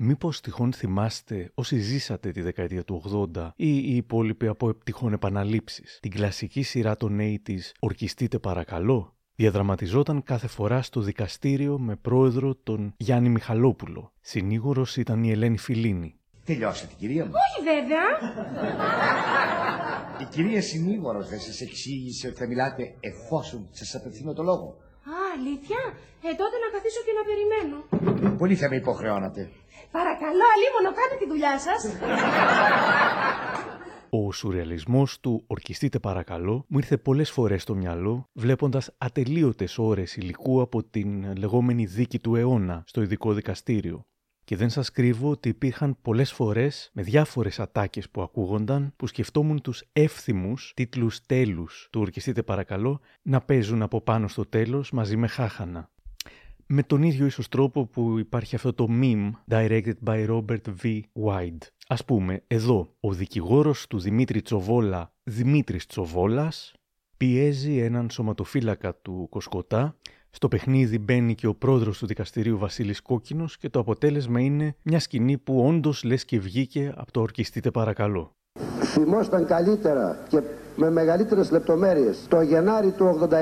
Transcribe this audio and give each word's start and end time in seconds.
Μήπως 0.00 0.40
τυχόν 0.40 0.72
θυμάστε 0.72 1.50
όσοι 1.54 1.78
ζήσατε 1.78 2.30
τη 2.30 2.40
δεκαετία 2.40 2.84
του 2.84 3.30
80 3.36 3.50
ή 3.56 3.76
οι 3.76 3.96
υπόλοιποι 3.96 4.46
από 4.46 4.74
τυχόν 4.74 5.12
επαναλήψεις; 5.12 5.98
Την 6.02 6.10
κλασική 6.10 6.62
σειρά 6.62 6.96
των 6.96 7.18
80's 7.20 7.72
«Ορκιστείτε 7.78 8.38
παρακαλώ» 8.38 9.16
διαδραματιζόταν 9.34 10.22
κάθε 10.22 10.46
φορά 10.46 10.82
στο 10.82 11.00
δικαστήριο 11.00 11.78
με 11.78 11.96
πρόεδρο 11.96 12.54
τον 12.54 12.94
Γιάννη 12.96 13.28
Μιχαλόπουλο. 13.28 14.12
Συνήγορος 14.20 14.96
ήταν 14.96 15.24
η 15.24 15.30
Ελένη 15.30 15.58
Φιλίνη. 15.58 16.14
Τελειώσατε, 16.44 16.92
κυρία 16.98 17.24
μου. 17.24 17.30
Όχι 17.30 17.64
βέβαια. 17.64 18.04
Η 20.20 20.24
κυρία 20.24 20.62
συνήγορος 20.62 21.28
δεν 21.28 21.40
σας 21.40 21.60
εξήγησε 21.60 22.26
ότι 22.28 22.36
θα 22.36 22.46
μιλάτε 22.46 22.94
εφόσον 23.00 23.68
σας 23.70 23.94
απευθύνω 23.94 24.32
το 24.32 24.42
λόγο. 24.42 24.76
Α, 25.28 25.30
αλήθεια; 25.38 25.80
Ε, 26.22 26.30
τότε 26.40 26.56
να 26.64 26.68
καθίσω 26.74 27.00
και 27.06 27.14
να 27.18 27.22
περιμένω. 27.28 27.76
Πολύ 28.38 28.54
θα 28.56 28.68
με 28.68 28.76
υποχρεώνατε. 28.76 29.50
Παρακαλώ, 29.90 30.44
αλίμονο, 30.54 30.90
κάντε 30.98 31.16
τη 31.18 31.26
δουλειά 31.28 31.58
σας. 31.58 31.80
Ο 34.10 34.32
σουρεαλισμός 34.32 35.20
του 35.20 35.44
«Ορκιστείτε 35.46 35.98
παρακαλώ» 35.98 36.64
μου 36.68 36.78
ήρθε 36.78 36.96
πολλές 36.96 37.30
φορές 37.30 37.62
στο 37.62 37.74
μυαλό 37.74 38.28
βλέποντας 38.32 38.94
ατελείωτες 38.98 39.78
ώρες 39.78 40.16
υλικού 40.16 40.60
από 40.60 40.84
την 40.84 41.36
λεγόμενη 41.36 41.84
δίκη 41.84 42.18
του 42.18 42.34
αιώνα 42.34 42.82
στο 42.86 43.02
ειδικό 43.02 43.32
δικαστήριο. 43.32 44.06
Και 44.48 44.56
δεν 44.56 44.70
σας 44.70 44.90
κρύβω 44.90 45.30
ότι 45.30 45.48
υπήρχαν 45.48 45.96
πολλές 46.02 46.32
φορές 46.32 46.90
με 46.92 47.02
διάφορες 47.02 47.60
ατάκες 47.60 48.10
που 48.10 48.22
ακούγονταν 48.22 48.92
που 48.96 49.06
σκεφτόμουν 49.06 49.60
τους 49.60 49.84
εύθυμους 49.92 50.72
τίτλους 50.76 51.26
τέλους 51.26 51.88
του 51.92 52.00
«Ορκιστείτε 52.00 52.42
παρακαλώ» 52.42 53.00
να 53.22 53.40
παίζουν 53.40 53.82
από 53.82 54.00
πάνω 54.00 54.28
στο 54.28 54.44
τέλος 54.44 54.90
μαζί 54.90 55.16
με 55.16 55.26
χάχανα 55.26 55.90
με 56.66 56.82
τον 56.82 57.02
ίδιο 57.02 57.26
ίσως 57.26 57.48
τρόπο 57.48 57.86
που 57.86 58.18
υπάρχει 58.18 58.54
αυτό 58.54 58.72
το 58.72 58.86
meme 58.90 59.30
directed 59.50 59.94
by 60.04 60.28
Robert 60.28 60.82
V. 60.82 61.00
Wide. 61.24 61.66
Ας 61.88 62.04
πούμε, 62.04 62.42
εδώ, 62.46 62.94
ο 63.00 63.12
δικηγόρος 63.12 63.86
του 63.86 63.98
Δημήτρη 63.98 64.42
Τσοβόλα, 64.42 65.12
Δημήτρης 65.22 65.86
Τσοβόλας, 65.86 66.74
πιέζει 67.16 67.78
έναν 67.78 68.10
σωματοφύλακα 68.10 68.94
του 68.94 69.26
Κοσκοτά. 69.30 69.96
Στο 70.30 70.48
παιχνίδι 70.48 70.98
μπαίνει 70.98 71.34
και 71.34 71.46
ο 71.46 71.54
πρόεδρος 71.54 71.98
του 71.98 72.06
δικαστηρίου 72.06 72.58
Βασίλης 72.58 73.02
Κόκκινος 73.02 73.56
και 73.56 73.68
το 73.68 73.78
αποτέλεσμα 73.78 74.40
είναι 74.40 74.74
μια 74.82 75.00
σκηνή 75.00 75.38
που 75.38 75.66
όντως 75.66 76.04
λες 76.04 76.24
και 76.24 76.38
βγήκε 76.38 76.92
από 76.96 77.12
το 77.12 77.20
«Ορκιστείτε 77.20 77.70
παρακαλώ». 77.70 78.32
Θυμόσταν 78.82 79.46
καλύτερα 79.46 80.18
και 80.28 80.40
με 80.76 80.90
μεγαλύτερες 80.90 81.50
λεπτομέρειες 81.50 82.18
το 82.28 82.40
Γενάρη 82.40 82.90
του 82.90 83.28
89 83.30 83.34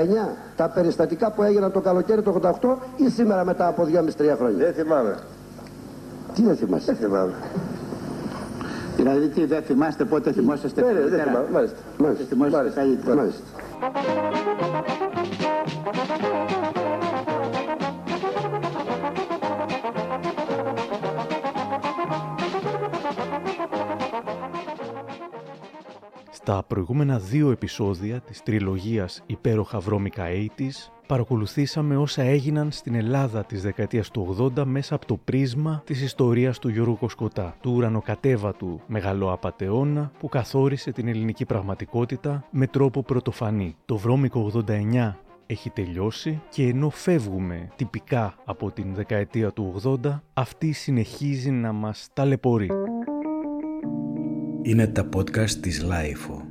τα 0.55 0.69
περιστατικά 0.69 1.31
που 1.31 1.43
έγιναν 1.43 1.71
το 1.71 1.81
καλοκαίρι 1.81 2.21
του 2.21 2.39
88 2.43 2.51
ή 2.97 3.09
σήμερα 3.09 3.45
μετά 3.45 3.67
από 3.67 3.87
2,5-3 3.91 4.35
χρόνια. 4.37 4.57
Δεν 4.57 4.73
θυμάμαι. 4.73 5.19
Τι 6.33 6.41
δεν 6.43 6.55
θυμάσαι; 6.55 6.85
Δεν 6.85 6.95
θυμάμαι. 6.95 7.33
Δηλαδή 8.97 9.27
τι 9.27 9.45
δεν 9.45 9.61
θυμάστε 9.63 10.05
πότε 10.05 10.31
θυμόσαστε 10.31 10.81
Ναι, 10.81 10.87
ναι, 10.87 10.93
δεν 10.93 11.01
καλύτερα. 11.01 11.23
θυμάμαι. 11.31 11.47
Μάλιστα. 11.51 11.77
Μάλιστα. 11.97 12.23
Δεν 12.23 12.27
θυμόσαστε 12.37 12.57
Μάλιστα. 12.57 12.81
καλύτερα; 12.81 13.15
Μάλιστα. 13.15 13.43
Στα 26.47 26.63
προηγούμενα 26.67 27.19
δύο 27.19 27.51
επεισόδια 27.51 28.19
της 28.19 28.43
τριλογίας 28.43 29.23
«Υπέροχα 29.25 29.79
βρώμικα 29.79 30.25
80's» 30.27 30.91
παρακολουθήσαμε 31.07 31.97
όσα 31.97 32.21
έγιναν 32.21 32.71
στην 32.71 32.95
Ελλάδα 32.95 33.43
της 33.43 33.61
δεκαετίας 33.61 34.11
του 34.11 34.51
80 34.57 34.63
μέσα 34.65 34.95
από 34.95 35.05
το 35.05 35.17
πρίσμα 35.17 35.81
της 35.85 36.01
ιστορίας 36.01 36.59
του 36.59 36.69
Γιώργου 36.69 36.97
Κοσκοτά, 36.97 37.55
του 37.61 37.71
ουρανοκατέβατου 37.75 38.81
μεγαλό 38.87 39.31
απατεώνα 39.31 40.11
που 40.19 40.29
καθόρισε 40.29 40.91
την 40.91 41.07
ελληνική 41.07 41.45
πραγματικότητα 41.45 42.43
με 42.51 42.67
τρόπο 42.67 43.03
πρωτοφανή. 43.03 43.75
Το 43.85 43.97
βρώμικο 43.97 44.51
89 44.67 45.13
έχει 45.45 45.69
τελειώσει 45.69 46.41
και 46.49 46.63
ενώ 46.67 46.89
φεύγουμε 46.89 47.67
τυπικά 47.75 48.35
από 48.45 48.71
την 48.71 48.93
δεκαετία 48.93 49.51
του 49.51 49.75
80, 50.03 50.21
αυτή 50.33 50.71
συνεχίζει 50.71 51.51
να 51.51 51.71
μας 51.71 52.07
ταλαιπωρεί. 52.13 52.69
Είναι 54.67 54.87
τα 54.87 55.09
podcast 55.15 55.49
της 55.49 55.85
Lifeo. 55.85 56.41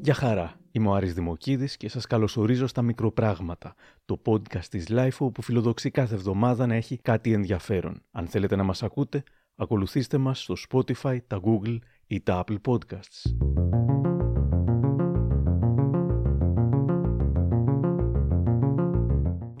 Γεια 0.00 0.14
χαρά, 0.14 0.60
είμαι 0.70 0.88
ο 0.88 0.94
Άρης 0.94 1.14
Δημοκίδης 1.14 1.76
και 1.76 1.88
σας 1.88 2.06
καλωσορίζω 2.06 2.66
στα 2.66 2.82
Μικροπράγματα, 2.82 3.74
το 4.04 4.22
podcast 4.26 4.64
της 4.64 4.86
Lifeo 4.90 5.32
που 5.32 5.42
φιλοδοξεί 5.42 5.90
κάθε 5.90 6.14
εβδομάδα 6.14 6.66
να 6.66 6.74
έχει 6.74 6.96
κάτι 6.96 7.32
ενδιαφέρον. 7.32 8.02
Αν 8.10 8.26
θέλετε 8.26 8.56
να 8.56 8.62
μας 8.62 8.82
ακούτε, 8.82 9.22
ακολουθήστε 9.56 10.18
μας 10.18 10.42
στο 10.42 10.54
Spotify, 10.68 11.18
τα 11.26 11.40
Google 11.44 11.78
ή 12.06 12.20
τα 12.20 12.44
Apple 12.44 12.58
Podcasts. 12.66 13.34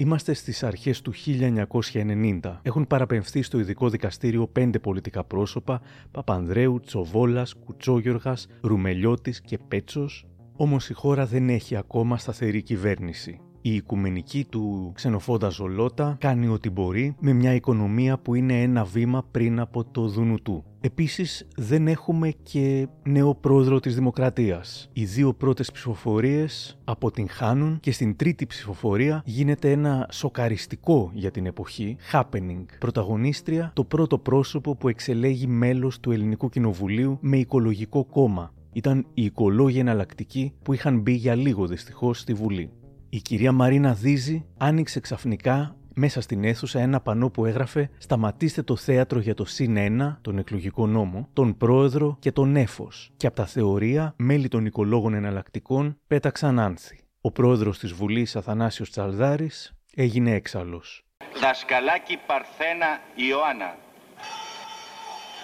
Είμαστε 0.08 0.32
στις 0.32 0.62
αρχές 0.62 1.00
του 1.00 1.12
1990. 1.12 2.60
Έχουν 2.62 2.86
παραπεμφθεί 2.86 3.42
στο 3.42 3.58
ειδικό 3.58 3.88
δικαστήριο 3.88 4.46
πέντε 4.46 4.78
πολιτικά 4.78 5.24
πρόσωπα, 5.24 5.80
Παπανδρέου, 6.10 6.80
Τσοβόλας, 6.80 7.54
Κουτσόγιοργας, 7.54 8.46
Ρουμελιώτης 8.60 9.40
και 9.40 9.58
Πέτσος, 9.68 10.26
όμως 10.56 10.90
η 10.90 10.92
χώρα 10.92 11.26
δεν 11.26 11.48
έχει 11.48 11.76
ακόμα 11.76 12.18
σταθερή 12.18 12.62
κυβέρνηση. 12.62 13.40
Η 13.60 13.74
οικουμενική 13.74 14.46
του 14.50 14.92
ξενοφόντα 14.94 15.48
Ζολότα 15.48 16.16
κάνει 16.20 16.48
ό,τι 16.48 16.70
μπορεί 16.70 17.14
με 17.20 17.32
μια 17.32 17.54
οικονομία 17.54 18.18
που 18.18 18.34
είναι 18.34 18.62
ένα 18.62 18.84
βήμα 18.84 19.24
πριν 19.30 19.60
από 19.60 19.84
το 19.84 20.08
Δουνουτού. 20.08 20.64
Επίσης 20.80 21.46
δεν 21.56 21.88
έχουμε 21.88 22.32
και 22.42 22.88
νέο 23.02 23.34
πρόεδρο 23.34 23.80
της 23.80 23.94
Δημοκρατίας. 23.94 24.88
Οι 24.92 25.04
δύο 25.04 25.32
πρώτες 25.34 25.72
ψηφοφορίες 25.72 26.78
αποτυγχάνουν 26.84 27.80
και 27.80 27.92
στην 27.92 28.16
τρίτη 28.16 28.46
ψηφοφορία 28.46 29.22
γίνεται 29.24 29.70
ένα 29.70 30.08
σοκαριστικό 30.10 31.10
για 31.14 31.30
την 31.30 31.46
εποχή 31.46 31.96
happening. 32.12 32.64
Πρωταγωνίστρια 32.78 33.70
το 33.74 33.84
πρώτο 33.84 34.18
πρόσωπο 34.18 34.76
που 34.76 34.88
εξελέγει 34.88 35.46
μέλος 35.46 36.00
του 36.00 36.10
Ελληνικού 36.10 36.48
Κοινοβουλίου 36.48 37.18
με 37.20 37.36
οικολογικό 37.36 38.04
κόμμα. 38.04 38.52
Ήταν 38.72 39.06
οι 39.14 39.24
οικολόγοι 39.24 39.78
εναλλακτικοί 39.78 40.52
που 40.62 40.72
είχαν 40.72 41.00
μπει 41.00 41.12
για 41.12 41.34
λίγο 41.34 41.66
δυστυχώς 41.66 42.18
στη 42.18 42.34
Βουλή. 42.34 42.70
Η 43.10 43.20
κυρία 43.20 43.52
Μαρίνα 43.52 43.92
Δίζη 43.92 44.46
άνοιξε 44.58 45.00
ξαφνικά 45.00 45.76
μέσα 45.94 46.20
στην 46.20 46.44
αίθουσα 46.44 46.80
ένα 46.80 47.00
πανό 47.00 47.30
που 47.30 47.44
έγραφε 47.44 47.90
«Σταματήστε 47.98 48.62
το 48.62 48.76
θέατρο 48.76 49.18
για 49.18 49.34
το 49.34 49.44
ΣΥΝ 49.44 49.76
1, 50.00 50.16
τον 50.20 50.38
εκλογικό 50.38 50.86
νόμο, 50.86 51.28
τον 51.32 51.56
πρόεδρο 51.56 52.16
και 52.20 52.32
τον 52.32 52.56
έφος» 52.56 53.10
και 53.16 53.26
από 53.26 53.36
τα 53.36 53.46
θεωρία 53.46 54.14
μέλη 54.16 54.48
των 54.48 54.66
οικολόγων 54.66 55.14
εναλλακτικών 55.14 55.98
πέταξαν 56.06 56.58
άνθη. 56.58 56.98
Ο 57.20 57.30
πρόεδρος 57.30 57.78
της 57.78 57.92
Βουλής 57.92 58.36
Αθανάσιος 58.36 58.90
Τσαλδάρης 58.90 59.72
έγινε 59.94 60.30
έξαλλος. 60.30 61.04
Δασκαλάκι 61.40 62.18
Παρθένα 62.26 63.00
Ιωάννα. 63.14 63.70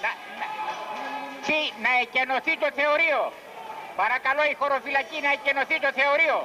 Να, 0.05 0.11
να, 0.41 0.49
τι, 1.47 1.61
να 1.85 1.93
εκενωθεί 2.03 2.55
το 2.59 2.69
θεωρείο. 2.79 3.21
Παρακαλώ 3.97 4.43
η 4.53 4.55
χωροφυλακή 4.61 5.19
να 5.27 5.31
εκενωθεί 5.37 5.77
το 5.85 5.91
θεωρείο. 6.01 6.39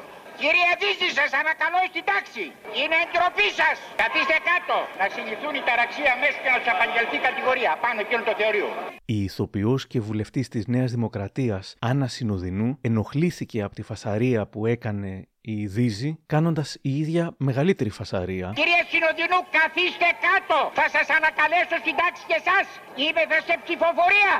Κυρία 0.43 0.71
Δίζη, 0.81 1.09
σας 1.19 1.31
ανακαλώ 1.41 1.79
στην 1.91 2.03
τάξη. 2.11 2.43
Είναι 2.79 2.97
εντροπή 3.05 3.47
σας. 3.59 3.75
Καθίστε 4.03 4.37
κάτω. 4.51 4.77
Να 5.01 5.05
συλληφθούν 5.13 5.53
οι 5.57 5.63
ταραξία 5.69 6.13
μέσα 6.21 6.37
και 6.43 6.49
να 6.53 6.57
τους 6.61 6.69
απαγγελθεί 6.75 7.17
κατηγορία. 7.27 7.71
Πάνω 7.85 7.97
εκείνο 8.05 8.21
το 8.29 8.33
θεωρείο. 8.41 8.67
Η 9.15 9.17
ηθοποιός 9.27 9.81
και 9.91 9.99
βουλευτής 10.07 10.45
της 10.53 10.63
Νέας 10.75 10.89
Δημοκρατίας 10.95 11.63
Άννα 11.89 12.07
Συνοδεινού 12.15 12.69
ενοχλήθηκε 12.89 13.59
από 13.65 13.73
τη 13.77 13.83
φασαρία 13.89 14.41
που 14.51 14.59
έκανε 14.75 15.11
η 15.55 15.57
Δίζη 15.75 16.11
κάνοντας 16.33 16.69
η 16.89 16.91
ίδια 17.01 17.23
μεγαλύτερη 17.49 17.91
φασαρία. 17.99 18.47
Κυρία 18.61 18.83
Συνοδεινού, 18.91 19.39
καθίστε 19.59 20.09
κάτω. 20.27 20.57
Θα 20.79 20.85
σας 20.95 21.07
ανακαλέσω 21.17 21.75
στην 21.83 21.95
τάξη 22.01 22.23
και 22.29 22.37
εσάς. 22.41 22.65
Είμαι 23.03 23.23
σε 23.47 23.55
ψηφοφορία. 23.65 24.33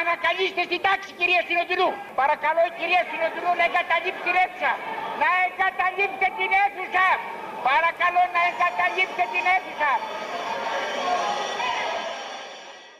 Ανακαλείστε 0.00 0.62
στην 0.68 0.80
τάξη, 0.86 1.10
κυρία 1.18 1.42
Συνοδεινού. 1.48 1.90
Παρακαλώ, 2.20 2.60
η 2.70 2.72
κυρία 2.78 3.02
Συνοδεινού 3.10 3.50
να 3.60 3.64
εγκαταλείψει 3.68 4.22
την 4.26 4.34
αίθουσα. 4.42 4.72
Να 5.22 5.30
εγκαταλείψετε 5.46 6.28
την 6.38 6.50
αίθουσα. 6.62 7.06
Παρακαλώ 7.68 8.22
να 8.34 8.40
εγκαταλείψετε 8.50 9.24
την 9.34 9.44
αίθουσα. 9.52 9.92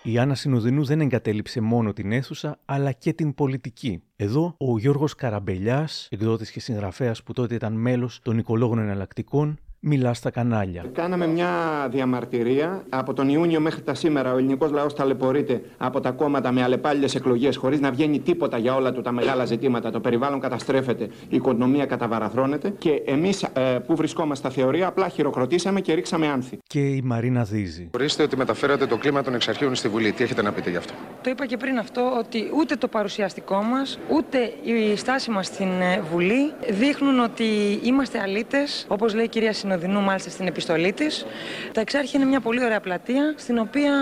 Η 0.03 0.19
Άννα 0.19 0.35
Συνοδεινού 0.35 0.85
δεν 0.85 1.01
εγκατέλειψε 1.01 1.61
μόνο 1.61 1.93
την 1.93 2.13
αίθουσα, 2.13 2.59
αλλά 2.65 2.93
και 2.93 3.13
την 3.13 3.35
πολιτική. 3.35 4.03
Εδώ, 4.17 4.55
ο 4.59 4.79
Γιώργος 4.79 5.15
Καραμπελιάς, 5.15 6.09
εκδότης 6.11 6.51
και 6.51 6.61
συγγραφέας 6.61 7.23
που 7.23 7.33
τότε 7.33 7.55
ήταν 7.55 7.73
μέλος 7.73 8.21
των 8.23 8.39
οικολόγων 8.39 8.79
εναλλακτικών, 8.79 9.59
μιλά 9.89 10.15
στα 10.15 10.31
κανάλια. 10.31 10.85
Κάναμε 10.93 11.27
μια 11.27 11.49
διαμαρτυρία. 11.91 12.83
Από 12.89 13.13
τον 13.13 13.29
Ιούνιο 13.29 13.61
μέχρι 13.61 13.83
τα 13.83 13.95
σήμερα 13.95 14.33
ο 14.33 14.37
ελληνικός 14.37 14.71
λαός 14.71 14.95
ταλαιπωρείται 14.95 15.63
από 15.77 16.01
τα 16.01 16.11
κόμματα 16.11 16.53
με 16.53 16.63
αλλεπάλληλες 16.63 17.15
εκλογές 17.15 17.57
χωρίς 17.57 17.81
να 17.81 17.91
βγαίνει 17.91 18.21
τίποτα 18.21 18.59
για 18.59 18.75
όλα 18.75 18.93
του 18.93 19.03
τα 19.03 19.13
μεγάλα 19.13 19.45
ζητήματα. 19.45 19.91
Το 19.91 20.01
περιβάλλον 20.01 20.41
καταστρέφεται, 20.41 21.05
η 21.05 21.37
οικονομία 21.37 21.87
καταβαραθρώνεται 21.87 22.71
και 22.79 23.03
εμείς 23.07 23.43
ε, 23.43 23.79
που 23.87 23.97
βρισκόμαστε 23.97 24.49
στα 24.49 24.61
θεωρία 24.63 24.87
απλά 24.87 25.09
χειροκροτήσαμε 25.09 25.81
και 25.81 25.95
ρίξαμε 25.95 26.29
άνθη. 26.29 26.59
Και 26.67 26.81
η 26.81 27.03
Μαρίνα 27.05 27.43
Δίζη. 27.43 27.91
Ορίστε 27.95 28.23
ότι 28.23 28.37
μεταφέρατε 28.37 28.87
το 28.87 28.97
κλίμα 28.97 29.23
των 29.23 29.35
εξαρχείων 29.35 29.75
στη 29.75 29.89
Βουλή. 29.89 30.13
Τι 30.13 30.23
έχετε 30.23 30.43
να 30.43 30.53
πείτε 30.53 30.71
γι' 30.71 30.77
αυτό; 30.77 30.93
Το 31.23 31.31
είπα 31.31 31.47
και 31.47 31.57
πριν 31.57 31.79
αυτό 31.79 32.13
ότι 32.19 32.51
ούτε 32.57 32.77
το 32.77 32.89
παρουσιαστικό 32.89 33.63
μας, 33.63 33.99
ούτε 34.11 34.39
η 34.65 34.97
στάση 34.97 35.31
μας 35.31 35.47
στην 35.47 35.81
ε, 35.81 36.01
Βουλή 36.13 36.53
δείχνουν 36.71 37.19
ότι 37.21 37.45
είμαστε 37.83 38.19
αλήτες, 38.19 38.87
όπως 38.89 39.15
λέει 39.15 39.25
η 39.25 39.29
κυρία 39.29 39.53
Συνοδεινού, 39.79 40.05
μάλιστα 40.05 40.31
στην 40.31 40.47
επιστολή 40.47 40.93
της. 40.93 41.27
Τα 41.73 41.81
εξάρχεια 41.81 42.21
είναι 42.21 42.29
μια 42.29 42.41
πολύ 42.41 42.65
ωραία 42.65 42.81
πλατεία, 42.81 43.35
στην 43.37 43.59
οποία 43.59 43.93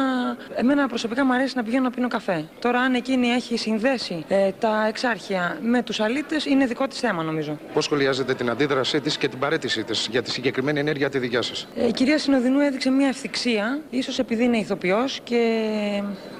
εμένα 0.54 0.88
προσωπικά 0.88 1.24
μου 1.24 1.32
αρέσει 1.32 1.56
να 1.56 1.62
πηγαίνω 1.62 1.82
να 1.82 1.90
πίνω 1.90 2.08
καφέ. 2.08 2.44
Τώρα, 2.60 2.80
αν 2.80 2.94
εκείνη 2.94 3.28
έχει 3.28 3.56
συνδέσει 3.56 4.24
ε, 4.28 4.50
τα 4.58 4.86
εξάρχεια 4.88 5.58
με 5.62 5.82
τους 5.82 6.00
αλήτες, 6.00 6.44
είναι 6.44 6.66
δικό 6.66 6.86
της 6.86 6.98
θέμα, 6.98 7.22
νομίζω. 7.22 7.58
Πώς 7.72 7.84
σχολιάζετε 7.84 8.34
την 8.34 8.50
αντίδρασή 8.50 9.00
της 9.00 9.16
και 9.16 9.28
την 9.28 9.38
παρέτησή 9.38 9.84
της 9.84 10.08
για 10.10 10.22
τη 10.22 10.30
συγκεκριμένη 10.30 10.78
ενέργεια 10.78 11.10
τη 11.10 11.18
δικιά 11.18 11.42
σας; 11.42 11.68
Ε, 11.76 11.86
η 11.86 11.92
κυρία 11.92 12.18
Συνοδεινού 12.18 12.60
έδειξε 12.60 12.90
μια 12.90 13.08
ευθυξία, 13.08 13.80
ίσως 13.90 14.18
επειδή 14.18 14.44
είναι 14.44 14.56
ηθοποιός 14.56 15.20
και 15.24 15.62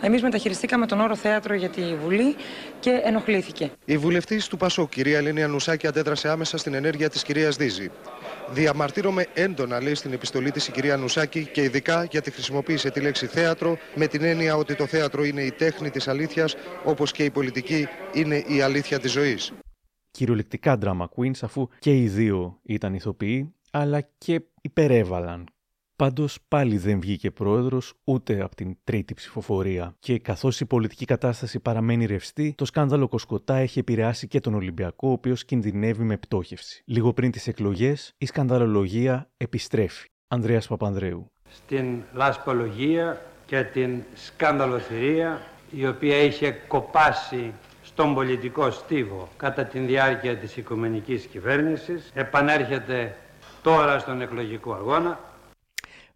εμείς 0.01 0.23
μεταχειριστήκαμε 0.23 0.87
τον 0.87 1.01
όρο 1.01 1.17
θέατρο 1.17 1.55
για 1.55 1.69
τη 1.69 1.83
Βουλή 2.03 2.37
και 2.81 3.01
ενοχλήθηκε. 3.05 3.71
Η 3.85 3.97
βουλευτής 3.99 4.47
του 4.47 4.57
Πασό, 4.57 4.89
κυρία 4.89 5.19
Ελένη 5.19 5.43
Ανουσάκη, 5.43 5.87
αντέδρασε 5.87 6.29
άμεσα 6.29 6.57
στην 6.59 6.75
ενέργεια 6.75 7.11
της 7.11 7.23
κυρίας 7.23 7.57
Δίζη. 7.57 7.91
Διαμαρτύρομαι 8.53 9.27
έντονα, 9.35 9.83
λέει 9.83 9.95
στην 9.95 10.13
επιστολή 10.13 10.51
της 10.51 10.69
η 10.69 10.73
κυρία 10.73 10.97
Νουσάκη, 10.97 11.47
και 11.47 11.63
ειδικά 11.63 12.05
γιατί 12.05 12.31
χρησιμοποίησε 12.31 12.91
τη 12.91 13.01
λέξη 13.01 13.27
θέατρο 13.27 13.79
με 13.95 14.07
την 14.07 14.23
έννοια 14.23 14.57
ότι 14.57 14.75
το 14.75 14.87
θέατρο 14.87 15.25
είναι 15.25 15.43
η 15.43 15.53
τέχνη 15.53 15.91
της 15.91 16.09
αλήθειας, 16.09 16.57
όπως 16.85 17.13
και 17.13 17.25
η 17.25 17.31
πολιτική 17.31 17.89
είναι 18.13 18.37
η 18.37 18.61
αλήθεια 18.61 18.99
της 18.99 19.13
ζωής. 19.13 19.53
Κυριολεκτικά 20.11 20.79
drama 20.83 21.07
queens, 21.17 21.39
αφού 21.41 21.69
και 21.79 21.97
οι 21.97 22.09
δύο 22.09 22.59
ήταν 22.63 22.95
ηθοποιοί, 22.95 23.55
αλλά 23.71 24.09
και 24.19 24.41
υπερέβαλαν 24.61 25.47
Πάντως 25.97 26.39
πάλι 26.49 26.79
δεν 26.79 27.01
βγήκε 27.01 27.31
πρόεδρος 27.31 27.95
ούτε 28.05 28.43
από 28.43 28.55
την 28.55 28.77
τρίτη 28.85 29.15
ψηφοφορία. 29.15 29.97
Και 29.99 30.19
καθώς 30.19 30.61
η 30.61 30.67
πολιτική 30.67 31.05
κατάσταση 31.05 31.61
παραμένει 31.61 32.07
ρευστή, 32.07 32.55
το 32.57 32.65
σκάνδαλο 32.65 33.09
Κοσκοτά 33.09 33.55
έχει 33.55 33.79
επηρεάσει 33.79 34.29
και 34.29 34.41
τον 34.41 34.55
Ολυμπιακό, 34.55 35.09
ο 35.09 35.13
οποίος 35.13 35.45
κινδυνεύει 35.45 36.03
με 36.03 36.17
πτώχευση. 36.17 36.83
Λίγο 36.87 37.13
πριν 37.13 37.31
τις 37.31 37.47
εκλογές, 37.47 38.15
η 38.19 38.27
σκανδαλολογία 38.27 39.31
επιστρέφει. 39.37 40.09
Ανδρέας 40.29 40.67
Παπανδρέου. 40.67 41.33
Στην 41.49 42.03
λασπολογία 42.13 43.23
και 43.47 43.63
την 43.63 44.03
σκανδαλοθυρία 44.15 45.41
η 45.71 45.87
οποία 45.87 46.17
είχε 46.17 46.51
κοπάσει 46.51 47.53
στον 47.83 48.15
πολιτικό 48.15 48.71
στίβο 48.71 49.29
κατά 49.37 49.65
τη 49.65 49.79
διάρκεια 49.79 50.37
της 50.37 50.57
οικουμενικής 50.57 51.25
κυβέρνησης 51.25 52.11
επανέρχεται 52.15 53.17
τώρα 53.63 53.99
στον 53.99 54.21
εκλογικό 54.21 54.73
αγώνα 54.73 55.19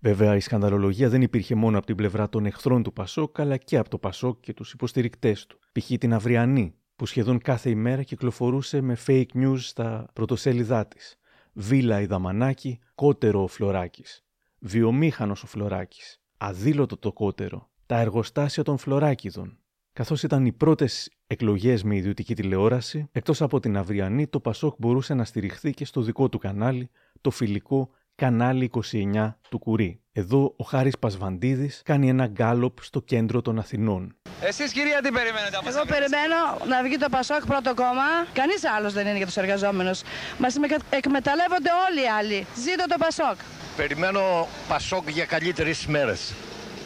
Βέβαια, 0.01 0.37
η 0.37 0.41
σκανδαλολογία 0.41 1.09
δεν 1.09 1.23
υπήρχε 1.23 1.55
μόνο 1.55 1.79
από 1.79 1.87
την 1.87 1.97
πλευρά 1.97 2.29
των 2.29 2.47
εχθρών 2.47 2.83
του 2.83 2.93
Πασόκ, 2.93 3.41
αλλά 3.41 3.57
και 3.57 3.77
από 3.77 3.89
το 3.89 3.99
Πασόκ 3.99 4.41
και 4.41 4.55
τους 4.55 4.73
υποστηρικτές 4.73 5.47
του. 5.47 5.59
Π.χ. 5.73 5.87
την 5.99 6.15
Αυριανή, 6.15 6.75
που 6.97 7.07
σχεδόν 7.07 7.39
κάθε 7.39 7.71
ημέρα 7.71 8.03
κυκλοφορούσε 8.03 8.81
με 8.81 8.97
fake 9.07 9.35
news 9.35 9.59
στα 9.59 10.11
πρωτοσέλιδά 10.13 10.87
της. 10.87 11.19
Βίλα 11.53 12.01
η 12.01 12.07
Δαμανάκη, 12.07 12.79
κότερο 12.95 13.43
ο 13.43 13.47
Φλωράκης. 13.47 14.25
Βιομήχανος 14.59 15.43
ο 15.43 15.47
Φλωράκης. 15.47 16.21
Αδήλωτο 16.37 16.97
το 16.97 17.13
κότερο. 17.13 17.71
Τα 17.87 17.99
εργοστάσια 17.99 18.63
των 18.63 18.79
Φλωράκιδων. 18.79 19.59
Καθώς 19.93 20.23
ήταν 20.23 20.47
οι 20.47 20.53
πρώτες 20.53 21.11
εκλογές 21.27 21.83
με 21.83 21.97
ιδιωτική 21.97 22.35
τηλεόραση, 22.35 23.09
εκτός 23.13 23.43
από 23.43 23.61
την 23.61 23.77
Αυριανή, 23.77 24.27
το 24.27 24.41
Πασόκ 24.41 24.75
μπορούσε 24.79 25.15
να 25.15 25.25
στηριχθεί 25.25 25.71
και 25.71 25.85
στο 25.85 26.03
δικό 26.03 26.29
του 26.29 26.39
κανάλι, 26.39 26.91
το 27.21 27.31
φιλικό 27.31 27.91
κανάλι 28.19 28.71
29 28.93 29.35
του 29.49 29.59
Κουρί. 29.59 30.01
Εδώ 30.13 30.55
ο 30.57 30.65
Χάρης 30.65 30.99
Πασβαντίδης 30.99 31.83
κάνει 31.85 32.09
ένα 32.09 32.27
γκάλοπ 32.27 32.79
στο 32.83 33.01
κέντρο 33.01 33.43
των 33.43 33.59
Αθηνών. 33.59 34.17
Εσείς 34.41 34.73
κυρία 34.73 35.01
τι 35.03 35.11
περιμένετε 35.11 35.57
από 35.57 35.69
Εγώ 35.69 35.83
περιμένω 35.87 36.37
να 36.69 36.83
βγει 36.83 36.97
το 36.97 37.09
Πασόκ 37.11 37.47
πρώτο 37.47 37.75
κόμμα. 37.75 38.09
Κανείς 38.33 38.65
άλλος 38.65 38.93
δεν 38.93 39.07
είναι 39.07 39.17
για 39.17 39.27
τους 39.27 39.37
εργαζόμενους. 39.37 40.03
Μας 40.39 40.57
εκμεταλλεύονται 40.91 41.71
όλοι 41.89 42.03
οι 42.03 42.09
άλλοι. 42.19 42.47
Ζήτω 42.57 42.85
το 42.89 42.97
Πασόκ. 42.99 43.37
Περιμένω 43.77 44.49
Πασόκ 44.69 45.11
για 45.11 45.25
καλύτερες 45.25 45.87
μέρες. 45.87 46.35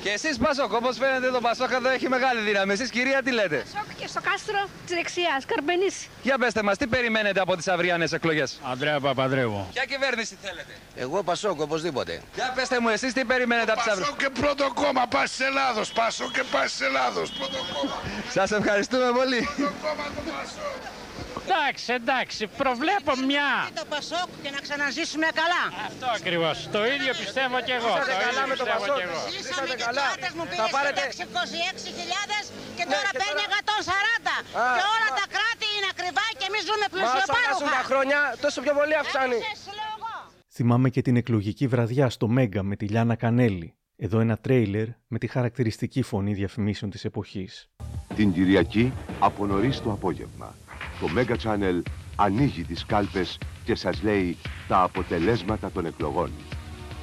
Και 0.02 0.10
εσείς 0.10 0.38
Πασόκ, 0.38 0.72
όπως 0.72 0.96
φαίνεται 0.96 1.30
το 1.30 1.40
Πασόκ 1.40 1.70
εδώ 1.72 1.88
έχει 1.88 2.08
μεγάλη 2.08 2.40
δύναμη. 2.40 2.72
Εσείς 2.72 2.90
κυρία 2.90 3.22
τι 3.22 3.30
λέτε; 3.32 3.56
Πασόκ 3.56 3.94
και 4.00 4.06
στο 4.06 4.20
κάστρο 4.20 4.68
της 4.86 4.94
δεξιάς, 4.96 5.44
Καρπενή. 5.46 5.86
Για 6.22 6.38
πέστε 6.38 6.62
μας, 6.62 6.76
τι 6.76 6.86
περιμένετε 6.86 7.40
από 7.40 7.56
τις 7.56 7.68
αυριανές 7.68 8.12
εκλογές; 8.12 8.60
Αντρέα 8.72 9.00
Παπαδρέου. 9.00 9.66
Ποια 9.72 9.84
κυβέρνηση 9.84 10.36
θέλετε; 10.42 10.72
Εγώ 10.96 11.22
Πασόκ, 11.22 11.60
οπωσδήποτε. 11.60 12.22
Για 12.34 12.52
πέστε 12.54 12.80
μου, 12.80 12.88
εσείς 12.88 13.12
τι 13.12 13.24
περιμένετε 13.24 13.72
από 13.72 13.80
τις 13.80 13.90
αυριανές; 13.90 14.14
Πασόκ 14.16 14.34
και 14.34 14.40
πρώτο 14.40 14.72
κόμμα, 14.74 15.06
πας 15.06 15.40
Ελλάδος. 15.40 15.92
Πασόκ 15.92 16.30
και 16.30 16.42
πας 16.50 16.80
Ελλάδος. 16.80 17.30
Πρώτο 17.30 17.58
κόμμα. 17.74 18.02
Σας 18.30 18.50
ευχαριστούμε 18.50 19.10
πολύ. 19.14 19.48
Πρώτο 19.56 19.72
κόμμα 19.82 20.04
το 20.16 20.22
Πασόκ. 20.30 21.01
Εντάξει, 21.40 21.86
εντάξει, 22.00 22.42
προβλέπω 22.62 23.12
μια. 23.30 23.48
Το 23.80 23.84
Πασόκ 23.94 24.28
και 24.42 24.50
να 24.56 24.60
ξαναζήσουμε 24.66 25.26
καλά. 25.40 25.62
Αυτό 25.88 26.06
ακριβώς. 26.18 26.56
Το 26.76 26.80
ίδιο 26.94 27.12
πιστεύω 27.22 27.56
και 27.66 27.74
εγώ. 27.80 27.92
Είσατε 27.94 28.12
το 28.16 28.22
καλά 28.26 28.42
ίδιο 28.42 28.50
με 28.52 28.54
το 28.60 28.64
πιστεύω 28.64 28.82
Πασόκ. 28.84 28.96
και 28.98 29.04
εγώ. 29.08 29.20
Ζήσαμε 29.34 29.66
και 29.80 29.84
καλά. 29.86 30.06
ο 30.12 30.36
μου 30.38 30.44
Θα 30.46 30.50
πήγες 30.52 30.70
πάρετε- 30.76 31.00
σύνταξη 31.00 31.22
26.000 31.40 32.44
και 32.78 32.84
τώρα 32.92 33.08
και 33.14 33.18
παίρνει 33.22 33.42
140. 33.52 34.34
Α, 34.62 34.64
Και 34.76 34.84
όλα 34.94 35.08
μα- 35.12 35.18
τα 35.20 35.26
κράτη 35.34 35.66
είναι 35.76 35.88
ακριβά 35.94 36.24
και 36.38 36.46
εμείς 36.50 36.62
ζούμε 36.68 36.86
Μα 36.86 36.88
όσο 36.88 37.00
περάσουν 37.00 37.26
τα 37.26 37.34
πλουσιοπάροχα. 37.34 37.90
χρόνια, 37.90 38.18
τόσο 38.44 38.58
πιο 38.64 38.72
πολύ 38.78 38.94
αυξάνει. 39.02 39.38
Θυμάμαι 40.56 40.88
και 40.94 41.02
την 41.06 41.14
εκλογική 41.22 41.66
βραδιά 41.74 42.06
στο 42.16 42.26
Μέγκα 42.36 42.62
με 42.70 42.74
τη 42.80 42.84
Λιάνα 42.92 43.16
Κανέλη. 43.24 43.68
Εδώ 43.96 44.16
ένα 44.20 44.36
τρέιλερ 44.44 44.86
με 45.06 45.18
τη 45.18 45.26
χαρακτηριστική 45.26 46.02
φωνή 46.02 46.32
διαφημίσεων 46.34 46.90
της 46.90 47.04
εποχής. 47.04 47.52
Την 48.16 48.32
Κυριακή 48.32 48.92
από 49.18 49.46
νωρίς 49.46 49.82
το 49.82 49.90
απόγευμα. 49.92 50.54
Το 51.02 51.08
Mega 51.16 51.36
Channel 51.42 51.82
ανοίγει 52.16 52.64
τις 52.64 52.86
κάλπες 52.86 53.38
και 53.64 53.74
σας 53.74 54.02
λέει 54.02 54.36
τα 54.68 54.82
αποτελέσματα 54.82 55.70
των 55.70 55.86
εκλογών. 55.86 56.30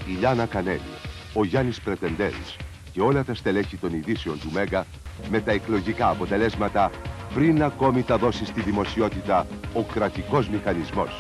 Η 0.08 0.12
Λιάνα 0.12 0.46
Κανέλη, 0.46 0.92
ο 1.34 1.46
Γιάννης 1.46 1.82
Πρετεντέρης 1.82 2.56
και 2.92 3.02
όλα 3.02 3.24
τα 3.24 3.34
στελέχη 3.34 3.78
των 3.78 3.94
ειδήσεων 3.94 4.40
του 4.40 4.52
Μέγα 4.52 4.86
με 5.30 5.40
τα 5.40 5.52
εκλογικά 5.52 6.10
αποτελέσματα 6.10 6.92
πριν 7.34 7.64
ακόμη 7.64 8.04
τα 8.04 8.18
δώσει 8.18 8.46
στη 8.46 8.62
δημοσιότητα 8.62 9.48
ο 9.74 9.84
κρατικός 9.84 10.50
μηχανισμός. 10.50 11.20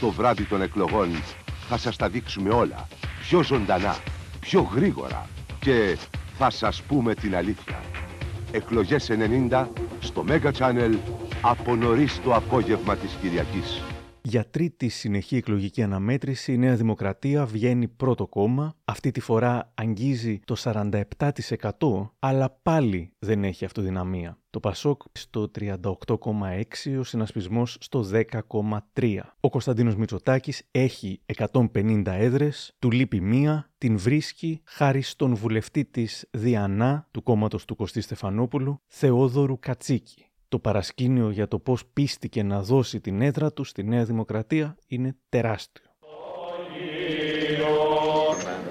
Το 0.00 0.10
βράδυ 0.10 0.44
των 0.44 0.62
εκλογών 0.62 1.08
θα 1.68 1.78
σας 1.78 1.96
τα 1.96 2.08
δείξουμε 2.08 2.50
όλα, 2.50 2.88
πιο 3.20 3.42
ζωντανά, 3.42 3.96
πιο 4.40 4.60
γρήγορα 4.74 5.28
και 5.60 5.96
θα 6.38 6.50
σας 6.50 6.82
πούμε 6.82 7.14
την 7.14 7.36
αλήθεια. 7.36 7.80
Εκλογές 8.52 9.10
90 9.10 9.68
στο 10.00 10.24
Mega 10.28 10.50
Channel 10.58 10.94
από 11.42 11.76
νωρίς 11.76 12.20
το 12.22 12.34
απόγευμα 12.34 12.96
της 12.96 13.14
Κυριακής. 13.20 13.82
Για 14.22 14.50
τρίτη 14.50 14.88
συνεχή 14.88 15.36
εκλογική 15.36 15.82
αναμέτρηση 15.82 16.52
η 16.52 16.56
Νέα 16.56 16.74
Δημοκρατία 16.74 17.46
βγαίνει 17.46 17.88
πρώτο 17.88 18.26
κόμμα. 18.26 18.74
Αυτή 18.84 19.10
τη 19.10 19.20
φορά 19.20 19.72
αγγίζει 19.74 20.40
το 20.44 20.56
47% 20.58 22.10
αλλά 22.18 22.58
πάλι 22.62 23.12
δεν 23.18 23.44
έχει 23.44 23.64
αυτοδυναμία. 23.64 24.38
Το 24.50 24.60
Πασόκ 24.60 25.02
στο 25.12 25.50
38,6, 25.58 26.98
ο 26.98 27.02
συνασπισμός 27.02 27.76
στο 27.80 28.04
10,3. 28.12 29.18
Ο 29.40 29.48
Κωνσταντίνος 29.48 29.96
Μητσοτάκης 29.96 30.62
έχει 30.70 31.20
150 31.36 32.02
έδρες, 32.06 32.74
του 32.78 32.90
λείπει 32.90 33.20
μία, 33.20 33.70
την 33.78 33.98
βρίσκει 33.98 34.60
χάρη 34.64 35.02
στον 35.02 35.34
βουλευτή 35.34 35.84
της 35.84 36.26
Διανά 36.30 37.08
του 37.10 37.22
κόμματος 37.22 37.64
του 37.64 37.76
Κωστή 37.76 38.00
Στεφανόπουλου, 38.00 38.80
Θεόδωρου 38.86 39.58
Κατσίκη. 39.58 40.29
Το 40.50 40.58
παρασκήνιο 40.58 41.30
για 41.30 41.48
το 41.48 41.58
πώς 41.58 41.86
πίστηκε 41.92 42.42
να 42.42 42.62
δώσει 42.62 43.00
την 43.00 43.22
έδρα 43.22 43.52
του 43.52 43.64
στη 43.64 43.82
Νέα 43.84 44.04
Δημοκρατία 44.04 44.76
είναι 44.86 45.16
τεράστιο. 45.28 45.84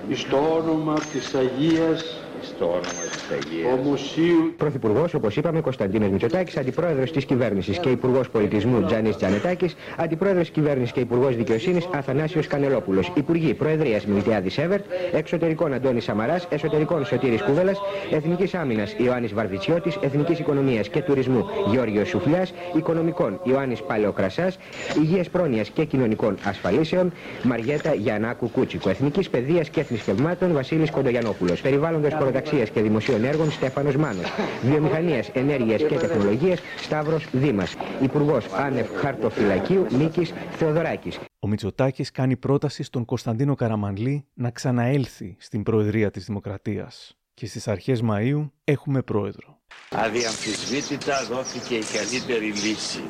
Εις 0.09 0.27
το 0.27 0.37
όνομα 0.37 0.99
της 0.99 1.35
Αγίας 1.35 2.28
Στο 2.41 2.65
όνομα 2.65 2.81
της 2.81 3.27
Αγίας. 3.31 3.79
Ομοσίου. 3.79 4.53
Πρωθυπουργός, 4.57 5.13
όπως 5.13 5.35
είπαμε, 5.35 5.61
Κωνσταντίνος 5.61 6.09
Μητσοτάκης, 6.09 6.57
αντιπρόεδρος 6.57 7.11
της 7.11 7.25
κυβέρνησης 7.25 7.79
και 7.79 7.89
υπουργός 7.89 8.29
πολιτισμού 8.29 8.85
Τζανή 8.85 9.09
Τζανετάκης, 9.09 9.75
αντιπρόεδρος 9.97 10.41
της 10.41 10.51
κυβέρνησης 10.51 10.91
και 10.91 10.99
υπουργός 10.99 11.35
δικαιοσύνης 11.35 11.87
Αθανάσιος 11.93 12.47
Κανελόπουλος, 12.47 13.11
υπουργοί 13.15 13.53
Προεδρίας 13.53 14.05
Μιλτιάδης 14.05 14.53
Σέβερτ, 14.53 14.83
εξωτερικών 15.11 15.73
Αντώνης 15.73 16.03
Σαμαράς, 16.03 16.47
εσωτερικών 16.49 17.05
Σωτήρης 17.05 17.41
Κούβελας, 17.41 17.79
εθνικής 18.11 18.53
άμυνας 18.53 18.95
Ιωάννης 18.97 19.33
Βαρβιτσιώτης, 19.33 19.97
εθνικής 20.01 20.39
οικονομίας 20.39 20.89
και 20.89 21.01
τουρισμού 21.01 21.45
Γιώργιο 21.71 22.05
Σουφλιάς, 22.05 22.53
οικονομικών 22.75 23.39
Ιωάννης 23.43 23.81
Παλαιοκρασάς, 23.81 24.57
υγείας 25.01 25.29
πρόνοιας 25.29 25.69
και 25.69 25.83
κοινωνικών 25.83 26.37
ασφαλίσεων 26.43 27.11
Μαριέτα 27.43 27.93
Γιαννάκου 27.93 28.51
Κούτσικο, 28.51 28.89
εθνικής 28.89 29.29
παιδείας 29.29 29.69
και 29.69 29.79
εθνικευμάτων 29.79 30.53
Βασίλης 30.53 30.91
Κοντογιανόπουλος, 30.91 31.61
περιβάλλοντος 31.61 32.13
προταξία 32.31 32.65
και 32.65 32.81
δημοσίων 32.81 33.23
έργων 33.23 33.51
Στέφανος 33.51 33.95
Μάνος, 33.95 34.25
βιομηχανία, 34.63 35.23
ενέργεια 35.33 35.77
και 35.77 35.95
τεχνολογία 35.97 36.57
Σταύρος 36.77 37.27
Δήμας, 37.31 37.75
υπουργός 38.01 38.45
Άνευ 38.53 38.87
Χαρτοφυλακίου 38.95 39.85
Νίκης 39.89 40.33
Θεοδωράκης. 40.51 41.19
Ο 41.39 41.47
Μητσοτάκης 41.47 42.11
κάνει 42.11 42.35
πρόταση 42.35 42.83
στον 42.83 43.05
Κωνσταντίνο 43.05 43.55
Καραμανλή 43.55 44.25
να 44.33 44.49
ξαναέλθει 44.49 45.35
στην 45.39 45.63
Προεδρία 45.63 46.11
της 46.11 46.25
Δημοκρατίας. 46.25 47.17
Και 47.33 47.45
στις 47.45 47.67
αρχές 47.67 48.03
Μαΐου 48.09 48.49
έχουμε 48.63 49.01
πρόεδρο. 49.01 49.59
Αδιαμφισβήτητα 49.89 51.25
δόθηκε 51.29 51.75
η 51.75 51.83
καλύτερη 51.93 52.45
λύση 52.45 53.03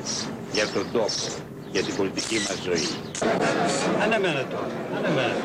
για 0.52 0.66
τον 0.74 0.86
τόπο, 0.92 1.06
για 1.72 1.82
την 1.82 1.96
πολιτική 1.96 2.34
μας 2.34 2.58
ζωή. 2.62 2.88
Αναμένεται. 4.02 4.56
Αναμένεται. 4.96 5.40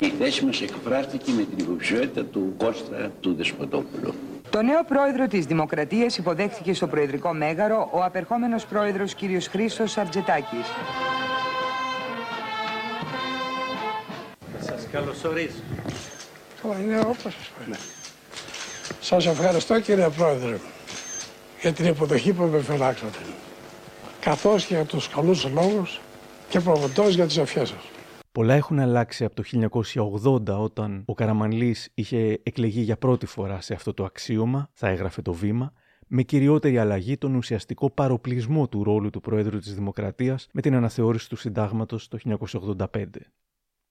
Η 0.00 0.12
θέση 0.18 0.44
μας 0.44 0.60
εκφράστηκε 0.60 1.32
με 1.32 1.42
την 1.42 1.58
υποψηφιότητα 1.58 2.24
του 2.24 2.54
Κώστα 2.56 3.10
του 3.20 3.34
Δεσποτόπουλου. 3.34 4.14
Το 4.50 4.62
νέο 4.62 4.84
πρόεδρο 4.84 5.26
της 5.26 5.46
Δημοκρατίας 5.46 6.18
υποδέχθηκε 6.18 6.74
στο 6.74 6.86
Προεδρικό 6.86 7.32
Μέγαρο 7.34 7.88
ο 7.92 8.02
απερχόμενος 8.02 8.66
πρόεδρος 8.66 9.14
κ. 9.14 9.18
Χρήστος 9.50 9.96
Αρτζετάκης. 9.96 10.66
Θα 14.58 14.64
σας 14.64 14.86
καλωσορίσω. 14.92 15.56
Καλά, 16.62 16.74
είναι 16.80 16.98
όπως 17.00 17.22
σας 17.22 17.50
πω. 17.68 17.76
Σας 19.00 19.26
ευχαριστώ 19.26 19.80
κύριε 19.80 20.08
Πρόεδρε 20.08 20.58
για 21.60 21.72
την 21.72 21.86
υποδοχή 21.86 22.32
που 22.32 22.42
με 22.42 22.58
φυλάξατε. 22.60 23.18
Καθώς 24.28 24.66
και 24.66 24.74
για 24.74 24.84
τους 24.84 25.08
καλούς 25.08 25.48
λόγους 25.48 26.00
και 26.48 26.60
προβοτός 26.60 27.14
για 27.14 27.26
τις 27.26 27.36
ευχές 27.36 27.68
σας. 27.68 27.78
Πολλά 28.32 28.54
έχουν 28.54 28.78
αλλάξει 28.78 29.24
από 29.24 29.34
το 29.34 29.42
1980 30.52 30.58
όταν 30.58 31.02
ο 31.06 31.14
Καραμανλής 31.14 31.88
είχε 31.94 32.40
εκλεγεί 32.42 32.80
για 32.80 32.96
πρώτη 32.96 33.26
φορά 33.26 33.60
σε 33.60 33.74
αυτό 33.74 33.94
το 33.94 34.04
αξίωμα, 34.04 34.70
θα 34.72 34.88
έγραφε 34.88 35.22
το 35.22 35.32
βήμα, 35.32 35.72
με 36.06 36.22
κυριότερη 36.22 36.78
αλλαγή 36.78 37.16
τον 37.16 37.34
ουσιαστικό 37.34 37.90
παροπλισμό 37.90 38.68
του 38.68 38.84
ρόλου 38.84 39.10
του 39.10 39.20
Προέδρου 39.20 39.58
της 39.58 39.74
Δημοκρατίας 39.74 40.48
με 40.52 40.60
την 40.60 40.74
αναθεώρηση 40.74 41.28
του 41.28 41.36
συντάγματος 41.36 42.08
το 42.08 42.18
1985. 42.76 43.04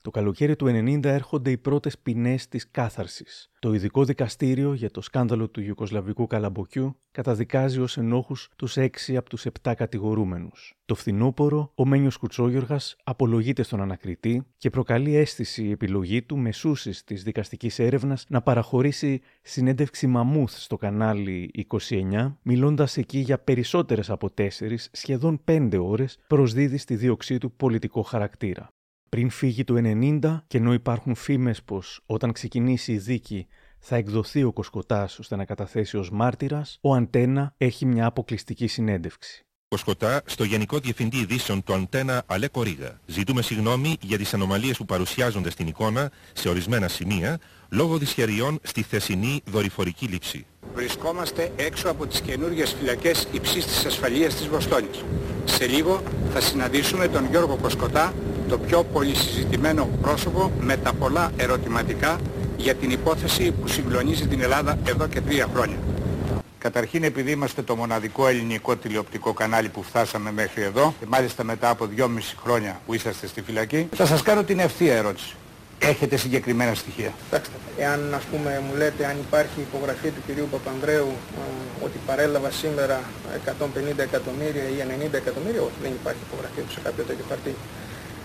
Το 0.07 0.13
καλοκαίρι 0.13 0.55
του 0.55 0.65
90 0.65 1.03
έρχονται 1.03 1.51
οι 1.51 1.57
πρώτες 1.57 1.97
ποινές 1.97 2.47
της 2.47 2.71
κάθαρσης. 2.71 3.49
Το 3.59 3.73
ειδικό 3.73 4.03
δικαστήριο 4.03 4.73
για 4.73 4.91
το 4.91 5.01
σκάνδαλο 5.01 5.49
του 5.49 5.61
Ιουκοσλαβικού 5.61 6.27
καλαμποκιού 6.27 6.99
καταδικάζει 7.11 7.79
ως 7.79 7.97
ενόχους 7.97 8.49
τους 8.55 8.77
έξι 8.77 9.17
από 9.17 9.29
τους 9.29 9.45
επτά 9.45 9.73
κατηγορούμενους. 9.73 10.75
Το 10.85 10.95
φθινόπωρο, 10.95 11.71
ο 11.75 11.85
Μένιος 11.85 12.17
Κουτσόγιοργας 12.17 12.95
απολογείται 13.03 13.63
στον 13.63 13.81
ανακριτή 13.81 14.43
και 14.57 14.69
προκαλεί 14.69 15.15
αίσθηση 15.15 15.63
η 15.63 15.71
επιλογή 15.71 16.23
του 16.23 16.37
μεσούσης 16.37 17.03
της 17.03 17.23
δικαστικής 17.23 17.79
έρευνας 17.79 18.25
να 18.29 18.41
παραχωρήσει 18.41 19.21
συνέντευξη 19.41 20.07
μαμούθ 20.07 20.57
στο 20.57 20.75
κανάλι 20.77 21.65
29, 21.69 22.37
μιλώντας 22.41 22.97
εκεί 22.97 23.19
για 23.19 23.39
περισσότερες 23.39 24.09
από 24.09 24.29
τέσσερις, 24.29 24.89
σχεδόν 24.91 25.39
πέντε 25.43 25.77
ώρες, 25.77 26.17
προσδίδει 26.27 26.77
στη 26.77 26.95
δίωξή 26.95 27.37
του 27.37 27.51
πολιτικό 27.51 28.01
χαρακτήρα. 28.01 28.71
Πριν 29.09 29.29
φύγει 29.29 29.63
το 29.63 29.73
90 29.77 30.43
και 30.47 30.57
ενώ 30.57 30.73
υπάρχουν 30.73 31.15
φήμες 31.15 31.63
πως 31.63 32.01
όταν 32.05 32.31
ξεκινήσει 32.31 32.93
η 32.93 32.97
δίκη 32.97 33.47
θα 33.79 33.95
εκδοθεί 33.95 34.43
ο 34.43 34.53
Κοσκοτάς 34.53 35.19
ώστε 35.19 35.35
να 35.35 35.45
καταθέσει 35.45 35.97
ως 35.97 36.11
μάρτυρας, 36.11 36.77
ο 36.81 36.93
Αντένα 36.93 37.53
έχει 37.57 37.85
μια 37.85 38.05
αποκλειστική 38.05 38.67
συνέντευξη. 38.67 39.46
Κοσκοτά 39.69 40.21
στο 40.25 40.43
Γενικό 40.43 40.79
Διευθυντή 40.79 41.17
Ειδήσεων 41.17 41.63
του 41.63 41.73
Αντένα 41.73 42.23
Αλέκο 42.25 42.63
Ρίγα. 42.63 42.99
Ζητούμε 43.05 43.41
συγγνώμη 43.41 43.97
για 44.01 44.17
τις 44.17 44.33
ανομαλίες 44.33 44.77
που 44.77 44.85
παρουσιάζονται 44.85 45.49
στην 45.49 45.67
εικόνα 45.67 46.11
σε 46.33 46.49
ορισμένα 46.49 46.87
σημεία 46.87 47.39
λόγω 47.69 47.97
δυσχεριών 47.97 48.59
στη 48.63 48.81
θεσινή 48.81 49.41
δορυφορική 49.45 50.05
λήψη. 50.05 50.45
Βρισκόμαστε 50.73 51.51
έξω 51.55 51.89
από 51.89 52.07
τις 52.07 52.21
καινούργιες 52.21 52.75
φυλακές 52.79 53.27
υψής 53.31 53.65
της 53.65 53.85
ασφαλείας 53.85 54.35
της 54.35 54.47
Βοστόνης. 54.47 55.03
Σε 55.45 55.67
λίγο 55.67 56.03
θα 56.33 56.41
συναντήσουμε 56.41 57.07
τον 57.07 57.27
Γιώργο 57.29 57.57
Κοσκοτά, 57.61 58.13
το 58.49 58.57
πιο 58.57 58.83
πολυσυζητημένο 58.83 59.89
πρόσωπο 60.01 60.51
με 60.59 60.77
τα 60.77 60.93
πολλά 60.93 61.31
ερωτηματικά 61.37 62.19
για 62.57 62.75
την 62.75 62.89
υπόθεση 62.91 63.51
που 63.51 63.67
συγκλονίζει 63.67 64.27
την 64.27 64.41
Ελλάδα 64.41 64.77
εδώ 64.85 65.07
και 65.07 65.21
τρία 65.21 65.47
χρόνια. 65.53 65.77
Καταρχήν 66.67 67.03
επειδή 67.03 67.31
είμαστε 67.31 67.61
το 67.61 67.75
μοναδικό 67.75 68.27
ελληνικό 68.27 68.75
τηλεοπτικό 68.75 69.33
κανάλι 69.33 69.69
που 69.69 69.83
φτάσαμε 69.83 70.31
μέχρι 70.31 70.61
εδώ 70.61 70.93
και 70.99 71.05
μάλιστα 71.07 71.43
μετά 71.43 71.69
από 71.69 71.85
δυόμιση 71.85 72.35
χρόνια 72.43 72.81
που 72.85 72.93
είσαστε 72.93 73.27
στη 73.27 73.41
φυλακή, 73.41 73.89
θα 73.95 74.05
σας 74.05 74.21
κάνω 74.21 74.43
την 74.43 74.59
ευθεία 74.59 74.95
ερώτηση. 74.95 75.35
Έχετε 75.79 76.15
συγκεκριμένα 76.17 76.73
στοιχεία. 76.73 77.11
Κοιτάξτε, 77.23 77.55
εάν 77.77 78.13
ας 78.13 78.23
πούμε 78.31 78.61
μου 78.67 78.77
λέτε 78.77 79.05
αν 79.05 79.15
υπάρχει 79.27 79.59
υπογραφή 79.59 80.09
του 80.09 80.21
κυρίου 80.27 80.47
Παπανδρέου 80.51 81.11
ε, 81.37 81.85
ότι 81.85 81.97
παρέλαβα 82.05 82.51
σήμερα 82.51 83.01
150 83.45 83.97
εκατομμύρια 83.97 84.63
ή 84.63 84.75
90 85.09 85.13
εκατομμύρια, 85.13 85.61
όχι 85.61 85.79
δεν 85.81 85.91
υπάρχει 85.91 86.21
υπογραφή 86.31 86.61
του 86.61 86.71
σε 86.71 86.79
κάποιο 86.83 87.03
τέτοιο 87.03 87.25
χαρτί. 87.29 87.55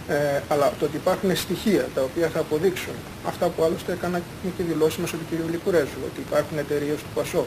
Ε, 0.09 0.41
αλλά 0.49 0.73
το 0.79 0.85
ότι 0.85 0.97
υπάρχουν 0.97 1.37
στοιχεία 1.37 1.85
τα 1.95 2.03
οποία 2.03 2.29
θα 2.29 2.41
αποδείξουν 2.41 2.95
αυτά 3.27 3.47
που 3.49 3.65
άλλωστε 3.65 3.93
έκανα 3.93 4.21
και 4.57 4.63
δηλώσει 4.63 5.01
μας 5.01 5.11
του 5.11 5.27
κυρίου 5.31 5.49
Λικουρέζου, 5.51 6.01
ότι 6.09 6.21
υπάρχουν 6.27 6.59
εταιρείες 6.59 6.99
του 7.05 7.11
ΠΑΣΟ, 7.15 7.47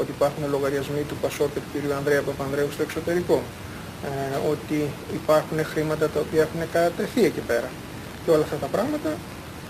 ότι 0.00 0.10
υπάρχουν 0.16 0.42
λογαριασμοί 0.50 1.02
του 1.08 1.16
ΠΑΣΟ 1.22 1.44
και 1.54 1.60
του 1.62 1.70
κυρίου 1.72 1.92
Ανδρέα 1.94 2.22
Παπανδρέου 2.22 2.70
στο 2.74 2.82
εξωτερικό, 2.82 3.42
ε, 4.04 4.50
ότι 4.52 4.78
υπάρχουν 5.20 5.58
χρήματα 5.72 6.08
τα 6.08 6.20
οποία 6.20 6.42
έχουν 6.46 6.60
κατατεθεί 6.72 7.24
εκεί 7.24 7.42
πέρα. 7.50 7.68
Και 8.24 8.30
όλα 8.30 8.44
αυτά 8.46 8.56
τα 8.56 8.66
πράγματα, 8.66 9.10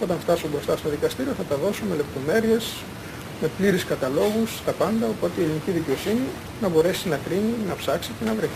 όταν 0.03 0.17
φτάσω 0.25 0.47
μπροστά 0.53 0.77
στο 0.77 0.89
δικαστήριο, 0.89 1.33
θα 1.41 1.43
τα 1.43 1.57
δώσω 1.57 1.83
με 1.91 1.95
λεπτομέρειες, 1.97 2.65
με 3.43 3.49
πλήρεις 3.57 3.85
καταλόγους, 3.85 4.51
τα 4.65 4.73
πάντα, 4.73 5.07
οπότε 5.07 5.41
η 5.41 5.45
ελληνική 5.45 5.71
δικαιοσύνη 5.71 6.25
να 6.63 6.69
μπορέσει 6.69 7.09
να 7.09 7.19
κρίνει, 7.25 7.55
να 7.69 7.75
ψάξει 7.75 8.11
και 8.19 8.25
να 8.25 8.35
βρει. 8.35 8.49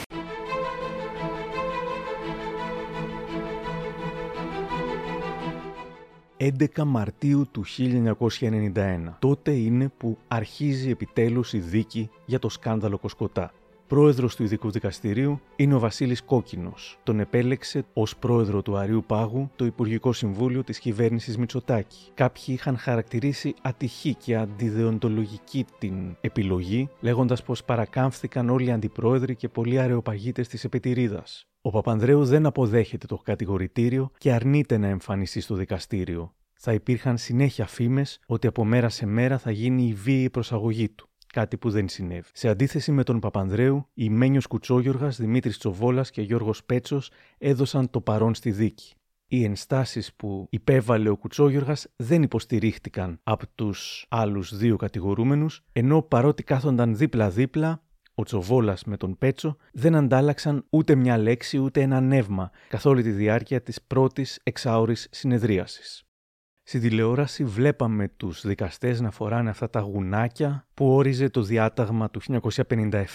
11 6.44 6.84
Μαρτίου 6.84 7.46
του 7.50 7.64
1991. 7.78 9.16
Τότε 9.18 9.50
είναι 9.50 9.88
που 9.96 10.18
αρχίζει 10.28 10.90
επιτέλους 10.90 11.52
η 11.52 11.58
δίκη 11.58 12.10
για 12.26 12.38
το 12.38 12.48
σκάνδαλο 12.48 12.98
Κοσκοτά. 12.98 13.52
Πρόεδρος 13.86 14.36
του 14.36 14.42
Ειδικού 14.42 14.70
Δικαστηρίου 14.70 15.40
είναι 15.56 15.74
ο 15.74 15.78
Βασίλης 15.78 16.22
Κόκκινος. 16.22 16.98
Τον 17.02 17.20
επέλεξε 17.20 17.84
ως 17.92 18.16
πρόεδρο 18.16 18.62
του 18.62 18.76
Αριού 18.76 19.04
Πάγου 19.06 19.50
το 19.56 19.64
Υπουργικό 19.64 20.12
Συμβούλιο 20.12 20.64
της 20.64 20.78
κυβέρνησης 20.78 21.38
Μητσοτάκη. 21.38 22.10
Κάποιοι 22.14 22.44
είχαν 22.46 22.76
χαρακτηρίσει 22.76 23.54
ατυχή 23.62 24.14
και 24.14 24.36
αντιδεοντολογική 24.36 25.66
την 25.78 26.16
επιλογή, 26.20 26.88
λέγοντας 27.00 27.42
πως 27.42 27.64
παρακάμφθηκαν 27.64 28.50
όλοι 28.50 28.66
οι 28.66 28.72
αντιπρόεδροι 28.72 29.34
και 29.34 29.48
πολλοί 29.48 29.78
αρεοπαγίτες 29.78 30.48
της 30.48 30.64
επιτηρίδας. 30.64 31.46
Ο 31.60 31.70
Παπανδρέου 31.70 32.24
δεν 32.24 32.46
αποδέχεται 32.46 33.06
το 33.06 33.16
κατηγορητήριο 33.16 34.10
και 34.18 34.32
αρνείται 34.32 34.78
να 34.78 34.86
εμφανιστεί 34.86 35.40
στο 35.40 35.54
δικαστήριο. 35.54 36.34
Θα 36.54 36.72
υπήρχαν 36.72 37.18
συνέχεια 37.18 37.66
φήμες 37.66 38.20
ότι 38.26 38.46
από 38.46 38.64
μέρα 38.64 38.88
σε 38.88 39.06
μέρα 39.06 39.38
θα 39.38 39.50
γίνει 39.50 39.86
η 39.86 39.92
βίαιη 39.92 40.30
προσαγωγή 40.30 40.88
του 40.88 41.08
κάτι 41.34 41.56
που 41.56 41.70
δεν 41.70 41.88
συνέβη. 41.88 42.28
Σε 42.32 42.48
αντίθεση 42.48 42.92
με 42.92 43.02
τον 43.02 43.20
Παπανδρέου, 43.20 43.88
οι 43.94 44.08
Μένιος 44.08 44.46
Κουτσόγιοργας, 44.46 45.16
Δημήτρης 45.16 45.58
Τσοβόλας 45.58 46.10
και 46.10 46.22
Γιώργος 46.22 46.64
Πέτσος 46.64 47.10
έδωσαν 47.38 47.90
το 47.90 48.00
παρόν 48.00 48.34
στη 48.34 48.50
δίκη. 48.50 48.94
Οι 49.26 49.44
ενστάσεις 49.44 50.14
που 50.14 50.46
υπέβαλε 50.50 51.08
ο 51.08 51.16
Κουτσόγιοργας 51.16 51.86
δεν 51.96 52.22
υποστηρίχτηκαν 52.22 53.20
από 53.22 53.44
τους 53.54 54.06
άλλους 54.08 54.56
δύο 54.56 54.76
κατηγορούμενους, 54.76 55.64
ενώ 55.72 56.02
παρότι 56.02 56.42
κάθονταν 56.42 56.96
δίπλα-δίπλα, 56.96 57.82
ο 58.14 58.22
Τσοβόλας 58.22 58.84
με 58.84 58.96
τον 58.96 59.18
Πέτσο 59.18 59.56
δεν 59.72 59.94
αντάλλαξαν 59.94 60.64
ούτε 60.70 60.94
μια 60.94 61.18
λέξη 61.18 61.58
ούτε 61.58 61.80
ένα 61.80 62.00
νεύμα 62.00 62.50
καθ' 62.68 62.86
όλη 62.86 63.02
τη 63.02 63.10
διάρκεια 63.10 63.62
της 63.62 63.82
πρώτης 63.82 64.40
εξάωρης 64.42 65.08
συνεδρίασης. 65.10 66.04
Στη 66.66 66.78
τηλεόραση 66.78 67.44
βλέπαμε 67.44 68.08
τους 68.16 68.46
δικαστές 68.46 69.00
να 69.00 69.10
φοράνε 69.10 69.50
αυτά 69.50 69.70
τα 69.70 69.80
γουνάκια 69.80 70.66
που 70.74 70.94
όριζε 70.94 71.28
το 71.28 71.42
διάταγμα 71.42 72.10
του 72.10 72.20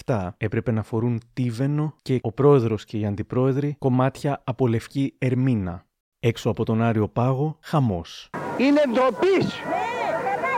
1957. 0.04 0.28
Έπρεπε 0.36 0.70
να 0.70 0.82
φορούν 0.82 1.20
τίβενο 1.32 1.94
και 2.02 2.18
ο 2.22 2.32
πρόεδρος 2.32 2.84
και 2.84 2.98
οι 2.98 3.06
αντιπρόεδροι 3.06 3.76
κομμάτια 3.78 4.42
από 4.44 4.66
λευκή 4.66 5.14
ερμήνα. 5.18 5.84
Έξω 6.20 6.50
από 6.50 6.64
τον 6.64 6.82
Άριο 6.82 7.08
Πάγο, 7.08 7.58
χαμός. 7.62 8.30
Είναι 8.58 8.82
ντροπή 8.92 9.46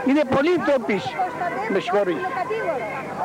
Είναι 0.07 0.21
πολύ 0.29 0.49
ντροπής. 0.65 1.03
Με 1.69 1.79
συγχωρεί. 1.79 2.17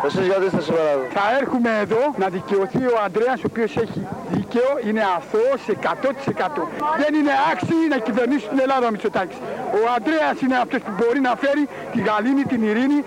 Εσείς 0.07 0.27
γιατί 0.27 0.45
είστε 0.45 0.61
σήμερα 0.61 0.89
εδώ. 0.95 1.05
Θα 1.19 1.25
έρχομαι 1.41 1.71
εδώ 1.85 2.03
να 2.17 2.29
δικαιωθεί 2.29 2.83
ο 2.95 2.97
Ανδρέας, 3.05 3.39
ο 3.45 3.47
οποίος 3.51 3.77
έχει 3.77 4.01
δίκαιο, 4.31 4.71
είναι 4.87 5.03
αθώος 5.17 5.63
100%. 5.69 6.69
Δεν 7.03 7.15
είναι 7.19 7.33
άξιοι 7.53 7.89
να 7.95 7.99
κυβερνήσει 7.99 8.49
την 8.49 8.59
Ελλάδα 8.65 8.87
ο 8.87 8.91
Μητσοτάκης. 8.91 9.39
Ο 9.79 9.81
Ανδρέας 9.97 10.37
είναι 10.45 10.57
αυτός 10.65 10.81
που 10.81 10.93
μπορεί 10.99 11.21
να 11.29 11.33
φέρει 11.43 11.65
τη 11.93 11.99
γαλήνη, 12.09 12.43
την 12.53 12.63
ειρήνη 12.69 12.99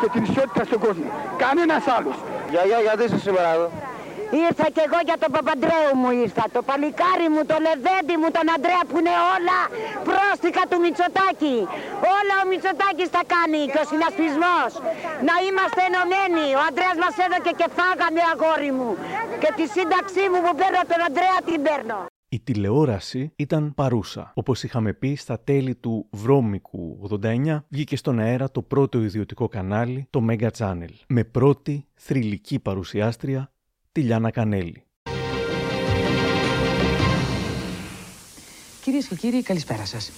και 0.00 0.08
την 0.12 0.22
ισότητα 0.22 0.64
στον 0.64 0.78
κόσμο. 0.78 1.06
Κανένας 1.44 1.84
άλλος. 1.96 2.16
Γιαγιά, 2.50 2.78
γιατί 2.86 3.02
είστε 3.04 3.18
σήμερα 3.26 3.48
εδώ. 3.56 3.68
Ήρθα 4.46 4.66
κι 4.74 4.82
εγώ 4.86 4.98
για 5.08 5.18
τον 5.22 5.30
Παπαντρέου 5.36 5.92
μου 6.00 6.10
ήρθα. 6.24 6.44
Το 6.56 6.60
παλικάρι 6.68 7.28
μου, 7.32 7.42
το 7.50 7.56
λεβέντι 7.66 8.14
μου, 8.20 8.28
τον 8.36 8.46
Αντρέα 8.54 8.82
που 8.88 8.96
είναι 9.00 9.16
όλα 9.34 9.58
πρόστιχα 10.08 10.62
του 10.70 10.78
Μητσοτάκη. 10.84 11.56
Όλα 12.18 12.34
ο 12.42 12.44
Μητσοτάκης 12.50 13.10
τα 13.16 13.22
κάνει 13.34 13.60
και 13.72 13.80
ο 13.84 13.86
συνασπισμός. 13.92 14.70
Να 15.28 15.34
είμαστε 15.46 15.80
ενωμένοι. 15.90 16.46
Ο 16.58 16.60
Αντρέας 16.68 16.96
μας 17.04 17.14
έδωκε 17.24 17.52
και 17.60 17.68
φάγαμε 17.78 18.20
αγόρι 18.32 18.72
μου. 18.78 18.90
Και 19.42 19.50
τη 19.58 19.64
σύνταξή 19.76 20.24
μου 20.30 20.38
που 20.44 20.52
παίρνω 20.60 20.82
τον 20.90 21.00
Αντρέα 21.08 21.38
την 21.48 21.60
παίρνω. 21.66 21.98
Η 22.30 22.40
τηλεόραση 22.40 23.32
ήταν 23.36 23.62
παρούσα. 23.74 24.32
Όπως 24.34 24.62
είχαμε 24.62 24.92
πει, 24.92 25.14
στα 25.14 25.36
τέλη 25.40 25.74
του 25.74 26.06
βρώμικου 26.10 27.08
89 27.22 27.64
βγήκε 27.68 27.96
στον 27.96 28.18
αέρα 28.18 28.50
το 28.50 28.62
πρώτο 28.62 29.02
ιδιωτικό 29.02 29.48
κανάλι, 29.48 30.06
το 30.10 30.26
Mega 30.30 30.48
Channel, 30.58 30.92
με 31.06 31.24
πρώτη 31.24 31.86
θρηλυκή 31.94 32.58
παρουσιάστρια 32.58 33.52
τη 33.92 34.00
Λιάνα 34.00 34.30
Κανέλη. 34.30 34.82
Κυρίες 38.82 39.06
και 39.08 39.14
κύριοι, 39.14 39.42
καλησπέρα 39.42 39.84
σας. 39.86 40.10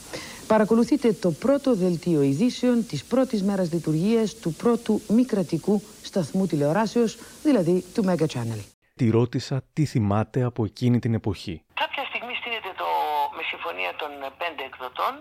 Παρακολουθείτε 0.46 1.12
το 1.12 1.30
πρώτο 1.30 1.74
δελτίο 1.74 2.22
ειδήσεων 2.22 2.86
της 2.86 3.04
πρώτης 3.04 3.42
μέρας 3.42 3.72
λειτουργίας 3.72 4.34
του 4.34 4.52
πρώτου 4.52 5.00
μη 5.08 5.24
κρατικού 5.24 5.82
σταθμού 6.02 6.46
τηλεοράσεως, 6.46 7.18
δηλαδή 7.42 7.84
του 7.94 8.04
Mega 8.08 8.26
Channel. 8.34 8.60
Τη 8.94 9.10
ρώτησα 9.10 9.62
τι 9.72 9.84
θυμάται 9.84 10.42
από 10.42 10.64
εκείνη 10.64 10.98
την 10.98 11.14
εποχή. 11.14 11.62
Κάποια 11.74 12.04
στιγμή 12.10 12.34
στείνεται 12.40 12.72
το, 12.76 12.88
με 13.36 13.42
συμφωνία 13.50 13.92
των 14.00 14.10
πέντε 14.40 14.62
εκδοτών, 14.70 15.12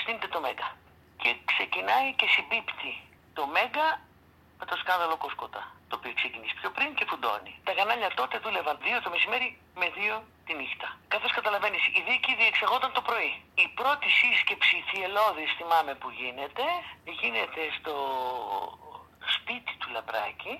στείνεται 0.00 0.28
το 0.34 0.40
Μέγκα. 0.44 0.68
Και 1.22 1.30
ξεκινάει 1.50 2.08
και 2.18 2.26
συμπίπτει 2.34 2.90
το 3.38 3.42
Μέγκα 3.54 3.88
με 4.58 4.64
το 4.70 4.74
σκάνδαλο 4.82 5.16
Κοσκοτά. 5.22 5.77
Το 5.88 5.94
οποίο 5.98 6.12
ξεκινήσει 6.20 6.54
πιο 6.60 6.70
πριν 6.76 6.90
και 6.98 7.04
φουντώνει. 7.10 7.52
Τα 7.66 7.72
κανάλια 7.78 8.10
τότε 8.20 8.36
δούλευαν 8.44 8.76
δύο 8.86 8.98
το 9.04 9.10
μεσημέρι 9.14 9.48
με 9.80 9.86
δύο 9.98 10.14
τη 10.46 10.52
νύχτα. 10.60 10.88
Καθώς 11.14 11.32
καταλαβαίνεις, 11.38 11.84
η 11.98 12.00
δίκη 12.08 12.32
διεξεγόταν 12.40 12.92
το 12.92 13.02
πρωί. 13.08 13.32
Η 13.64 13.66
πρώτη 13.78 14.08
σύσκεψη 14.20 14.76
θυελώδης, 14.88 15.50
θυμάμαι 15.58 15.94
που 16.00 16.08
γίνεται, 16.20 16.64
γίνεται 17.22 17.62
στο 17.78 17.94
σπίτι 19.34 19.72
του 19.80 19.88
Λαμπράκη, 19.94 20.54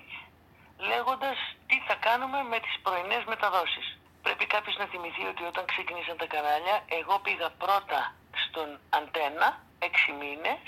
λέγοντας 0.89 1.37
τι 1.67 1.77
θα 1.87 1.95
κάνουμε 2.07 2.39
με 2.51 2.57
τις 2.59 2.75
πρωινές 2.85 3.23
μεταδόσεις. 3.33 3.87
Πρέπει 4.25 4.45
κάποιος 4.45 4.77
να 4.77 4.85
θυμηθεί 4.91 5.23
ότι 5.33 5.43
όταν 5.51 5.65
ξεκινήσαν 5.65 6.17
τα 6.17 6.27
κανάλια, 6.33 6.75
εγώ 6.99 7.15
πήγα 7.25 7.49
πρώτα 7.63 7.99
στον 8.45 8.69
Αντένα, 8.97 9.47
έξι 9.87 10.11
μήνες, 10.21 10.59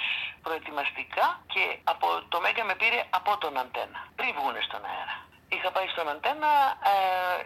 προετοιμαστικά 0.45 1.25
και 1.53 1.63
από 1.93 2.07
το 2.31 2.37
Μέγκα 2.43 2.63
με 2.69 2.75
πήρε 2.81 2.99
από 3.09 3.31
τον 3.43 3.53
Αντένα, 3.63 3.99
πριν 4.15 4.31
βγούνε 4.37 4.61
στον 4.67 4.81
αέρα. 4.89 5.15
Είχα 5.55 5.69
πάει 5.75 5.87
στον 5.93 6.07
Αντένα 6.13 6.51
ε, 6.91 6.93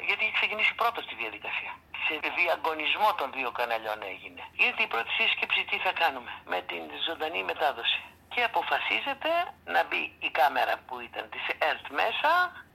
γιατί 0.08 0.22
είχε 0.24 0.36
ξεκινήσει 0.40 0.74
πρώτο 0.82 1.00
στη 1.06 1.16
διαδικασία. 1.22 1.72
Σε 2.06 2.16
διαγωνισμό 2.40 3.10
των 3.20 3.28
δύο 3.38 3.52
καναλιών 3.60 4.00
έγινε. 4.14 4.42
Ήρθε 4.68 4.82
η 4.88 4.90
πρώτη 4.94 5.12
σύσκεψη 5.20 5.62
τι 5.70 5.78
θα 5.86 5.92
κάνουμε; 6.02 6.32
Με 6.54 6.60
την 6.70 6.84
ζωντανή 7.08 7.42
μετάδοση. 7.52 8.02
Και 8.34 8.42
αποφασίζεται 8.50 9.32
να 9.76 9.82
μπει 9.88 10.04
η 10.28 10.30
κάμερα 10.40 10.74
που 10.88 10.96
ήταν 11.08 11.24
της 11.34 11.46
ΕΡΤ 11.70 11.86
μέσα 12.02 12.32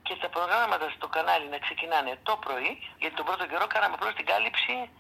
και 0.07 0.15
τα 0.23 0.29
προγράμματα 0.29 0.87
στο 0.97 1.07
κανάλι 1.09 1.49
να 1.55 1.59
ξεκινάνε 1.59 2.13
το 2.23 2.35
πρωί, 2.45 2.73
γιατί 3.01 3.15
τον 3.15 3.27
πρώτο 3.29 3.45
καιρό 3.51 3.67
κάναμε 3.75 3.95
απλώς 3.99 4.15
την 4.15 4.27
κάλυψη 4.27 4.77
ε, 4.83 5.00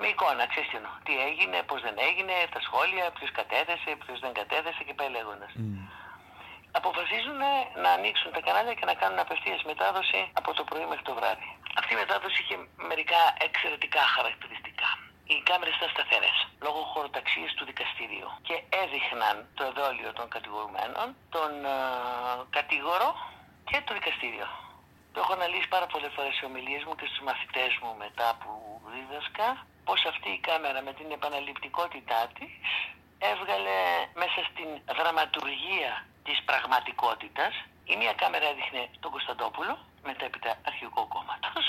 με 0.00 0.06
εικόνα, 0.12 0.42
ξέρεις 0.52 0.68
τι 0.70 0.76
εννοώ. 0.80 0.94
Τι 1.06 1.14
έγινε, 1.28 1.56
πώς 1.68 1.80
δεν 1.86 1.96
έγινε, 2.08 2.34
τα 2.54 2.60
σχόλια, 2.66 3.04
ποιος 3.16 3.30
κατέθεσε, 3.38 3.90
ποιος 4.02 4.18
δεν 4.24 4.32
κατέθεσε 4.40 4.82
και 4.86 4.94
πάει 4.98 5.10
λέγοντας. 5.16 5.52
Αποφασίζουν 6.80 7.40
να 7.84 7.90
ανοίξουν 7.98 8.30
τα 8.36 8.40
κανάλια 8.46 8.74
και 8.78 8.86
να 8.90 8.94
κάνουν 9.00 9.18
απευθείας 9.18 9.62
μετάδοση 9.70 10.20
από 10.40 10.50
το 10.58 10.62
πρωί 10.68 10.86
μέχρι 10.90 11.04
το 11.08 11.14
βράδυ. 11.18 11.48
Αυτή 11.80 11.92
η 11.94 12.00
μετάδοση 12.02 12.38
είχε 12.42 12.56
μερικά 12.90 13.20
εξαιρετικά 13.46 14.02
χαρακτηριστικά. 14.16 14.90
Οι 15.30 15.36
κάμερες 15.48 15.74
ήταν 15.76 15.90
σταθερές, 15.94 16.38
λόγω 16.66 16.80
χωροταξίας 16.92 17.50
του 17.54 17.64
δικαστηρίου 17.70 18.28
και 18.46 18.56
έδειχναν 18.82 19.36
το 19.58 19.62
εδόλιο 19.70 20.10
των 20.18 20.26
κατηγορουμένων, 20.34 21.06
τον 21.34 21.50
ε, 21.64 21.76
κατήγορο 22.56 23.08
και 23.70 23.78
το 23.86 23.92
δικαστήριο. 23.98 24.46
Το 25.12 25.20
έχω 25.20 25.32
αναλύσει 25.32 25.68
πάρα 25.68 25.86
πολλές 25.92 26.12
φορές 26.16 26.34
σε 26.34 26.44
ομιλίες 26.44 26.82
μου 26.84 26.94
και 26.98 27.06
στους 27.10 27.22
μαθητές 27.28 27.72
μου 27.82 27.92
μετά 28.04 28.28
που 28.40 28.50
δίδασκα 28.98 29.48
πως 29.86 30.00
αυτή 30.12 30.30
η 30.38 30.40
κάμερα 30.48 30.80
με 30.86 30.92
την 30.98 31.08
επαναληπτικότητά 31.18 32.20
της 32.36 32.52
έβγαλε 33.32 33.78
μέσα 34.22 34.40
στην 34.50 34.68
δραματουργία 34.98 35.92
της 36.26 36.38
πραγματικότητας 36.48 37.54
η 37.92 37.94
μία 38.00 38.14
κάμερα 38.22 38.46
έδειχνε 38.52 38.82
τον 39.02 39.10
Κωνσταντόπουλο 39.14 39.72
μετέπειτα 40.08 40.50
αρχηγό 40.70 41.02
κόμματος 41.14 41.64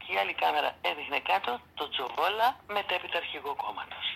και 0.00 0.08
η 0.14 0.16
άλλη 0.22 0.34
κάμερα 0.42 0.70
έδειχνε 0.90 1.18
κάτω 1.30 1.52
τον 1.78 1.88
Τζοβόλα 1.92 2.48
μετέπειτα 2.76 3.16
αρχηγό 3.24 3.52
κόμματος. 3.64 4.06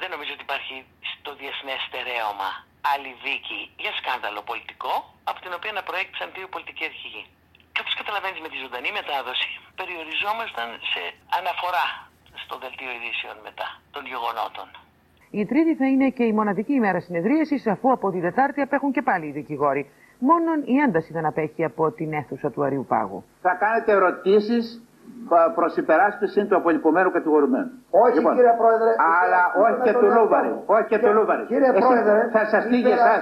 Δεν 0.00 0.08
νομίζω 0.14 0.32
ότι 0.36 0.42
υπάρχει 0.48 0.76
στο 1.12 1.30
διεθνές 1.40 1.80
στερέωμα 1.86 2.50
άλλη 2.92 3.12
δίκη 3.24 3.60
για 3.84 3.92
σκάνδαλο 4.00 4.40
πολιτικό 4.50 4.94
από 5.30 5.38
την 5.44 5.52
οποία 5.58 5.72
να 5.78 5.82
προέκυψαν 5.88 6.28
δύο 6.36 6.48
πολιτικοί 6.54 6.84
αρχηγοί. 6.84 7.24
Καθώς 7.76 7.94
καταλαβαίνεις 8.00 8.40
με 8.44 8.48
τη 8.52 8.56
ζωντανή 8.64 8.90
μετάδοση, 9.00 9.50
περιοριζόμασταν 9.78 10.68
σε 10.92 11.02
αναφορά 11.38 11.86
στο 12.42 12.54
δελτίο 12.62 12.90
ειδήσεων 12.96 13.36
μετά 13.46 13.68
των 13.94 14.02
γεγονότων. 14.12 14.66
Η 15.40 15.46
Τρίτη 15.50 15.74
θα 15.80 15.86
είναι 15.92 16.08
και 16.16 16.24
η 16.24 16.32
μοναδική 16.32 16.72
ημέρα 16.72 17.00
συνεδρίασης, 17.00 17.66
αφού 17.66 17.92
από 17.92 18.10
τη 18.10 18.18
Δετάρτη 18.20 18.60
απέχουν 18.60 18.92
και 18.92 19.02
πάλι 19.02 19.26
οι 19.26 19.30
δικηγόροι. 19.40 19.90
Μόνον 20.18 20.62
η 20.64 20.76
ένταση 20.86 21.12
δεν 21.12 21.26
απέχει 21.26 21.64
από 21.64 21.90
την 21.92 22.12
αίθουσα 22.12 22.50
του 22.50 22.64
Αριού 22.64 22.84
Πάγου. 22.88 23.24
Θα 23.42 23.54
κάνετε 23.54 23.92
ερωτήσεις 23.92 24.82
προ 25.58 25.66
υπεράσπιση 25.82 26.40
του 26.48 26.56
απολυπωμένου 26.60 27.10
κατηγορουμένου. 27.16 27.70
Όχι 28.04 28.18
κύριε 28.36 28.54
Πρόεδρε. 28.62 28.90
Αλλά 29.20 29.42
όχι 29.64 29.78
και 29.86 29.92
του 30.00 30.08
Λούβαρη. 30.16 30.52
Όχι 30.74 30.86
και 30.90 30.98
του 31.02 31.10
Λούβαρη. 31.16 31.42
Κύριε 31.52 31.70
Εσείς 31.70 31.84
Πρόεδρε. 31.84 32.20
Θα 32.36 32.42
σας 32.52 32.62
τύχει 32.70 32.92
εσάς. 32.98 33.20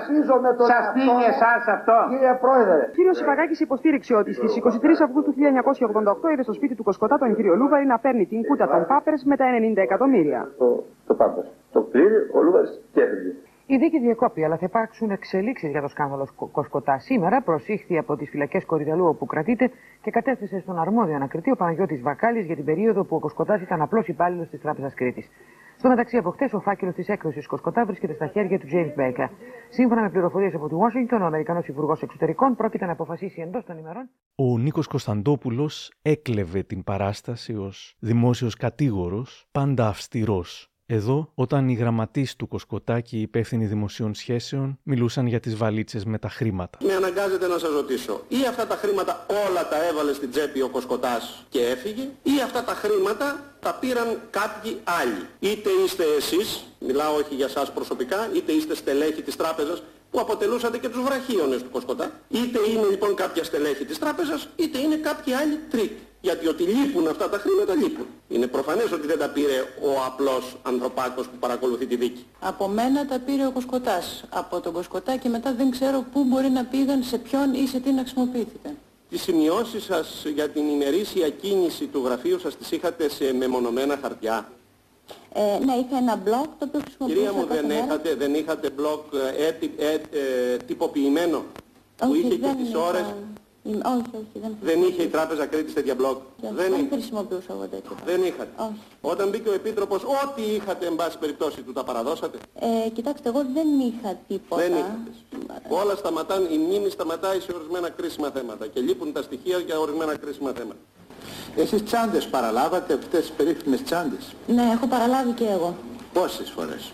Σας 0.72 0.84
τύχει 0.96 1.24
εσάς 1.32 1.62
αυτό. 1.76 1.96
Κύριε 2.12 2.34
Πρόεδρε. 2.44 2.80
Ο 2.90 2.94
κύριος 2.98 3.16
Ιπαγάκη 3.22 3.54
υποστήριξε 3.66 4.12
ότι 4.22 4.30
στις 4.38 4.52
23 4.56 5.02
Αυγούστου 5.06 5.32
1988 6.24 6.32
είδε 6.32 6.42
στο 6.48 6.54
σπίτι 6.58 6.74
του 6.78 6.84
Κοσκοτά 6.88 7.16
τον 7.22 7.34
κύριο 7.36 7.54
Λούβαρη 7.60 7.86
να 7.92 7.98
παίρνει 8.04 8.24
την 8.32 8.40
κούτα 8.48 8.66
των 8.72 8.82
Πάπερς 8.90 9.22
με 9.30 9.36
τα 9.40 9.46
90 9.74 9.76
εκατομμύρια. 9.88 10.40
Το, 10.58 10.66
το 11.06 11.14
Πάπερς. 11.14 11.48
Το 11.72 11.80
πλήρη 11.80 12.18
ο 12.36 12.38
Λούβαρης 12.42 12.72
και 12.92 13.00
έφυγε. 13.02 13.32
Η 13.66 13.77
δίκη 13.77 14.01
διακόπη, 14.01 14.44
αλλά 14.44 14.57
θα 14.57 14.66
υπάρξουν 14.66 15.11
εξελίξεις 15.11 15.70
για 15.70 15.81
το 15.81 15.88
σκάνδαλο 15.88 16.27
Σκο- 16.27 16.46
Κοσκοτά. 16.46 16.98
Σήμερα 16.98 17.42
προσήχθη 17.42 17.98
από 17.98 18.16
τις 18.16 18.31
φυλακές 18.31 18.64
Κορυδαλού 18.64 19.07
όπου 19.07 19.27
κρατείται 19.27 19.70
και 20.03 20.11
κατέθεσε 20.11 20.61
στον 20.61 20.79
αρμόδιο 20.79 21.14
ανακριτή 21.14 21.51
ο 21.51 21.57
Παναγιώτης 21.57 22.01
Βακάλης 22.03 22.46
για 22.46 22.55
την 22.57 22.64
περίοδο 22.64 23.05
που 23.05 23.16
ο 23.16 23.18
Κοσκοτάς 23.18 23.61
ήταν 23.62 23.83
απλός 23.83 24.07
υπάλληλος 24.09 24.48
της 24.48 24.61
Τράπεζας 24.61 24.94
Κρήτης. 24.94 25.29
Στο 25.79 25.88
μεταξύ, 25.88 26.16
από 26.16 26.31
χτες, 26.31 26.53
ο 26.53 26.61
φάκελος 26.61 26.94
της 26.94 27.09
έκδοσης 27.09 27.46
Κοσκοτά 27.46 27.85
βρίσκεται 27.85 28.14
στα 28.14 28.27
χέρια 28.27 28.59
του 28.59 28.66
James 28.72 29.01
Baker. 29.01 29.29
Σύμφωνα 29.68 30.03
με 30.03 30.11
πληροφορίες 30.11 30.55
από 30.55 30.68
τη 30.68 30.75
Washington, 30.79 31.18
ο 31.20 31.25
Αμερικανός 31.25 31.66
Υπουργός 31.66 32.03
Εξωτερικών 32.03 32.55
πρόκειται 32.57 32.87
να 32.87 32.92
αποφασίσει 32.92 33.40
εντός 33.40 33.64
των 33.64 33.79
ημερών 33.79 34.09
Ο 34.35 34.59
Νίκος 34.59 34.87
Κωνσταντόπουλος 34.87 35.92
έκλεβε 36.03 36.62
την 36.62 36.85
παράσταση 36.85 37.55
ως 37.57 37.96
δημόσιος 38.01 38.57
κατήγορος, 38.57 39.48
πάντα 39.53 39.88
αυστηρός. 39.88 40.71
Εδώ, 40.86 41.30
όταν 41.34 41.68
οι 41.68 41.74
γραμματείς 41.74 42.36
του 42.36 42.48
Κοσκοτά 42.48 43.00
και 43.00 43.16
οι 43.16 43.20
υπεύθυνοι 43.20 43.66
δημοσίων 43.66 44.14
σχέσεων 44.14 44.78
μιλούσαν 44.82 45.26
για 45.26 45.40
τις 45.40 45.56
βαλίτσες 45.56 46.04
με 46.04 46.18
τα 46.18 46.28
χρήματα. 46.28 46.78
Με 46.82 46.94
αναγκάζεται 46.94 47.46
να 47.46 47.58
σας 47.58 47.70
ρωτήσω, 47.72 48.20
ή 48.28 48.36
αυτά 48.48 48.66
τα 48.66 48.76
χρήματα 48.76 49.26
όλα 49.46 49.68
τα 49.68 49.86
έβαλε 49.86 50.12
στην 50.12 50.30
τσέπη 50.30 50.62
ο 50.62 50.68
Κοσκοτάς 50.68 51.44
και 51.48 51.60
έφυγε, 51.60 52.02
ή 52.22 52.30
αυτά 52.44 52.64
τα 52.64 52.72
χρήματα 52.72 53.54
τα 53.60 53.74
πήραν 53.74 54.20
κάποιοι 54.30 54.80
άλλοι. 54.84 55.26
Είτε 55.52 55.70
είστε 55.84 56.04
εσείς, 56.16 56.64
μιλάω 56.78 57.14
όχι 57.14 57.34
για 57.34 57.48
σας 57.48 57.72
προσωπικά, 57.72 58.30
είτε 58.34 58.52
είστε 58.52 58.74
στελέχη 58.74 59.22
της 59.22 59.36
τράπεζας, 59.36 59.82
που 60.12 60.20
αποτελούσατε 60.20 60.79
και 60.79 60.88
τους 60.88 61.03
βραχίονες 61.03 61.62
του 61.62 61.70
Κοσκοτά. 61.70 62.11
Είτε 62.29 62.59
είναι 62.70 62.87
λοιπόν 62.90 63.14
κάποια 63.14 63.44
στελέχη 63.44 63.85
της 63.85 63.98
τράπεζας, 63.98 64.48
είτε 64.57 64.79
είναι 64.79 64.96
κάποιοι 64.96 65.33
άλλοι 65.33 65.59
τρίτοι. 65.70 65.98
Γιατί 66.20 66.48
ότι 66.48 66.62
λείπουν 66.62 67.09
αυτά 67.09 67.29
τα 67.29 67.38
χρήματα 67.38 67.75
λείπουν. 67.75 68.07
Είναι 68.29 68.46
προφανές 68.46 68.92
ότι 68.92 69.07
δεν 69.07 69.18
τα 69.18 69.29
πήρε 69.29 69.59
ο 69.83 69.90
απλός 70.07 70.57
ανθρωπάκος 70.62 71.27
που 71.27 71.37
παρακολουθεί 71.40 71.87
τη 71.87 71.96
δίκη. 71.96 72.27
Από 72.40 72.68
μένα 72.68 73.07
τα 73.07 73.18
πήρε 73.18 73.46
ο 73.46 73.51
Κοσκοτάς. 73.51 74.25
Από 74.31 74.61
τον 74.61 74.72
Κοσκοτά 74.72 75.16
και 75.16 75.29
μετά 75.29 75.55
δεν 75.55 75.70
ξέρω 75.70 76.05
πού 76.12 76.25
μπορεί 76.25 76.51
να 76.51 76.64
πήγαν, 76.64 77.03
σε 77.03 77.18
ποιον 77.18 77.55
ή 77.55 77.66
σε 77.66 77.81
τι 77.81 77.92
να 77.92 78.01
χρησιμοποιήθηκαν. 78.01 78.79
Τις 79.11 79.22
σημειώσεις 79.22 79.85
σας 79.85 80.25
για 80.35 80.48
την 80.48 80.68
ημερήσια 80.68 81.29
κίνηση 81.29 81.87
του 81.87 82.03
γραφείου 82.05 82.38
σας 82.38 82.57
τις 82.57 82.70
είχατε 82.70 83.09
σε 83.09 83.33
μεμονωμένα 83.35 83.98
χαρτιά. 84.03 84.53
Ε, 85.33 85.59
ναι, 85.64 85.72
είχα 85.75 85.96
ένα 85.96 86.22
blog 86.25 86.46
το 86.59 86.64
οποίο 86.66 86.81
χρησιμοποιούσα 86.81 87.18
Κυρία 87.20 87.33
μου, 87.33 87.46
κάθε 87.46 87.61
δεν 87.61 87.66
μέρα. 87.66 87.85
είχατε, 87.85 88.14
δεν 88.14 88.35
είχατε 88.35 88.68
blog 88.79 89.01
ε, 89.37 89.46
έτι- 89.46 89.81
ε, 89.81 89.92
ε, 89.92 90.57
τυποποιημένο; 90.57 91.44
Που 91.96 92.09
Όχι, 92.11 92.18
είχε 92.18 92.29
και 92.29 92.37
δεν 92.46 92.57
τις 92.57 92.68
είχα- 92.68 92.79
ώρες; 92.88 93.05
Είμαι- 93.64 93.85
Όχι, 93.87 94.11
όχι, 94.14 94.38
δεν 94.42 94.57
Δεν 94.62 94.83
είχε 94.83 95.03
η 95.03 95.07
Τράπεζα 95.07 95.46
Κρήτης 95.46 95.75
τέτοια 95.75 95.94
blog; 95.94 96.16
Δεν, 96.40 96.55
Δεν, 96.55 96.70
δεν 96.70 96.72
είχε. 96.72 96.88
χρησιμοποιούσα 96.90 97.46
εγώ 97.53 97.66
τέτοιο. 97.70 97.96
δεν 98.05 98.22
είχατε. 98.22 98.48
Όχι. 98.57 98.81
Όταν 99.01 99.29
μπήκε 99.29 99.48
ο 99.48 99.53
Επίτροπος, 99.53 100.03
ό,τι 100.05 100.42
είχατε 100.42 100.87
εν 100.87 100.96
πάση 100.96 101.18
περιπτώσει 101.18 101.62
του 101.62 101.72
τα 101.72 101.85
παραδώσατε; 101.85 102.38
Ε, 102.87 102.88
κοιτάξτε, 102.88 103.29
εγώ 103.29 103.44
δεν 103.55 103.68
είχα 103.81 104.18
τίποτα. 104.29 104.62
Δεν 104.62 104.72
είχατε. 104.72 105.11
Όλα 105.68 105.94
σταματάνε, 105.96 106.48
η 106.53 106.59
μνήμη 106.59 106.90
σταματάει 106.90 107.40
σε 107.40 107.53
ορισμένα 107.55 107.88
κρίσιμα 107.90 108.31
θέματα 108.31 108.66
και 108.66 108.81
λείπουν 108.81 109.12
τα 109.12 109.22
στοιχεία 109.22 109.59
για 109.59 109.79
ορισμένα 109.79 110.16
κρίσιμα 110.16 110.53
θέματα. 110.53 110.81
Εσείς 111.56 111.85
τσάντες 111.85 112.26
παραλάβατε 112.26 112.94
αυτές 112.94 113.20
τις 113.20 113.30
περίφημες 113.30 113.82
τσάντες; 113.82 114.35
Ναι, 114.46 114.62
έχω 114.74 114.87
παραλάβει 114.87 115.30
και 115.30 115.44
εγώ. 115.44 115.74
Πόσες 116.12 116.50
φορές; 116.56 116.92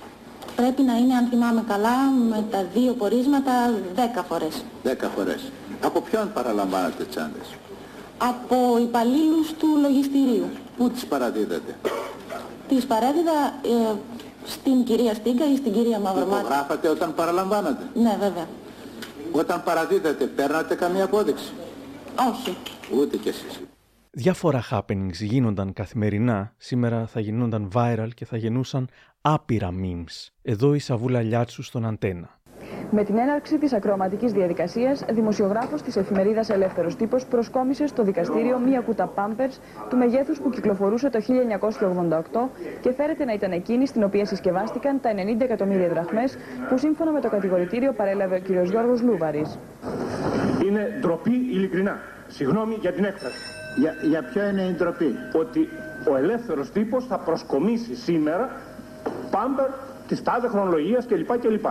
Πρέπει 0.56 0.82
να 0.82 0.96
είναι, 0.96 1.14
αν 1.14 1.26
θυμάμαι 1.30 1.64
καλά, 1.68 1.96
με 2.28 2.44
τα 2.50 2.64
δύο 2.74 2.92
πορίσματα 2.92 3.52
10 3.94 4.22
φορές. 4.28 4.62
Δέκα 4.82 5.08
φορές. 5.08 5.40
Από 5.82 6.00
ποιον 6.00 6.32
παραλαμβάνατε 6.32 7.04
τσάντες; 7.04 7.46
Από 8.18 8.78
υπαλλήλους 8.80 9.52
του 9.58 9.66
λογιστηρίου. 9.82 10.48
Πού 10.76 10.90
τις 10.90 11.06
παραδίδατε. 11.06 11.76
Τις 12.68 12.86
παρέδιδα 12.86 13.54
ε, 13.62 13.94
στην 14.46 14.84
κυρία 14.84 15.14
Στίγκα 15.14 15.50
ή 15.52 15.56
στην 15.56 15.72
κυρία 15.72 15.98
Μαυρομάτη. 15.98 16.40
Υπογράφατε 16.40 16.88
όταν 16.88 17.14
παραλαμβάνατε; 17.14 17.84
Ναι, 17.94 18.16
βέβαια. 18.20 18.46
Όταν 19.32 19.62
παραδίδατε 19.62 20.24
παίρνατε 20.24 20.74
καμία 20.74 21.04
απόδειξη; 21.04 21.52
Όχι. 22.30 22.56
Ούτε 22.98 23.16
κι 23.16 23.28
εσείς. 23.28 23.60
Διάφορα 24.20 24.62
happenings 24.70 25.20
γίνονταν 25.20 25.72
καθημερινά, 25.72 26.52
σήμερα 26.56 27.06
θα 27.06 27.20
γινόταν 27.20 27.70
viral 27.74 28.08
και 28.14 28.24
θα 28.24 28.36
γεννούσαν 28.36 28.88
άπειρα 29.20 29.70
memes. 29.82 30.28
Εδώ 30.42 30.74
η 30.74 30.78
Σαβούλα 30.78 31.20
Λιάτσου 31.20 31.62
στον 31.62 31.86
Αντένα. 31.86 32.38
Με 32.90 33.04
την 33.04 33.16
έναρξη 33.16 33.58
της 33.58 33.72
ακροαματικής 33.72 34.32
διαδικασίας, 34.32 35.04
δημοσιογράφος 35.10 35.82
της 35.82 35.96
εφημερίδας 35.96 36.48
Ελεύθερος 36.48 36.96
Τύπος 36.96 37.26
προσκόμισε 37.26 37.86
στο 37.86 38.02
δικαστήριο 38.02 38.58
μία 38.58 38.80
κούτα 38.80 39.06
πάμπερ 39.06 39.48
του 39.88 39.96
μεγέθους 39.96 40.40
που 40.40 40.50
κυκλοφορούσε 40.50 41.10
το 41.10 41.20
1988 41.20 42.50
και 42.80 42.92
φέρεται 42.92 43.24
να 43.24 43.32
ήταν 43.32 43.52
εκείνη 43.52 43.86
στην 43.86 44.02
οποία 44.02 44.24
συσκευάστηκαν 44.24 45.00
τα 45.00 45.10
90 45.38 45.40
εκατομμύρια 45.40 45.88
δραχμές 45.88 46.36
που 46.68 46.78
σύμφωνα 46.78 47.12
με 47.12 47.20
το 47.20 47.28
κατηγορητήριο 47.28 47.92
παρέλαβε 47.92 48.36
ο 48.36 48.40
κ. 48.40 48.68
Γιώργος 48.68 49.02
Λούβαρης. 49.02 49.58
Είναι 50.66 50.98
ντροπή 51.00 51.34
ειλικρινά. 51.34 51.98
Συγγνώμη 52.26 52.74
για 52.80 52.92
την 52.92 53.04
έκφραση. 53.04 53.57
Για, 53.78 53.94
για 54.02 54.22
ποιο 54.22 54.48
είναι 54.48 54.62
η 54.62 54.72
ντροπή; 54.72 55.14
Ότι 55.32 55.68
ο 56.10 56.16
ελεύθερος 56.16 56.70
τύπος 56.70 57.06
θα 57.06 57.18
προσκομίσει 57.18 57.94
σήμερα 57.94 58.50
πάμπερ 59.30 59.66
της 60.08 60.22
τάδε 60.22 60.48
χρονολογίας 60.48 61.06
κλπ. 61.06 61.38
κλπ. 61.38 61.66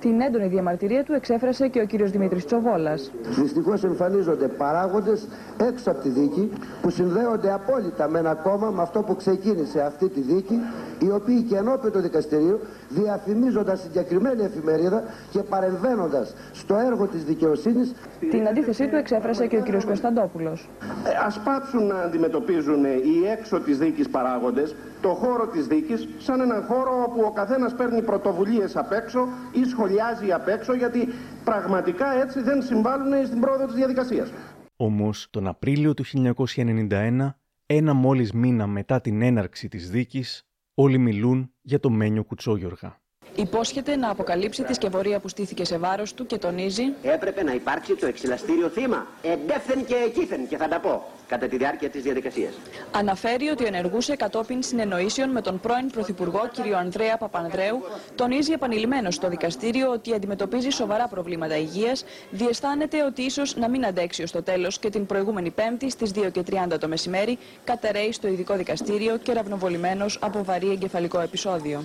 Την 0.00 0.20
έντονη 0.20 0.46
διαμαρτυρία 0.46 1.04
του 1.04 1.12
εξέφρασε 1.12 1.68
και 1.68 1.80
ο 1.80 1.86
κ. 1.86 2.02
Δημήτρης 2.10 2.44
Τσοβόλας. 2.44 3.12
Δυστυχώς 3.22 3.84
εμφανίζονται 3.84 4.48
παράγοντες 4.48 5.28
έξω 5.70 5.90
από 5.90 6.00
τη 6.00 6.08
δίκη 6.08 6.52
που 6.82 6.90
συνδέονται 6.90 7.52
απόλυτα 7.52 8.08
με 8.08 8.18
ένα 8.18 8.34
κόμμα 8.34 8.70
με 8.70 8.82
αυτό 8.82 9.02
που 9.02 9.16
ξεκίνησε 9.16 9.80
αυτή 9.80 10.08
τη 10.08 10.20
δίκη 10.20 10.60
οι 10.98 11.10
οποίοι 11.10 11.42
και 11.42 11.56
ενώπιον 11.56 11.92
του 11.92 12.00
δικαστηρίου 12.00 12.60
διαφημίζοντας 12.88 13.80
συγκεκριμένη 13.80 14.42
εφημερίδα 14.42 15.02
και 15.30 15.38
παρεμβαίνοντας 15.38 16.34
στο 16.52 16.76
έργο 16.76 17.06
της 17.06 17.24
δικαιοσύνης 17.24 17.94
Την 18.30 18.48
αντίθεσή 18.48 18.88
του 18.88 18.96
εξέφρασε 18.96 19.46
και 19.46 19.56
ο 19.56 19.62
κ. 19.62 19.84
Κωνσταντόπουλος. 19.84 20.68
Ε, 21.04 21.26
ας 21.26 21.40
πάψουν 21.44 21.86
να 21.86 21.98
αντιμετωπίζουν 21.98 22.84
οι 22.84 23.28
έξω 23.38 23.60
της 23.60 23.78
δίκης 23.78 24.08
παράγοντες 24.08 24.74
το 25.00 25.08
χώρο 25.08 25.46
της 25.46 25.66
δίκης 25.66 26.08
σαν 26.18 26.40
έναν 26.40 26.62
χώρο 26.62 27.02
όπου 27.06 27.20
ο 27.24 27.30
καθένας 27.30 27.74
παίρνει 27.74 28.02
πρωτοβουλίες 28.02 28.76
απ' 28.76 28.92
έξω 28.92 29.28
ή 29.52 29.64
σχολιάζει 29.64 30.32
απ' 30.32 30.48
έξω 30.48 30.74
γιατί 30.74 31.08
πραγματικά 31.44 32.20
έτσι 32.22 32.40
δεν 32.40 32.62
συμβάλλουν 32.62 33.26
στην 33.26 33.40
πρόοδο 33.40 33.66
της 33.66 33.74
διαδικασίας. 33.74 34.32
Όμως, 34.76 35.26
τον 35.30 35.46
Απρίλιο 35.46 35.94
του 35.94 36.04
1991, 36.04 37.38
ένα 37.66 37.94
μόλις 37.94 38.32
μήνα 38.32 38.66
μετά 38.66 39.00
την 39.00 39.22
έναρξη 39.22 39.68
της 39.68 39.90
δίκης, 39.90 40.46
όλοι 40.78 40.98
μιλούν 40.98 41.52
για 41.62 41.80
το 41.80 41.90
Μένιο 41.90 42.24
Κουτσόγιοργα. 42.24 43.00
Υπόσχεται 43.36 43.96
να 43.96 44.10
αποκαλύψει 44.10 44.64
τη 44.64 44.74
σκευωρία 44.74 45.20
που 45.20 45.28
στήθηκε 45.28 45.64
σε 45.64 45.78
βάρος 45.78 46.14
του 46.14 46.26
και 46.26 46.38
τονίζει 46.38 46.82
Έπρεπε 47.02 47.42
να 47.42 47.54
υπάρξει 47.54 47.94
το 47.94 48.06
εξυλαστήριο 48.06 48.68
θύμα. 48.68 49.06
Εντεύθεν 49.22 49.84
και 49.84 49.94
εκείθεν 49.94 50.48
και 50.48 50.56
θα 50.56 50.68
τα 50.68 50.80
πω 50.80 51.04
κατά 51.28 51.46
τη 51.46 51.56
διάρκεια 51.56 51.88
της 51.88 52.02
διαδικασίας. 52.02 52.52
Αναφέρει 52.90 53.48
ότι 53.48 53.64
ενεργούσε 53.64 54.16
κατόπιν 54.16 54.62
συνεννοήσεων 54.62 55.30
με 55.30 55.40
τον 55.40 55.60
πρώην 55.60 55.90
Πρωθυπουργό 55.90 56.50
κ. 56.52 56.74
Ανδρέα 56.74 57.16
Παπανδρέου, 57.16 57.82
τονίζει 58.14 58.52
επανειλημμένω 58.52 59.10
στο 59.10 59.28
δικαστήριο 59.28 59.90
ότι 59.90 60.14
αντιμετωπίζει 60.14 60.70
σοβαρά 60.70 61.08
προβλήματα 61.08 61.56
υγείας, 61.56 62.04
διαισθάνεται 62.30 63.04
ότι 63.04 63.22
ίσως 63.22 63.56
να 63.56 63.68
μην 63.68 63.86
αντέξει 63.86 64.22
ως 64.22 64.30
το 64.30 64.42
τέλος 64.42 64.78
και 64.78 64.90
την 64.90 65.06
προηγούμενη 65.06 65.50
Πέμπτη 65.50 65.90
στις 65.90 66.10
2 66.14 66.30
και 66.32 66.42
30 66.72 66.78
το 66.80 66.88
μεσημέρι 66.88 67.38
κατεραίει 67.64 68.12
στο 68.12 68.28
ειδικό 68.28 68.56
δικαστήριο 68.56 69.16
και 69.16 69.32
ραυνοβολημένος 69.32 70.18
από 70.20 70.44
βαρύ 70.44 70.70
εγκεφαλικό 70.70 71.20
επεισόδιο. 71.20 71.84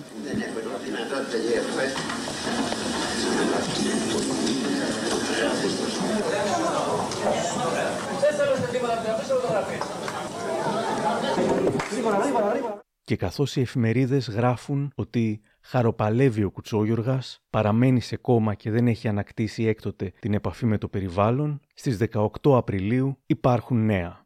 Και 13.04 13.16
καθώς 13.16 13.56
οι 13.56 13.60
εφημερίδες 13.60 14.28
γράφουν 14.28 14.92
ότι 14.94 15.40
χαροπαλεύει 15.60 16.44
ο 16.44 16.50
Κουτσόγιοργας, 16.50 17.42
παραμένει 17.50 18.00
σε 18.00 18.16
κόμμα 18.16 18.54
και 18.54 18.70
δεν 18.70 18.86
έχει 18.86 19.08
ανακτήσει 19.08 19.64
έκτοτε 19.64 20.12
την 20.20 20.34
επαφή 20.34 20.66
με 20.66 20.78
το 20.78 20.88
περιβάλλον, 20.88 21.60
στις 21.74 21.96
18 21.96 22.56
Απριλίου 22.56 23.18
υπάρχουν 23.26 23.84
νέα. 23.84 24.22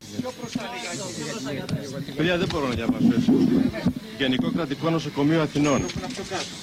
Παιδιά, 2.16 2.38
δεν 2.38 2.48
μπορώ 2.52 2.66
να 2.68 2.74
διαβάσω 2.74 3.06
έτσι. 3.16 3.32
Γενικό 4.18 4.50
Κρατικό 4.50 4.90
Νοσοκομείο 4.90 5.42
Αθηνών. 5.42 5.82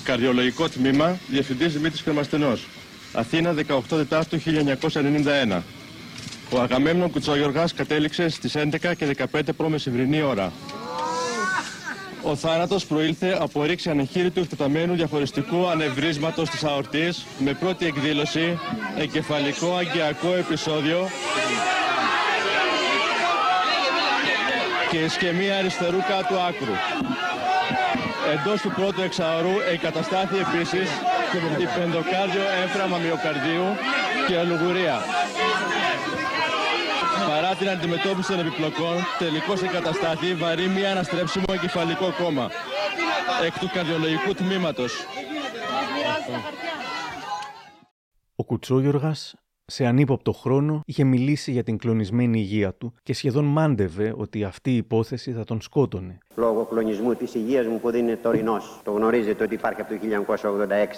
Καρδιολογικό 0.03 0.69
τμήμα, 0.69 1.17
Διευθυντής 1.29 1.73
Δημήτρης 1.73 2.03
Κρεμαστενός. 2.03 2.67
Αθήνα, 3.13 3.53
18 3.53 3.81
Τετάρτου 3.87 4.37
1991. 4.39 5.63
Ο 6.55 6.61
Αγαμέμνων 6.61 7.11
Κουτσόγιοργας 7.11 7.73
κατέληξε 7.73 8.29
στις 8.29 8.53
11 8.55 8.95
και 8.97 9.15
15 9.31 9.41
π.μ. 9.57 10.25
ώρα. 10.27 10.51
Ο 12.23 12.35
θάνατος 12.35 12.85
προήλθε 12.85 13.37
από 13.39 13.63
ρήξη 13.63 13.89
ανεχείρητου 13.89 14.39
εκτεταμένου 14.39 14.95
διαχωριστικού 14.95 15.67
ανευρίσματος 15.67 16.49
της 16.49 16.63
αορτής 16.63 17.25
με 17.37 17.53
πρώτη 17.53 17.85
εκδήλωση 17.85 18.59
εγκεφαλικό 18.97 19.75
αγκιακό 19.75 20.33
επεισόδιο 20.33 21.09
και 24.91 24.97
ισκεμία 24.97 25.57
αριστερού 25.57 25.97
κάτω 25.97 26.35
άκρου. 26.39 26.75
Εντός 28.33 28.61
του 28.61 28.71
πρώτου 28.75 29.01
εξαωρού 29.01 29.55
εγκαταστάθη 29.71 30.35
επίσης 30.35 30.89
η 31.59 31.65
πεντοκάρδιο 31.79 32.43
έμφραμα 32.63 32.97
μυοκαρδίου 32.97 33.65
και 34.27 34.37
αλουγουρία. 34.37 35.01
Παρά 37.33 37.55
την 37.55 37.69
αντιμετώπιση 37.69 38.31
των 38.31 38.39
επιπλοκών, 38.39 38.95
τελικώς 39.19 39.61
εγκαταστάθη 39.61 40.33
βαρύ 40.35 40.67
μη 40.67 40.85
αναστρέψιμο 40.85 41.45
εγκεφαλικό 41.49 42.13
κόμμα 42.23 42.49
εκ 43.45 43.59
του 43.59 43.69
καρδιολογικού 43.73 44.33
τμήματος. 44.33 45.05
Ο 48.35 48.43
Κουτσόγιοργας 48.43 49.35
σε 49.65 49.85
ανύποπτο 49.85 50.31
χρόνο 50.31 50.81
είχε 50.85 51.03
μιλήσει 51.03 51.51
για 51.51 51.63
την 51.63 51.77
κλονισμένη 51.77 52.39
υγεία 52.39 52.73
του 52.73 52.93
και 53.03 53.13
σχεδόν 53.13 53.45
μάντευε 53.45 54.13
ότι 54.17 54.43
αυτή 54.43 54.71
η 54.71 54.75
υπόθεση 54.75 55.31
θα 55.31 55.43
τον 55.43 55.61
σκότωνε. 55.61 56.17
Λόγω 56.35 56.65
κλονισμού 56.65 57.15
της 57.15 57.33
υγείας 57.33 57.65
μου 57.65 57.79
που 57.79 57.91
δεν 57.91 58.07
είναι 58.07 58.15
τωρινός. 58.15 58.79
Το 58.83 58.91
γνωρίζετε 58.91 59.43
ότι 59.43 59.53
υπάρχει 59.53 59.81
από 59.81 59.93
το 59.93 59.99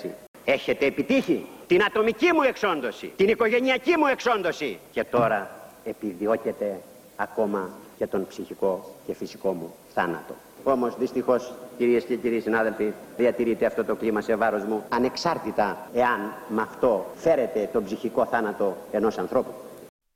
1986. 0.05 0.09
Έχετε 0.45 0.85
επιτύχει 0.85 1.45
την 1.67 1.83
ατομική 1.83 2.33
μου 2.33 2.41
εξόντωση, 2.41 3.11
την 3.15 3.27
οικογενειακή 3.27 3.97
μου 3.97 4.05
εξόντωση. 4.05 4.79
Και 4.91 5.03
τώρα 5.03 5.63
επιδιώκετε 5.85 6.81
ακόμα 7.15 7.69
και 7.97 8.07
τον 8.07 8.27
ψυχικό 8.27 8.95
και 9.05 9.13
φυσικό 9.13 9.51
μου 9.51 9.73
θάνατο. 9.93 10.33
Όμως 10.63 10.97
δυστυχώς 10.97 11.53
κυρίες 11.77 12.03
και 12.03 12.15
κύριοι 12.15 12.39
συνάδελφοι 12.39 12.93
διατηρείται 13.17 13.65
αυτό 13.65 13.83
το 13.83 13.95
κλίμα 13.95 14.21
σε 14.21 14.35
βάρος 14.35 14.63
μου 14.63 14.83
ανεξάρτητα 14.89 15.89
εάν 15.93 16.19
με 16.49 16.61
αυτό 16.61 17.05
φέρετε 17.15 17.69
τον 17.73 17.83
ψυχικό 17.83 18.25
θάνατο 18.25 18.77
ενός 18.91 19.17
ανθρώπου. 19.17 19.51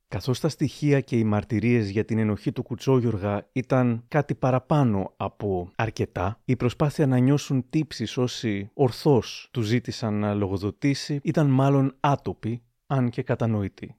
Καθώς 0.07 0.39
τα 0.39 0.49
στοιχεία 0.49 1.01
και 1.01 1.17
οι 1.17 1.23
μαρτυρίες 1.23 1.89
για 1.89 2.05
την 2.05 2.17
ενοχή 2.17 2.51
του 2.51 2.63
Κουτσόγιοργα 2.63 3.47
ήταν 3.51 4.03
κάτι 4.07 4.35
παραπάνω 4.35 5.13
από 5.17 5.71
αρκετά, 5.75 6.39
η 6.45 6.55
προσπάθεια 6.55 7.07
να 7.07 7.17
νιώσουν 7.17 7.65
τύψεις 7.69 8.17
όσοι 8.17 8.69
ορθώς 8.73 9.49
του 9.51 9.61
ζήτησαν 9.61 10.13
να 10.13 10.33
λογοδοτήσει 10.33 11.19
ήταν 11.23 11.47
μάλλον 11.47 11.95
άτοπη, 11.99 12.63
αν 12.87 13.09
και 13.09 13.23
κατανοητή. 13.23 13.98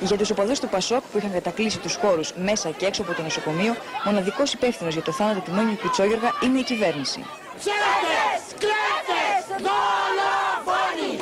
Για 0.00 0.16
τους 0.16 0.30
οπαδούς 0.30 0.58
του 0.60 0.68
Πασόκ 0.68 1.02
που 1.10 1.18
είχαν 1.18 1.32
κατακλείσει 1.32 1.78
τους 1.78 1.94
χώρους 2.02 2.32
μέσα 2.48 2.68
και 2.70 2.86
έξω 2.86 3.02
από 3.02 3.12
το 3.14 3.22
νοσοκομείο, 3.22 3.72
μοναδικός 4.04 4.52
υπεύθυνος 4.52 4.92
για 4.94 5.02
το 5.02 5.12
θάνατο 5.12 5.40
του 5.40 5.52
Μένιου 5.52 5.76
Κουτσόγιοργα 5.82 6.30
είναι 6.44 6.58
η 6.58 6.62
κυβέρνηση. 6.62 7.20
Ψεύτες, 7.60 8.40
κλέφτες, 8.62 9.42
δολοφόνοι. 9.66 11.12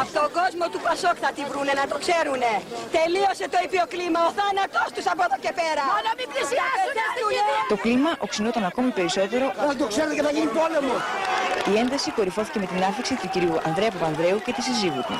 Από 0.00 0.10
τον 0.18 0.28
κόσμο 0.38 0.64
του 0.72 0.80
Πασόκ 0.86 1.16
θα 1.24 1.30
τη 1.36 1.42
βρούνε, 1.50 1.72
να 1.80 1.84
το 1.92 1.96
ξέρουνε. 2.04 2.52
Τελείωσε 2.96 3.46
το 3.52 3.58
ήπιο 3.66 3.84
κλίμα, 3.92 4.20
ο 4.28 4.30
θάνατός 4.38 4.88
τους 4.94 5.06
από 5.12 5.22
εδώ 5.26 5.36
και 5.44 5.52
πέρα. 5.60 5.82
Μόνο 5.92 6.10
μην 6.18 6.28
πλησιάσουν 6.32 6.96
Το 7.72 7.76
κλίμα 7.84 8.10
οξυνόταν 8.26 8.62
ακόμη 8.70 8.90
περισσότερο. 8.98 9.46
Να 9.68 9.74
το 9.80 9.86
ξέρετε 9.92 10.14
και 10.18 10.24
θα 10.28 10.32
γίνει 10.36 10.50
πόλεμο. 10.60 10.94
Η 11.72 11.74
ένταση 11.82 12.08
κορυφώθηκε 12.18 12.58
με 12.62 12.66
την 12.72 12.80
άφηξη 12.90 13.14
του 13.20 13.28
κυρίου 13.32 13.54
Ανδρέα 13.68 13.90
Παπανδρέου 13.94 14.38
και 14.44 14.52
της 14.56 14.64
συζύγου 14.68 15.02
του. 15.08 15.16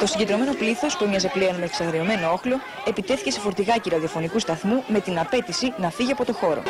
Το 0.00 0.06
συγκεντρωμένο 0.06 0.54
πλήθος, 0.54 0.96
που 0.96 1.04
έμοιαζε 1.04 1.28
πλέον 1.28 1.56
με 1.56 1.64
εξαγριωμένο 1.64 2.32
όχλο, 2.32 2.56
επιτέθηκε 2.86 3.30
σε 3.30 3.40
φορτηγάκι 3.40 3.88
ραδιοφωνικού 3.88 4.38
σταθμού 4.38 4.84
με 4.88 5.00
την 5.00 5.18
απέτηση 5.18 5.72
να 5.78 5.90
φύγει 5.90 6.12
από 6.12 6.24
το 6.24 6.32
χώρο. 6.32 6.62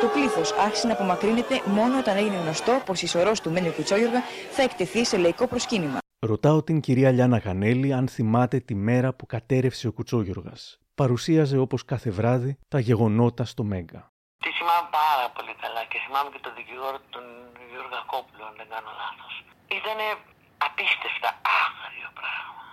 Το 0.00 0.06
πλήθος 0.06 0.52
άρχισε 0.52 0.86
να 0.86 0.92
απομακρύνεται 0.92 1.62
μόνο 1.64 1.98
όταν 1.98 2.16
έγινε 2.16 2.36
γνωστό 2.36 2.82
πως 2.86 3.02
η 3.02 3.06
σωρός 3.06 3.40
του 3.40 3.50
Μένιο 3.50 3.72
Κουτσόγιοργα 3.72 4.22
θα 4.50 4.62
εκτεθεί 4.62 5.04
σε 5.04 5.16
λαϊκό 5.16 5.46
προσκύνημα. 5.46 5.98
Ρωτάω 6.26 6.62
την 6.62 6.80
κυρία 6.80 7.10
Λιάννα 7.10 7.38
Γανέλη 7.38 7.92
αν 7.92 8.08
θυμάται 8.08 8.58
τη 8.60 8.74
μέρα 8.74 9.14
που 9.14 9.26
κατέρευσε 9.26 9.88
ο 9.88 9.92
Κουτσόγιοργας. 9.92 10.78
Παρουσίαζε 10.94 11.58
όπως 11.58 11.84
κάθε 11.84 12.10
βράδυ 12.10 12.58
τα 12.68 12.78
γεγονότα 12.78 13.44
στο 13.44 13.62
Μέγκα. 13.62 14.12
Τη 14.44 14.50
θυμάμαι 14.58 14.88
πάρα 15.00 15.26
πολύ 15.36 15.54
καλά 15.62 15.82
και 15.90 15.98
θυμάμαι 16.04 16.28
και 16.32 16.40
τον 16.46 16.52
δικηγόρο 16.56 16.98
τον 17.14 17.24
Γιώργα 17.70 18.00
Κόπουλο, 18.12 18.44
αν 18.48 18.54
δεν 18.60 18.68
κάνω 18.72 18.90
λάθος. 19.00 19.32
Ήτανε 19.78 20.06
απίστευτα 20.66 21.30
άγριο 21.62 22.10
πράγμα. 22.20 22.64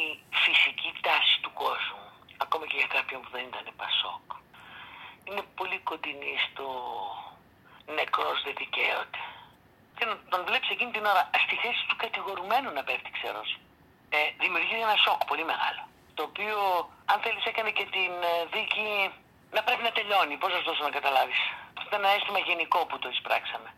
Η 0.00 0.02
φυσική 0.44 0.90
τάση 1.06 1.34
του 1.42 1.52
κόσμου, 1.62 2.06
ακόμα 2.44 2.64
και 2.68 2.76
για 2.80 2.90
κάποιον 2.96 3.18
που 3.22 3.30
δεν 3.34 3.44
ήταν 3.50 3.66
Πασόκ, 3.80 4.26
είναι 5.28 5.42
πολύ 5.58 5.78
κοντινή 5.88 6.34
στο 6.46 6.66
νεκρός 7.98 8.38
δεν 8.44 8.54
δικαίωται. 8.62 9.22
Και 9.96 10.04
να 10.10 10.14
τον 10.32 10.40
βλέπεις 10.48 10.68
εκείνη 10.74 10.90
την 10.96 11.04
ώρα 11.12 11.22
στη 11.44 11.54
θέση 11.62 11.82
του 11.88 11.96
κατηγορουμένου 12.04 12.70
να 12.76 12.82
πέφτει 12.86 13.10
ξέρος. 13.18 13.48
Ε, 14.16 14.18
δημιουργεί 14.42 14.76
ένα 14.86 14.96
σοκ 15.04 15.20
πολύ 15.30 15.44
μεγάλο. 15.52 15.82
Το 16.16 16.22
οποίο, 16.28 16.58
αν 17.12 17.18
θέλεις, 17.24 17.44
έκανε 17.50 17.70
και 17.78 17.86
την 17.96 18.12
ε, 18.32 18.34
δίκη 18.54 18.88
να 19.56 19.62
πρέπει 19.66 19.82
να 19.88 19.92
τελειώνει. 19.96 20.34
Πώς 20.36 20.50
να 20.52 20.58
σου 20.58 20.68
δώσω 20.68 20.82
να 20.88 20.94
καταλάβεις. 20.98 21.40
Αυτό 21.76 21.86
ήταν 21.90 22.00
ένα 22.04 22.12
αίσθημα 22.16 22.38
γενικό 22.38 22.80
που 22.88 22.98
το 22.98 23.08
εισπράξαμε. 23.08 23.70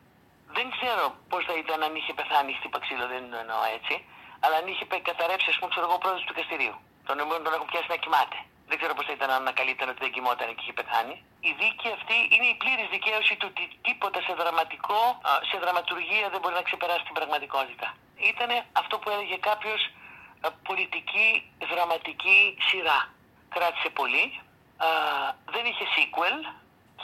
Δεν 0.57 0.67
ξέρω 0.77 1.05
πώς 1.31 1.43
θα 1.49 1.55
ήταν 1.63 1.79
αν 1.87 1.93
είχε 1.99 2.13
πεθάνει 2.19 2.53
χτύπα 2.59 2.79
ξύλο, 2.85 3.07
δεν 3.13 3.23
το 3.31 3.37
εννοώ 3.45 3.63
έτσι. 3.77 3.95
Αλλά 4.43 4.57
αν 4.61 4.67
είχε 4.71 4.85
καταρρεύσει, 5.11 5.49
ας 5.53 5.57
πούμε, 5.59 5.71
ξέρω 5.73 5.87
εγώ, 5.89 5.97
πρόεδρος 6.03 6.25
του 6.25 6.33
δικαστηρίου. 6.35 6.77
Τον 7.09 7.17
οποίο 7.23 7.39
τον 7.45 7.53
έχουν 7.57 7.69
πιάσει 7.73 7.89
να 7.95 7.99
κοιμάται. 8.05 8.39
Δεν 8.71 8.77
ξέρω 8.79 8.93
πώς 8.97 9.05
θα 9.09 9.13
ήταν 9.19 9.29
αν 9.35 9.41
ανακαλύπταν 9.45 9.89
ότι 9.93 10.01
δεν 10.05 10.13
κοιμόταν 10.15 10.47
και 10.55 10.63
είχε 10.63 10.75
πεθάνει. 10.81 11.15
Η 11.51 11.53
δίκη 11.61 11.89
αυτή 11.99 12.17
είναι 12.35 12.49
η 12.55 12.57
πλήρης 12.63 12.89
δικαίωση 12.97 13.35
του 13.39 13.47
ότι 13.53 13.65
τίποτα 13.87 14.19
σε 14.27 14.33
δραματικό, 14.41 15.03
σε 15.51 15.57
δραματουργία 15.63 16.27
δεν 16.33 16.41
μπορεί 16.41 16.55
να 16.61 16.67
ξεπεράσει 16.69 17.05
την 17.09 17.17
πραγματικότητα. 17.19 17.89
Ήταν 18.33 18.51
αυτό 18.83 18.95
που 19.01 19.09
έλεγε 19.15 19.37
κάποιος 19.51 19.81
πολιτική 20.69 21.29
δραματική 21.73 22.39
σειρά. 22.69 22.99
Κράτησε 23.55 23.89
πολύ, 24.01 24.25
δεν 25.55 25.65
είχε 25.71 25.85
sequel 25.97 26.37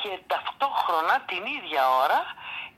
και 0.02 0.12
ταυτόχρονα 0.32 1.14
την 1.30 1.42
ίδια 1.56 1.82
ώρα 2.02 2.20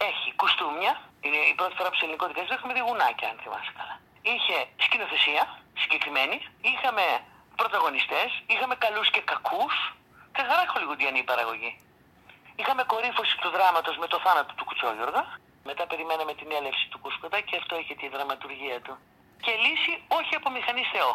έχει 0.08 0.28
κουστούμια. 0.40 0.92
Είναι 1.24 1.40
η 1.52 1.54
πρώτη 1.58 1.74
φορά 1.78 1.88
που 1.90 1.98
σε 1.98 2.04
ελληνικό 2.06 2.24
δικαστήριο 2.30 2.58
έχουμε 2.60 2.74
δει 2.76 2.82
γουνάκια, 2.88 3.26
αν 3.30 3.36
θυμάσαι 3.42 3.72
καλά. 3.78 3.94
Είχε 4.32 4.56
σκηνοθεσία 4.86 5.42
συγκεκριμένη, 5.82 6.36
είχαμε 6.70 7.04
πρωταγωνιστές, 7.60 8.28
είχαμε 8.52 8.74
καλούς 8.84 9.08
και 9.14 9.22
κακούς 9.32 9.74
και 10.34 10.42
χαρά 10.48 10.64
χολιγουντιανή 10.72 11.22
παραγωγή. 11.30 11.72
Είχαμε 12.60 12.82
κορύφωση 12.92 13.34
του 13.42 13.50
δράματος 13.54 13.96
με 14.02 14.06
το 14.12 14.18
θάνατο 14.24 14.52
του 14.56 14.64
Κουτσόγιοργα. 14.68 15.24
Μετά 15.70 15.84
περιμέναμε 15.90 16.32
την 16.40 16.48
έλευση 16.58 16.84
του 16.90 16.98
Κουσκοτά 17.02 17.38
και 17.48 17.56
αυτό 17.60 17.72
είχε 17.80 17.94
τη 18.00 18.06
δραματουργία 18.14 18.78
του. 18.84 18.94
Και 19.44 19.52
λύση 19.64 19.92
όχι 20.18 20.32
από 20.38 20.48
μηχανή 20.56 20.84
Θεό, 20.92 21.10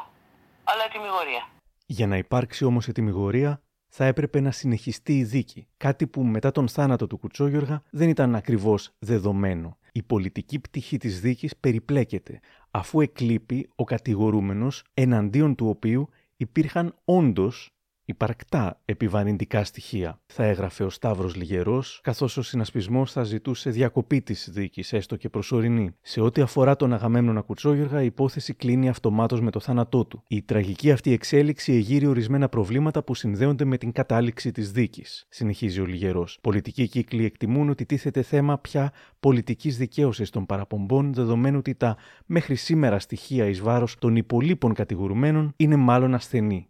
αλλά 0.69 0.83
τιμιγορία. 0.93 1.43
Για 1.85 2.07
να 2.07 2.17
υπάρξει 2.17 2.61
όμως 2.65 2.87
η 2.87 2.91
τιμιγορία, 2.91 3.51
θα 3.89 4.05
έπρεπε 4.05 4.39
να 4.39 4.51
συνεχιστεί 4.51 5.17
η 5.17 5.23
δίκη, 5.23 5.67
κάτι 5.77 6.07
που 6.07 6.23
μετά 6.23 6.51
τον 6.51 6.67
θάνατο 6.67 7.07
του 7.07 7.17
Κουτσόγιοργα 7.17 7.83
δεν 7.89 8.09
ήταν 8.09 8.35
ακριβώς 8.35 8.95
δεδομένο. 8.99 9.77
Η 9.91 10.03
πολιτική 10.03 10.59
πτυχή 10.59 10.97
της 10.97 11.19
δίκης 11.19 11.57
περιπλέκεται, 11.57 12.39
αφού 12.71 13.01
εκλείπει 13.01 13.69
ο 13.75 13.83
κατηγορούμενος 13.83 14.83
εναντίον 14.93 15.55
του 15.55 15.67
οποίου 15.67 16.09
υπήρχαν 16.37 16.95
όντως 17.05 17.73
υπαρκτά 18.09 18.81
επιβαρυντικά 18.85 19.63
στοιχεία, 19.63 20.19
θα 20.25 20.43
έγραφε 20.43 20.83
ο 20.83 20.89
Σταύρος 20.89 21.35
Λιγερός, 21.35 21.99
καθώς 22.03 22.37
ο 22.37 22.41
συνασπισμός 22.41 23.11
θα 23.11 23.23
ζητούσε 23.23 23.69
διακοπή 23.69 24.21
της 24.21 24.49
δίκης, 24.51 24.93
έστω 24.93 25.15
και 25.15 25.29
προσωρινή. 25.29 25.95
Σε 26.01 26.21
ό,τι 26.21 26.41
αφορά 26.41 26.75
τον 26.75 26.93
Αγαμέμνονα 26.93 27.41
Κουτσόγιοργα, 27.41 28.01
η 28.01 28.05
υπόθεση 28.05 28.53
κλείνει 28.53 28.89
αυτομάτως 28.89 29.41
με 29.41 29.51
το 29.51 29.59
θάνατό 29.59 30.05
του. 30.05 30.23
Η 30.27 30.41
τραγική 30.41 30.91
αυτή 30.91 31.11
εξέλιξη 31.11 31.73
εγείρει 31.73 32.05
ορισμένα 32.05 32.49
προβλήματα 32.49 33.03
που 33.03 33.15
συνδέονται 33.15 33.65
με 33.65 33.77
την 33.77 33.91
κατάληξη 33.91 34.51
της 34.51 34.71
δίκης, 34.71 35.25
συνεχίζει 35.29 35.81
ο 35.81 35.85
Λιγερός. 35.85 36.39
Πολιτικοί 36.41 36.87
κύκλοι 36.87 37.25
εκτιμούν 37.25 37.69
ότι 37.69 37.85
τίθεται 37.85 38.21
θέμα 38.21 38.59
πια 38.59 38.91
πολιτικής 39.19 39.77
δικαίωσης 39.77 40.29
των 40.29 40.45
παραπομπών, 40.45 41.13
δεδομένου 41.13 41.57
ότι 41.57 41.75
τα 41.75 41.97
μέχρι 42.25 42.55
σήμερα 42.55 42.99
στοιχεία 42.99 43.45
εις 43.45 43.61
βάρος 43.61 43.97
των 43.97 44.15
υπολείπων 44.15 44.73
κατηγορουμένων 44.73 45.53
είναι 45.55 45.75
μάλλον 45.75 46.13
ασθενή. 46.13 46.69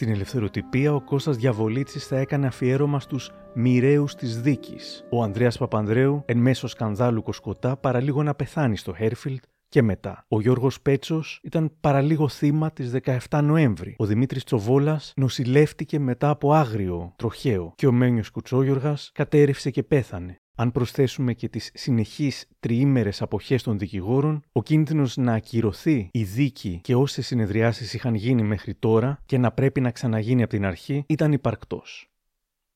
Στην 0.00 0.12
ελευθεροτυπία 0.12 0.94
ο 0.94 1.00
Κώστας 1.00 1.36
Διαβολίτσης 1.36 2.06
θα 2.06 2.18
έκανε 2.18 2.46
αφιέρωμα 2.46 3.00
στους 3.00 3.30
μοιραίους 3.54 4.14
της 4.14 4.40
δίκης. 4.40 5.04
Ο 5.10 5.22
Ανδρέας 5.22 5.58
Παπανδρέου, 5.58 6.22
εν 6.26 6.38
μέσω 6.38 6.66
σκανδάλου 6.66 7.22
Κοσκοτά, 7.22 7.76
παραλίγο 7.76 8.22
να 8.22 8.34
πεθάνει 8.34 8.76
στο 8.76 8.94
Χέρφιλτ 8.94 9.42
και 9.68 9.82
μετά. 9.82 10.24
Ο 10.28 10.40
Γιώργος 10.40 10.80
Πέτσος 10.80 11.40
ήταν 11.42 11.72
παραλίγο 11.80 12.28
θύμα 12.28 12.70
της 12.72 12.90
17 13.28 13.40
Νοέμβρη. 13.42 13.94
Ο 13.98 14.06
Δημήτρης 14.06 14.44
Τσοβόλας 14.44 15.12
νοσηλεύτηκε 15.16 15.98
μετά 15.98 16.28
από 16.28 16.52
άγριο 16.52 17.12
τροχαίο 17.16 17.72
και 17.76 17.86
ο 17.86 17.92
Μένιος 17.92 18.30
Κουτσόγιοργας 18.30 19.10
κατέρευσε 19.14 19.70
και 19.70 19.82
πέθανε. 19.82 20.40
Αν 20.60 20.72
προσθέσουμε 20.72 21.34
και 21.34 21.48
τις 21.48 21.70
συνεχείς 21.74 22.46
τριήμερες 22.60 23.22
αποχές 23.22 23.62
των 23.62 23.78
δικηγόρων, 23.78 24.42
ο 24.52 24.62
κίνδυνος 24.62 25.16
να 25.16 25.32
ακυρωθεί 25.32 26.08
η 26.12 26.22
δίκη 26.22 26.80
και 26.82 26.94
όσες 26.94 27.26
συνεδριάσεις 27.26 27.94
είχαν 27.94 28.14
γίνει 28.14 28.42
μέχρι 28.42 28.74
τώρα 28.74 29.20
και 29.26 29.38
να 29.38 29.52
πρέπει 29.52 29.80
να 29.80 29.90
ξαναγίνει 29.90 30.42
από 30.42 30.50
την 30.50 30.64
αρχή 30.64 31.04
ήταν 31.06 31.32
υπαρκτός. 31.32 32.10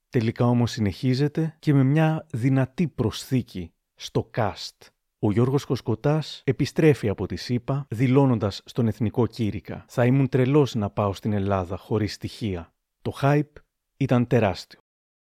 Τελικά 0.08 0.44
όμως 0.44 0.70
συνεχίζεται 0.70 1.56
και 1.58 1.74
με 1.74 1.82
μια 1.82 2.26
δυνατή 2.32 2.88
προσθήκη 2.88 3.72
στο 3.94 4.30
cast. 4.36 4.88
Ο 5.18 5.32
Γιώργος 5.32 5.64
Κοσκοτάς 5.64 6.42
επιστρέφει 6.44 7.08
από 7.08 7.26
τη 7.26 7.36
ΣΥΠΑ 7.36 7.86
δηλώνοντας 7.88 8.62
στον 8.64 8.88
Εθνικό 8.88 9.26
Κήρυκα 9.26 9.84
«Θα 9.88 10.04
ήμουν 10.06 10.28
τρελός 10.28 10.74
να 10.74 10.90
πάω 10.90 11.12
στην 11.12 11.32
Ελλάδα 11.32 11.76
χωρίς 11.76 12.12
στοιχεία». 12.12 12.72
Το 13.02 13.12
hype 13.20 13.52
ήταν 13.96 14.26
τεράστιο. 14.26 14.83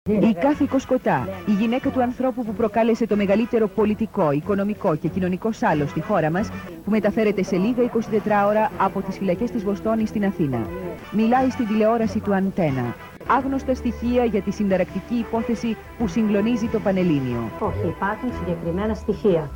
Η 0.09 0.35
κάθε 0.41 0.67
Κοσκοτά, 0.71 1.29
η 1.47 1.53
γυναίκα 1.53 1.91
του 1.91 2.03
ανθρώπου 2.03 2.45
που 2.45 2.53
προκάλεσε 2.53 3.07
το 3.07 3.17
μεγαλύτερο 3.17 3.69
πολιτικό, 3.69 4.31
οικονομικό 4.31 4.97
και 4.97 5.09
κοινωνικό 5.09 5.53
σάλο 5.53 5.87
στη 5.87 6.01
χώρα 6.01 6.31
μας, 6.31 6.49
που 6.85 6.91
μεταφέρεται 6.91 7.43
σε 7.43 7.57
λίγα 7.57 7.83
24 7.83 8.47
ώρα 8.49 8.71
από 8.79 9.01
τις 9.01 9.19
φυλακές 9.19 9.51
της 9.51 9.65
Βοστόνη 9.65 10.07
στην 10.07 10.25
Αθήνα. 10.25 10.67
Μιλάει 11.13 11.51
στην 11.51 11.67
τηλεόραση 11.67 12.21
του 12.21 12.35
Αντένα. 12.35 12.95
Άγνωστα 13.27 13.75
στοιχεία 13.75 14.25
για 14.25 14.41
τη 14.41 14.51
συνταρακτική 14.51 15.15
υπόθεση 15.15 15.77
που 15.99 16.09
συγκλονίζει 16.09 16.67
το 16.67 16.79
Πανελλήνιο. 16.81 17.51
Όχι, 17.59 17.87
υπάρχουν 17.89 18.31
συγκεκριμένα 18.39 18.95
στοιχεία. 18.95 19.51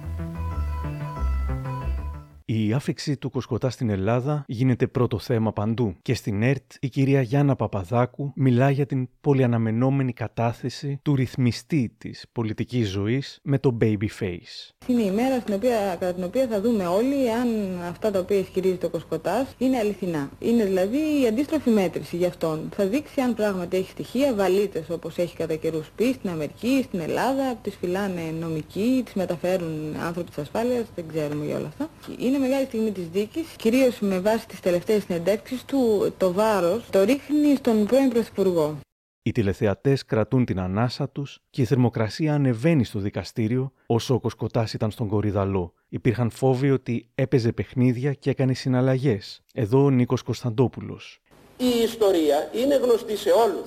Η 2.55 2.73
άφηξη 2.73 3.17
του 3.17 3.31
Κοσκοτά 3.31 3.71
στην 3.71 3.91
Ελλάδα 3.91 4.45
γίνεται 4.47 4.87
πρώτο 4.87 5.19
θέμα 5.19 5.53
παντού. 5.53 5.95
Και 6.03 6.15
στην 6.15 6.43
ΕΡΤ 6.43 6.73
η 6.81 6.89
κυρία 6.89 7.23
Γιάννα 7.23 7.57
Παπαδάκου 7.57 8.33
μιλά 8.35 8.71
για 8.71 8.87
την 8.87 9.09
πολυαναμενόμενη 9.21 10.13
κατάθεση 10.13 10.99
του 11.03 11.15
ρυθμιστή 11.15 11.95
της 11.99 12.25
πολιτικής 12.33 12.89
ζωής 12.89 13.39
με 13.43 13.59
το 13.59 13.77
baby 13.81 14.07
face. 14.21 14.73
Είναι 14.87 15.03
η 15.03 15.11
μέρα 15.11 15.41
στην 15.41 15.55
οποία, 15.55 15.97
κατά 16.01 16.15
την 16.15 16.25
οποία 16.25 16.47
θα 16.47 16.61
δούμε 16.61 16.87
όλοι 16.87 17.31
αν 17.31 17.49
αυτά 17.89 18.11
τα 18.11 18.19
οποία 18.19 18.39
ισχυρίζεται 18.39 18.87
ο 18.87 18.89
Κοσκοτάς 18.89 19.55
είναι 19.59 19.77
αληθινά. 19.79 20.31
Είναι 20.39 20.65
δηλαδή 20.65 20.99
η 21.23 21.27
αντίστροφη 21.27 21.71
μέτρηση 21.71 22.17
για 22.17 22.29
αυτόν. 22.29 22.69
Θα 22.75 22.87
δείξει 22.87 23.21
αν 23.21 23.35
πράγματι 23.35 23.77
έχει 23.77 23.91
στοιχεία, 23.91 24.35
βαλίτσε 24.35 24.85
όπως 24.91 25.19
έχει 25.19 25.37
κατά 25.37 25.55
καιρούς 25.55 25.91
πει 25.97 26.13
στην 26.13 26.31
Αμερική, 26.31 26.83
στην 26.85 27.01
Ελλάδα, 27.01 27.55
τις 27.63 27.77
φυλάνε 27.77 28.23
νομικοί, 28.41 29.03
τις 29.05 29.15
μεταφέρουν 29.15 29.97
άνθρωποι 30.07 30.29
της 30.29 30.39
ασφάλειας, 30.39 30.87
δεν 30.95 31.05
ξέρουμε 31.09 31.45
για 31.45 31.57
όλα 31.57 31.67
αυτά. 31.67 31.89
Είναι 32.19 32.39
μεγάλη 32.43 32.65
στιγμή 32.65 32.91
της 32.93 33.09
δίκης, 33.09 33.47
κυρίως 33.57 33.99
με 34.01 34.19
βάση 34.21 34.47
τις 34.47 34.61
τελευταίες 34.61 35.03
συνεντεύξεις 35.03 35.65
του, 35.65 36.13
το 36.19 36.33
βάρος 36.33 36.83
το 36.91 37.03
ρίχνει 37.05 37.57
στον 37.57 37.87
πρώην 37.87 38.09
Πρωθυπουργό. 38.09 38.79
Οι 39.25 39.33
τηλεθεατές 39.33 40.05
κρατούν 40.05 40.45
την 40.45 40.61
ανάσα 40.61 41.09
τους 41.09 41.39
και 41.51 41.63
η 41.63 41.65
θερμοκρασία 41.65 42.35
ανεβαίνει 42.35 42.85
στο 42.85 42.99
δικαστήριο 42.99 43.73
όσο 43.87 44.15
ο 44.15 44.21
Κοσκοτάς 44.21 44.73
ήταν 44.73 44.91
στον 44.91 45.09
κορυδαλό. 45.09 45.75
Υπήρχαν 45.89 46.31
φόβοι 46.31 46.71
ότι 46.71 47.09
έπαιζε 47.15 47.53
παιχνίδια 47.53 48.13
και 48.13 48.31
έκανε 48.31 48.55
συναλλαγές. 48.55 49.43
Εδώ 49.55 49.85
ο 49.85 49.91
Νίκος 49.91 50.23
Κωνσταντόπουλος. 50.23 51.21
Η 51.57 51.83
ιστορία 51.83 52.51
είναι 52.53 52.77
γνωστή 52.77 53.17
σε 53.17 53.31
όλους. 53.31 53.67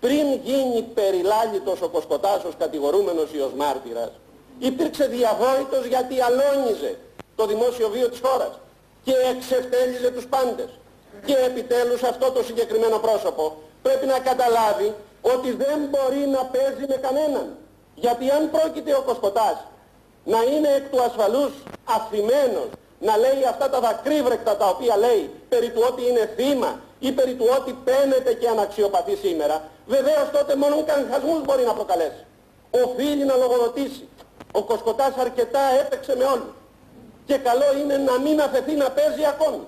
Πριν 0.00 0.26
γίνει 0.44 0.82
περιλάλητος 0.94 1.82
ο 1.82 1.88
Κοσκοτάς 1.88 2.44
ως 2.44 2.54
κατηγορούμενος 2.58 3.32
ή 3.34 3.38
ως 3.38 3.52
μάρτυρας, 3.52 4.12
υπήρξε 4.58 5.06
διαβόητος 5.06 5.86
γιατί 5.86 6.14
αλώνιζε 6.20 6.98
το 7.40 7.46
δημόσιο 7.46 7.88
βίο 7.94 8.08
της 8.08 8.20
χώρας 8.24 8.52
και 9.06 9.14
εξευτέλιζε 9.32 10.10
τους 10.16 10.26
πάντες. 10.34 10.70
Και 11.26 11.36
επιτέλους 11.48 12.02
αυτό 12.02 12.26
το 12.30 12.42
συγκεκριμένο 12.42 12.98
πρόσωπο 13.06 13.44
πρέπει 13.82 14.06
να 14.06 14.18
καταλάβει 14.18 14.88
ότι 15.34 15.50
δεν 15.62 15.78
μπορεί 15.90 16.22
να 16.36 16.42
παίζει 16.52 16.84
με 16.92 16.98
κανέναν. 17.06 17.46
Γιατί 17.94 18.30
αν 18.30 18.42
πρόκειται 18.54 18.92
ο 19.00 19.02
Κοσκοτάς 19.08 19.56
να 20.24 20.40
είναι 20.52 20.68
εκ 20.78 20.84
του 20.90 21.02
ασφαλούς 21.02 21.52
αφημένος, 21.96 22.68
να 23.06 23.16
λέει 23.16 23.42
αυτά 23.52 23.70
τα 23.70 23.80
δακρύβρεκτα 23.80 24.56
τα 24.56 24.66
οποία 24.68 24.96
λέει 24.96 25.30
περί 25.48 25.70
του 25.70 25.82
ότι 25.90 26.02
είναι 26.08 26.24
θύμα 26.36 26.80
ή 26.98 27.12
περί 27.12 27.34
του 27.34 27.46
ότι 27.58 27.72
παίνεται 27.84 28.32
και 28.40 28.48
αναξιοπαθεί 28.48 29.14
σήμερα, 29.16 29.56
βεβαίως 29.86 30.26
τότε 30.32 30.56
μόνο 30.56 30.84
κανχασμούς 30.90 31.40
μπορεί 31.44 31.64
να 31.64 31.72
προκαλέσει. 31.72 32.24
Οφείλει 32.84 33.24
να 33.24 33.36
λογοδοτήσει. 33.36 34.08
Ο 34.52 34.62
Κοσκοτάς 34.62 35.12
αρκετά 35.16 35.60
έπαιξε 35.80 36.16
με 36.16 36.24
όλους. 36.24 36.54
Και 37.30 37.38
καλό 37.38 37.68
είναι 37.82 37.96
να 37.96 38.20
μην 38.20 38.40
αφαιθεί 38.40 38.74
να 38.76 38.90
παίζει 38.90 39.24
ακόμη. 39.34 39.64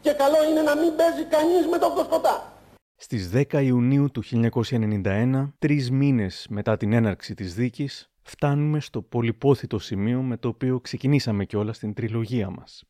Και 0.00 0.12
καλό 0.12 0.50
είναι 0.50 0.62
να 0.62 0.76
μην 0.76 0.96
παίζει 0.96 1.24
κανείς 1.24 1.66
με 1.70 1.78
τον 1.78 1.94
Κοσκοτά. 1.94 2.52
Στις 2.96 3.30
10 3.34 3.62
Ιουνίου 3.62 4.10
του 4.10 4.22
1991, 4.22 5.52
τρεις 5.58 5.90
μήνες 5.90 6.46
μετά 6.50 6.76
την 6.76 6.92
έναρξη 6.92 7.34
της 7.34 7.54
δίκης, 7.54 8.10
φτάνουμε 8.22 8.80
στο 8.80 9.02
πολυπόθητο 9.02 9.78
σημείο 9.78 10.20
με 10.20 10.36
το 10.36 10.48
οποίο 10.48 10.80
ξεκινήσαμε 10.80 11.44
κιόλας 11.44 11.78
την 11.78 11.94
τριλογία 11.94 12.50
μας. 12.50 12.82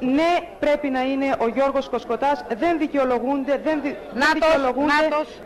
Ναι, 0.00 0.32
πρέπει 0.60 0.88
να 0.88 1.02
είναι 1.02 1.36
ο 1.40 1.48
Γιώργος 1.48 1.88
Κοσκοτάς, 1.88 2.44
δεν 2.58 2.78
δικαιολογούνται, 2.78 3.60
δεν, 3.64 3.82
δι... 3.82 3.96
δεν 4.14 4.28
δικαιολογούνται. 4.34 4.92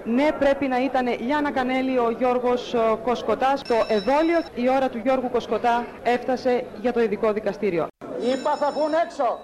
Ναι, 0.04 0.28
πρέπει 0.38 0.66
να 0.66 0.84
ήταν 0.84 1.06
Λιάννα 1.20 1.52
Κανέλη 1.52 1.98
ο 1.98 2.10
Γιώργος 2.18 2.74
Κοσκοτάς. 3.02 3.62
Το 3.62 3.74
εδόλιο, 3.88 4.38
η 4.54 4.68
ώρα 4.76 4.88
του 4.88 4.98
Γιώργου 4.98 5.30
Κοσκοτά 5.30 5.86
έφτασε 6.02 6.64
για 6.80 6.92
το 6.92 7.00
ειδικό 7.00 7.32
δικαστήριο. 7.32 7.86
Είπα 8.22 8.56
θα 8.56 8.70
βγουν 8.70 8.92
έξω. 9.04 9.40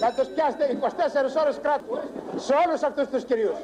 Θα 0.00 0.12
τους 0.16 0.28
πιάσετε 0.28 0.78
24 0.80 1.36
ώρες 1.40 1.58
κράτους. 1.62 1.98
Σε 2.36 2.54
όλους 2.66 2.82
αυτούς 2.82 3.08
τους 3.08 3.24
κυρίους. 3.24 3.56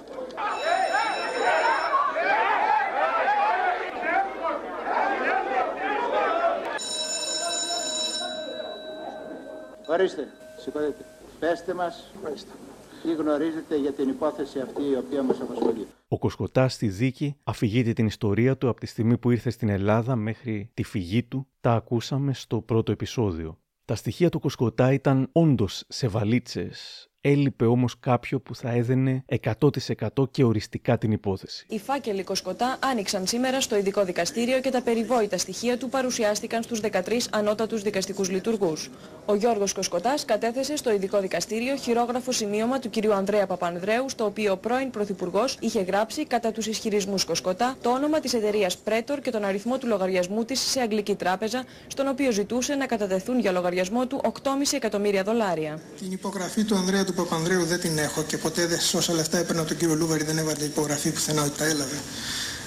Ορίστε, 9.87 10.29
συγχωρείτε. 10.57 11.05
Πέστε 11.41 11.75
μας 11.75 12.05
τι 13.03 13.15
γνωρίζετε 13.15 13.77
για 13.77 13.93
την 13.93 14.09
υπόθεση 14.09 14.61
αυτή 14.61 14.83
η 14.83 14.97
οποία 14.97 15.23
μας 15.23 15.41
απασχολεί. 15.41 15.87
Ο 16.09 16.19
Κοσκοτάς 16.19 16.73
στη 16.73 16.89
δίκη 16.89 17.37
αφηγείται 17.45 17.93
την 17.93 18.07
ιστορία 18.07 18.57
του 18.57 18.69
από 18.69 18.81
τη 18.81 18.87
στιγμή 18.87 19.19
που 19.19 19.31
ήρθε 19.31 19.51
στην 19.51 19.69
Ελλάδα 19.69 20.17
μέχρι 20.17 20.71
τη 20.75 20.83
φυγή 20.83 21.23
του. 21.23 21.47
Τα 21.61 21.73
ακούσαμε 21.73 22.35
στο 22.35 22.61
πρώτο 22.61 22.93
επεισόδιο. 22.93 23.59
Τα 23.85 23.95
στοιχεία 23.95 24.29
του 24.29 24.41
Κοσκοτά 24.41 24.93
ήταν 24.93 25.29
όντως 25.33 25.85
σε 25.89 26.09
βαλίτσες, 26.09 27.10
Έλειπε 27.23 27.65
όμως 27.65 27.99
κάποιο 28.01 28.41
που 28.41 28.55
θα 28.55 28.71
έδαινε 28.71 29.25
100% 29.61 30.31
και 30.31 30.45
οριστικά 30.45 30.99
την 30.99 31.13
υπόθεση. 31.13 31.67
Οι 31.69 31.79
φάκελοι 31.79 32.23
Κοσκοτά 32.23 32.79
άνοιξαν 32.81 33.27
σήμερα 33.27 33.61
στο 33.61 33.77
ειδικό 33.77 34.05
δικαστήριο 34.05 34.61
και 34.61 34.71
τα 34.71 34.83
περιβόητα 34.83 35.39
στοιχεία 35.39 35.79
του 35.79 35.89
παρουσιάστηκαν 35.89 36.63
στους 36.63 36.81
13 36.81 37.01
ανώτατους 37.31 37.83
δικαστικούς 37.83 38.31
λειτουργούς. 38.31 38.91
Ο 39.27 39.35
Γιώργος 39.35 39.73
Κοσκοτάς 39.73 40.25
κατέθεσε 40.25 40.77
στο 40.77 40.93
ειδικό 40.93 41.21
δικαστήριο 41.21 41.77
χειρόγραφο 41.77 42.33
σημείωμα 42.33 42.79
του 42.79 42.91
κ. 42.91 43.13
Ανδρέα 43.13 43.47
Παπανδρέου, 43.47 44.09
στο 44.09 44.25
οποίο 44.25 44.53
ο 44.53 44.57
πρώην 44.57 44.91
Πρωθυπουργός 44.91 45.57
είχε 45.61 45.81
γράψει 45.81 46.27
κατά 46.27 46.53
τους 46.53 46.67
ισχυρισμούς 46.67 47.25
Κοσκοτά 47.25 47.77
το 47.83 47.91
όνομα 47.91 48.21
της 48.21 48.35
εταιρείας 48.35 48.79
Πρέτορ 48.79 49.21
και 49.21 49.31
τον 49.31 49.45
αριθμό 49.45 49.79
του 49.79 49.87
λογαριασμού 49.87 50.45
της 50.45 50.61
σε 50.61 50.81
αγγλική 50.81 51.15
τράπεζα, 51.15 51.65
στον 51.87 52.09
οποίο 52.09 52.31
ζητούσε 52.31 52.75
να 52.75 52.87
κατατεθούν 52.87 53.39
για 53.39 53.53
λογαριασμό 53.53 54.07
του 54.07 54.21
8,5 54.23 54.31
εκατομμύρια 54.73 55.23
δολάρια. 55.23 55.81
Την 55.99 56.13
υπογραφή 56.13 56.65
του 56.65 56.77
Ανδρέα 56.77 57.05
του 57.11 57.17
Παπανδρέου 57.17 57.65
δεν 57.65 57.81
την 57.81 57.99
έχω 57.99 58.23
και 58.23 58.39
ποτέ 58.39 58.67
δεν, 58.67 58.81
σε 58.81 58.97
όσα 58.97 59.13
λεφτά 59.13 59.39
έπαιρνα 59.39 59.65
τον 59.65 59.77
κύριο 59.77 59.95
Λούβαρη 59.95 60.25
δεν 60.25 60.39
έβαλε 60.39 60.65
υπογραφή 60.65 61.11
πουθενά 61.11 61.43
ότι 61.43 61.59
τα 61.59 61.65
έλαβε. 61.65 61.97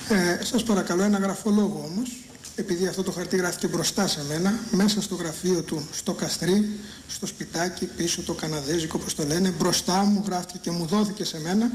Ε, 0.09 0.43
σας 0.43 0.63
παρακαλώ 0.63 1.03
ένα 1.03 1.17
γραφολόγο 1.17 1.89
όμως, 1.91 2.23
επειδή 2.55 2.87
αυτό 2.87 3.03
το 3.03 3.11
χαρτί 3.11 3.35
γράφηκε 3.37 3.67
μπροστά 3.67 4.07
σε 4.07 4.23
μένα, 4.27 4.53
μέσα 4.71 5.01
στο 5.01 5.15
γραφείο 5.15 5.61
του, 5.63 5.87
στο 5.91 6.13
Καστρί, 6.13 6.69
στο 7.07 7.25
σπιτάκι, 7.25 7.85
πίσω 7.85 8.21
το 8.21 8.33
Καναδέζικο, 8.33 8.97
όπως 9.01 9.15
το 9.15 9.23
λένε, 9.23 9.49
μπροστά 9.49 10.03
μου 10.03 10.23
γράφτηκε 10.25 10.59
και 10.61 10.71
μου 10.71 10.85
δόθηκε 10.85 11.25
σε 11.25 11.39
μένα, 11.41 11.71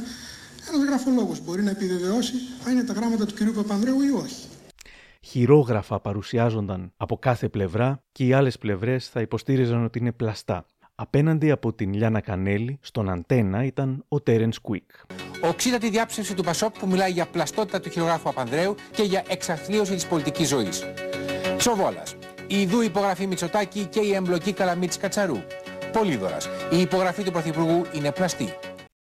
ένας 0.69 0.87
γραφολόγος 0.87 1.41
μπορεί 1.45 1.63
να 1.63 1.71
επιβεβαιώσει 1.71 2.35
αν 2.67 2.73
είναι 2.73 2.85
τα 2.85 2.93
γράμματα 2.93 3.27
του 3.27 3.35
κυρίου 3.35 3.53
Παπανδρέου 3.53 4.01
ή 4.03 4.11
όχι. 4.11 4.47
Χειρόγραφα 5.21 6.01
παρουσιάζονταν 6.01 6.93
από 6.97 7.19
κάθε 7.19 7.49
πλευρά 7.49 8.03
και 8.13 8.25
οι 8.25 8.33
άλλες 8.33 8.59
πλευρές 8.59 9.09
θα 9.09 9.21
υποστήριζαν 9.21 9.85
ότι 9.85 9.99
είναι 9.99 10.13
πλαστά. 10.13 10.67
Απέναντι 11.01 11.51
από 11.51 11.73
την 11.73 11.93
Λιάνα 11.93 12.21
Κανέλη, 12.21 12.79
στον 12.81 13.11
αντένα 13.11 13.65
ήταν 13.65 14.05
ο 14.09 14.21
Τέρεν 14.21 14.51
Κουίκ. 14.63 14.91
Οξύτατη 15.41 15.89
διάψευση 15.91 16.35
του 16.35 16.43
Πασόκ 16.43 16.79
που 16.79 16.87
μιλάει 16.87 17.11
για 17.11 17.27
πλαστότητα 17.27 17.81
του 17.81 17.91
χειρογράφου 17.91 18.29
Απανδρέου 18.29 18.75
και 18.91 19.03
για 19.03 19.25
εξαθλίωση 19.29 19.95
της 19.95 20.07
πολιτικής 20.07 20.49
ζωής. 20.49 20.85
Τσοβόλας. 21.57 22.17
Η 22.47 22.61
Ιδού 22.61 22.81
υπογραφή 22.81 23.27
Μητσοτάκη 23.27 23.85
και 23.85 24.01
η 24.01 24.15
εμπλοκή 24.15 24.53
Καλαμίτης 24.53 24.97
Κατσαρού. 24.97 25.39
Πολύδωρας. 25.93 26.49
Η 26.73 26.81
υπογραφή 26.81 27.23
του 27.23 27.33
Πρωθυπουργού 27.33 27.87
είναι 27.95 28.13
πλαστή. 28.13 28.55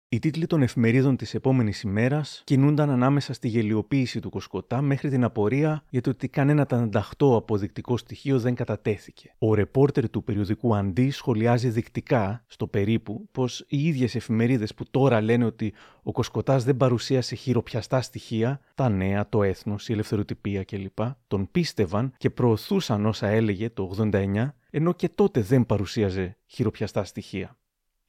Οι 0.09 0.19
τίτλοι 0.19 0.45
των 0.45 0.61
εφημερίδων 0.61 1.17
της 1.17 1.33
επόμενης 1.33 1.81
ημέρας 1.81 2.41
κινούνταν 2.43 2.89
ανάμεσα 2.89 3.33
στη 3.33 3.47
γελιοποίηση 3.47 4.19
του 4.19 4.29
Κοσκοτά 4.29 4.81
μέχρι 4.81 5.09
την 5.09 5.23
απορία 5.23 5.83
για 5.89 6.01
το 6.01 6.09
ότι 6.09 6.27
κανένα 6.27 6.65
τανταχτό 6.65 7.35
αποδεικτικό 7.35 7.97
στοιχείο 7.97 8.39
δεν 8.39 8.55
κατατέθηκε. 8.55 9.33
Ο 9.37 9.53
ρεπόρτερ 9.53 10.09
του 10.09 10.23
περιοδικού 10.23 10.75
Αντί 10.75 11.09
σχολιάζει 11.09 11.69
δεικτικά, 11.69 12.43
στο 12.47 12.67
περίπου, 12.67 13.27
πως 13.31 13.65
οι 13.67 13.87
ίδιες 13.87 14.15
εφημερίδες 14.15 14.73
που 14.73 14.83
τώρα 14.91 15.21
λένε 15.21 15.45
ότι 15.45 15.73
ο 16.03 16.11
Κοσκοτάς 16.11 16.63
δεν 16.63 16.77
παρουσίασε 16.77 17.35
χειροπιαστά 17.35 18.01
στοιχεία, 18.01 18.59
τα 18.75 18.89
νέα, 18.89 19.29
το 19.29 19.43
έθνος, 19.43 19.89
η 19.89 19.93
ελευθεροτυπία 19.93 20.63
κλπ., 20.63 20.99
τον 21.27 21.51
πίστευαν 21.51 22.13
και 22.17 22.29
προωθούσαν 22.29 23.05
όσα 23.05 23.27
έλεγε 23.27 23.69
το 23.69 23.95
89, 23.97 24.53
ενώ 24.69 24.93
και 24.93 25.09
τότε 25.09 25.41
δεν 25.41 25.65
παρουσίαζε 25.65 26.37
χειροπιαστά 26.45 27.03
στοιχεία. 27.03 27.57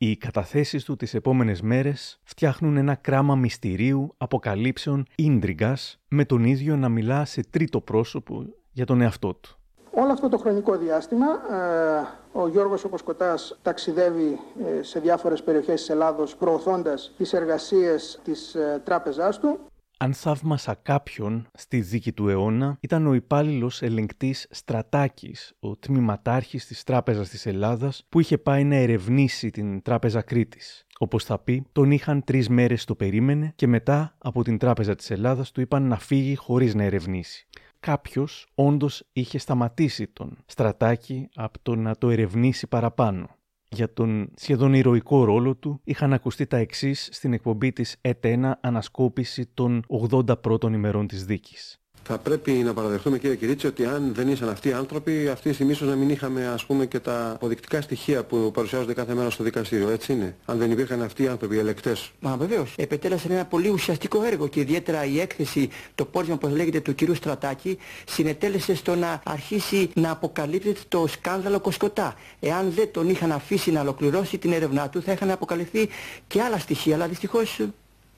Οι 0.01 0.17
καταθέσεις 0.17 0.85
του 0.85 0.97
τις 0.97 1.15
επόμενες 1.15 1.61
μέρες 1.61 2.21
φτιάχνουν 2.25 2.77
ένα 2.77 2.95
κράμα 2.95 3.35
μυστηρίου, 3.35 4.15
αποκαλύψεων, 4.17 5.07
ίντριγκας, 5.15 6.01
με 6.09 6.25
τον 6.25 6.45
ίδιο 6.45 6.77
να 6.77 6.89
μιλά 6.89 7.25
σε 7.25 7.43
τρίτο 7.51 7.81
πρόσωπο 7.81 8.45
για 8.73 8.87
τον 8.87 9.01
εαυτό 9.01 9.35
του. 9.35 9.59
Όλο 9.91 10.13
αυτό 10.13 10.29
το 10.29 10.39
χρονικό 10.39 10.77
διάστημα 10.77 11.27
ε, 11.27 12.39
ο 12.39 12.49
Γιώργος 12.49 12.83
Κοσκοτάς 12.91 13.59
ταξιδεύει 13.63 14.39
ε, 14.79 14.83
σε 14.83 15.01
διάφορες 15.01 15.43
περιοχές 15.43 15.81
της 15.81 15.89
Ελλάδος 15.89 16.37
προωθώντας 16.37 17.13
τις 17.17 17.33
εργασίες 17.33 18.21
της 18.25 18.55
ε, 18.55 18.83
τράπεζάς 18.85 19.39
του. 19.39 19.59
Αν 20.01 20.15
θαύμασα 20.15 20.75
κάποιον 20.75 21.47
στη 21.55 21.81
δίκη 21.81 22.13
του 22.13 22.29
αιώνα, 22.29 22.77
ήταν 22.81 23.07
ο 23.07 23.15
υπάλληλος 23.15 23.83
ελεγκτής 23.83 24.47
Στρατάκης, 24.51 25.55
ο 25.61 25.77
τμήματάρχης 25.77 26.67
της 26.67 26.83
Τράπεζας 26.85 27.29
της 27.29 27.47
Ελλάδας, 27.47 28.07
που 28.09 28.21
είχε 28.21 28.39
πάει 28.39 28.65
να 28.65 28.77
ερευνήσει 28.77 29.51
την 29.51 29.83
Τράπεζα 29.83 30.23
Κρήτης. 30.23 30.87
Όπως 30.99 31.25
θα 31.25 31.39
πει, 31.39 31.67
τον 31.73 31.91
είχαν 31.91 32.25
τρεις 32.25 32.49
μέρες 32.49 32.85
το 32.85 32.95
περίμενε 32.95 33.53
και 33.57 33.67
μετά 33.67 34.15
από 34.19 34.43
την 34.43 34.59
Τράπεζα 34.59 34.95
της 34.95 35.11
Ελλάδας 35.11 35.51
του 35.51 35.61
είπαν 35.61 35.83
να 35.83 35.99
φύγει 35.99 36.37
χωρίς 36.37 36.75
να 36.75 36.83
ερευνήσει. 36.83 37.47
Κάποιος 37.81 38.47
όντως 38.55 39.05
είχε 39.13 39.39
σταματήσει 39.39 40.07
τον 40.07 40.39
Στρατάκη 40.47 41.29
από 41.35 41.59
το 41.63 41.75
να 41.75 41.97
το 41.97 42.11
ερευνήσει 42.11 42.67
παραπάνω. 42.67 43.38
Για 43.71 43.93
τον 43.93 44.31
σχεδόν 44.37 44.75
ηρωικό 44.75 45.25
ρόλο 45.25 45.57
του 45.57 45.81
είχαν 45.85 46.13
ακουστεί 46.13 46.47
τα 46.47 46.57
εξής 46.57 47.09
στην 47.13 47.33
εκπομπή 47.33 47.73
της 47.73 47.97
ΕΤΕΝΑ 48.01 48.59
ανασκόπηση 48.63 49.47
των 49.47 49.83
80 50.11 50.41
πρώτων 50.41 50.73
ημερών 50.73 51.07
της 51.07 51.25
δίκης 51.25 51.81
θα 52.09 52.19
πρέπει 52.19 52.51
να 52.53 52.75
παραδεχτούμε 52.75 53.19
κύριε 53.19 53.37
Κυρίτσι 53.37 53.67
ότι 53.67 53.85
αν 53.85 54.15
δεν 54.15 54.29
ήσαν 54.29 54.49
αυτοί 54.49 54.69
οι 54.69 54.73
άνθρωποι 54.73 55.29
αυτή 55.29 55.49
τη 55.49 55.55
στιγμή 55.55 55.73
ίσως 55.73 55.89
να 55.89 55.95
μην 55.95 56.11
είχαμε 56.11 56.47
ας 56.47 56.65
πούμε 56.65 56.87
και 56.87 56.99
τα 56.99 57.31
αποδεικτικά 57.31 57.81
στοιχεία 57.81 58.25
που 58.25 58.51
παρουσιάζονται 58.55 58.93
κάθε 58.93 59.15
μέρα 59.15 59.31
στο 59.31 59.45
δικαστήριο. 59.45 59.89
Έτσι 59.89 60.13
είναι; 60.13 60.37
Αν 60.45 60.59
δεν 60.59 60.71
υπήρχαν 60.71 61.03
αυτοί 61.03 61.23
οι 61.23 61.29
άνθρωποι, 61.29 61.55
οι 61.55 61.59
ελεκτές. 61.59 62.11
Μα 62.21 62.37
βεβαίως. 62.37 62.75
Επετέλεσαν 62.77 63.31
ένα 63.31 63.45
πολύ 63.45 63.69
ουσιαστικό 63.69 64.23
έργο 64.23 64.49
και 64.49 64.61
ιδιαίτερα 64.61 65.05
η 65.05 65.21
έκθεση, 65.21 65.69
το 65.95 66.05
πόρισμα 66.05 66.37
που 66.37 66.47
λέγεται 66.47 66.81
του 66.81 66.95
κυρίου 66.95 67.15
Στρατάκη 67.15 67.79
συνετέλεσε 68.09 68.75
στο 68.75 68.95
να 68.95 69.23
αρχίσει 69.25 69.91
να 69.95 70.11
αποκαλύπτεται 70.11 70.81
το 70.89 71.07
σκάνδαλο 71.07 71.61
Κοσκοτά. 71.61 72.15
Εάν 72.41 72.73
δεν 72.77 72.89
τον 72.93 73.09
είχαν 73.09 73.33
αφήσει 73.33 73.71
να 73.71 73.81
ολοκληρώσει 73.81 74.39
την 74.39 74.53
έρευνά 74.53 74.89
του 74.89 75.03
θα 75.03 75.13
είχαν 75.13 75.31
αποκαλυφθεί 75.31 75.89
και 76.27 76.43
άλλα 76.43 76.59
στοιχεία, 76.59 76.95
αλλά 76.95 77.07
δυστυχώς 77.07 77.61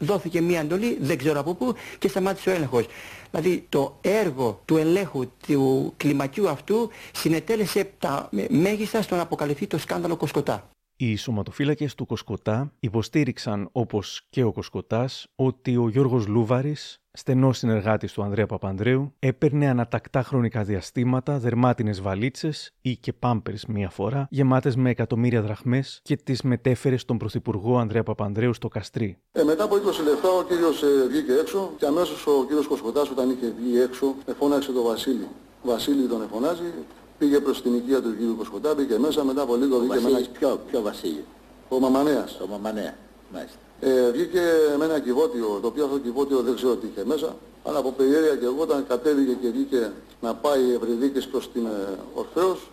δόθηκε 0.01 0.41
μία 0.41 0.61
εντολή, 0.61 0.99
δεν 1.01 1.19
ξέρω 1.19 1.41
από 1.41 1.55
πού, 1.55 1.75
και 1.99 2.09
σταμάτησε 2.09 2.51
ο 2.51 2.53
έλεγχος. 2.53 2.87
Δηλαδή 3.31 3.67
το 3.69 3.99
έργο 4.01 4.61
του 4.65 4.77
ελέγχου 4.77 5.33
του 5.47 5.93
κλιμακίου 5.97 6.49
αυτού 6.49 6.91
συνετέλεσε 7.13 7.91
τα 7.99 8.29
μέγιστα 8.49 9.03
στο 9.03 9.15
να 9.17 9.23
αποκαλυφθεί 9.23 9.67
το 9.67 9.79
σκάνδαλο 9.79 10.17
Κοσκοτά. 10.17 10.69
Οι 11.03 11.17
σωματοφύλακες 11.17 11.95
του 11.95 12.07
Κοσκοτά 12.07 12.73
υποστήριξαν, 12.81 13.69
όπως 13.73 14.27
και 14.31 14.43
ο 14.43 14.53
Κοσκοτάς, 14.53 15.27
ότι 15.35 15.77
ο 15.77 15.89
Γιώργος 15.89 16.27
Λούβαρης, 16.27 16.99
στενός 17.13 17.59
συνεργάτης 17.59 18.13
του 18.13 18.23
Ανδρέα 18.23 18.47
Παπανδρέου, 18.47 19.15
έπαιρνε 19.19 19.69
ανατακτά 19.69 20.23
χρονικά 20.23 20.65
διαστήματα 20.65 21.39
δερμάτινες 21.39 22.01
βαλίτσες 22.01 22.73
ή 22.81 22.97
και 22.97 23.13
πάμπερς 23.13 23.67
μία 23.67 23.91
φορά, 23.91 24.27
γεμάτες 24.31 24.77
με 24.77 24.91
εκατομμύρια 24.91 25.43
δραχμές 25.43 26.01
και 26.03 26.17
τις 26.17 26.43
μετέφερε 26.43 26.97
στον 26.97 27.19
Πρωθυπουργό 27.19 27.79
Ανδρέα 27.79 28.03
Παπανδρέου 28.03 28.55
στο 28.55 28.69
Καστρί. 28.69 29.19
Ε, 29.33 29.43
μετά 29.43 29.65
από 29.65 29.77
20 29.77 29.79
λεπτά 30.05 30.29
ο 30.29 30.43
κύριος 30.43 30.83
ε, 30.83 30.87
βγήκε 31.09 31.33
έξω 31.33 31.71
και 31.79 31.87
αμέσως 31.87 32.27
ο 32.27 32.45
κύριος 32.47 32.67
Κοσκοτάς 32.67 33.11
όταν 33.11 33.31
είχε 33.31 33.55
βγει 33.59 33.81
έξω 33.81 34.15
φώναξε 34.39 34.73
τον 34.73 34.83
Βασίλη. 34.83 35.27
Βασίλη 35.63 36.07
τον 36.07 36.23
εφωνάζει, 36.23 36.73
πήγε 37.21 37.41
προς 37.41 37.63
την 37.63 37.75
οικία 37.75 38.01
του 38.03 38.17
κύριου 38.17 38.35
Κοσκοτά, 38.39 38.75
μπήκε 38.75 38.99
μέσα, 38.99 39.25
μετά 39.25 39.43
από 39.43 39.57
λίγο 39.57 39.79
βγήκε 39.79 40.01
με 40.01 40.09
ένα... 40.09 40.21
Ποιο, 40.39 40.61
ποιο 40.71 40.83
Βασίλη. 40.83 41.25
Ο 41.69 41.79
Μαμανέας. 41.79 42.41
Ο 42.45 42.47
Μαμανέα, 42.47 42.95
μάλιστα. 43.33 43.59
Ε, 43.81 44.11
βγήκε 44.11 44.43
με 44.79 44.85
ένα 44.85 44.99
κυβότιο, 44.99 45.59
το 45.63 45.67
οποίο 45.67 45.85
αυτό 45.85 45.97
το 45.97 46.03
κυβότιο 46.03 46.41
δεν 46.41 46.55
ξέρω 46.55 46.75
τι 46.77 46.87
είχε 46.87 47.05
μέσα, 47.05 47.37
αλλά 47.65 47.79
από 47.79 47.91
περιέργεια 47.93 48.37
και 48.37 48.45
εγώ 48.45 48.63
όταν 48.63 48.87
κατέβηκε 48.89 49.33
και 49.33 49.49
βγήκε 49.49 49.93
να 50.21 50.35
πάει 50.35 50.73
Ευρυδίκης 50.75 51.27
προς 51.27 51.53
την 51.53 51.67
ε, 51.67 51.99
Ορφέως, 52.15 52.71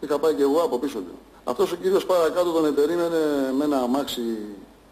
είχα 0.00 0.18
πάει 0.18 0.34
και 0.34 0.42
εγώ 0.42 0.60
από 0.60 0.78
πίσω 0.78 0.98
του. 0.98 1.14
Αυτός 1.44 1.72
ο 1.72 1.76
κύριος 1.76 2.06
παρακάτω 2.06 2.50
τον 2.50 2.66
επερίμενε 2.66 3.52
με 3.58 3.64
ένα 3.64 3.80
αμάξι, 3.80 4.22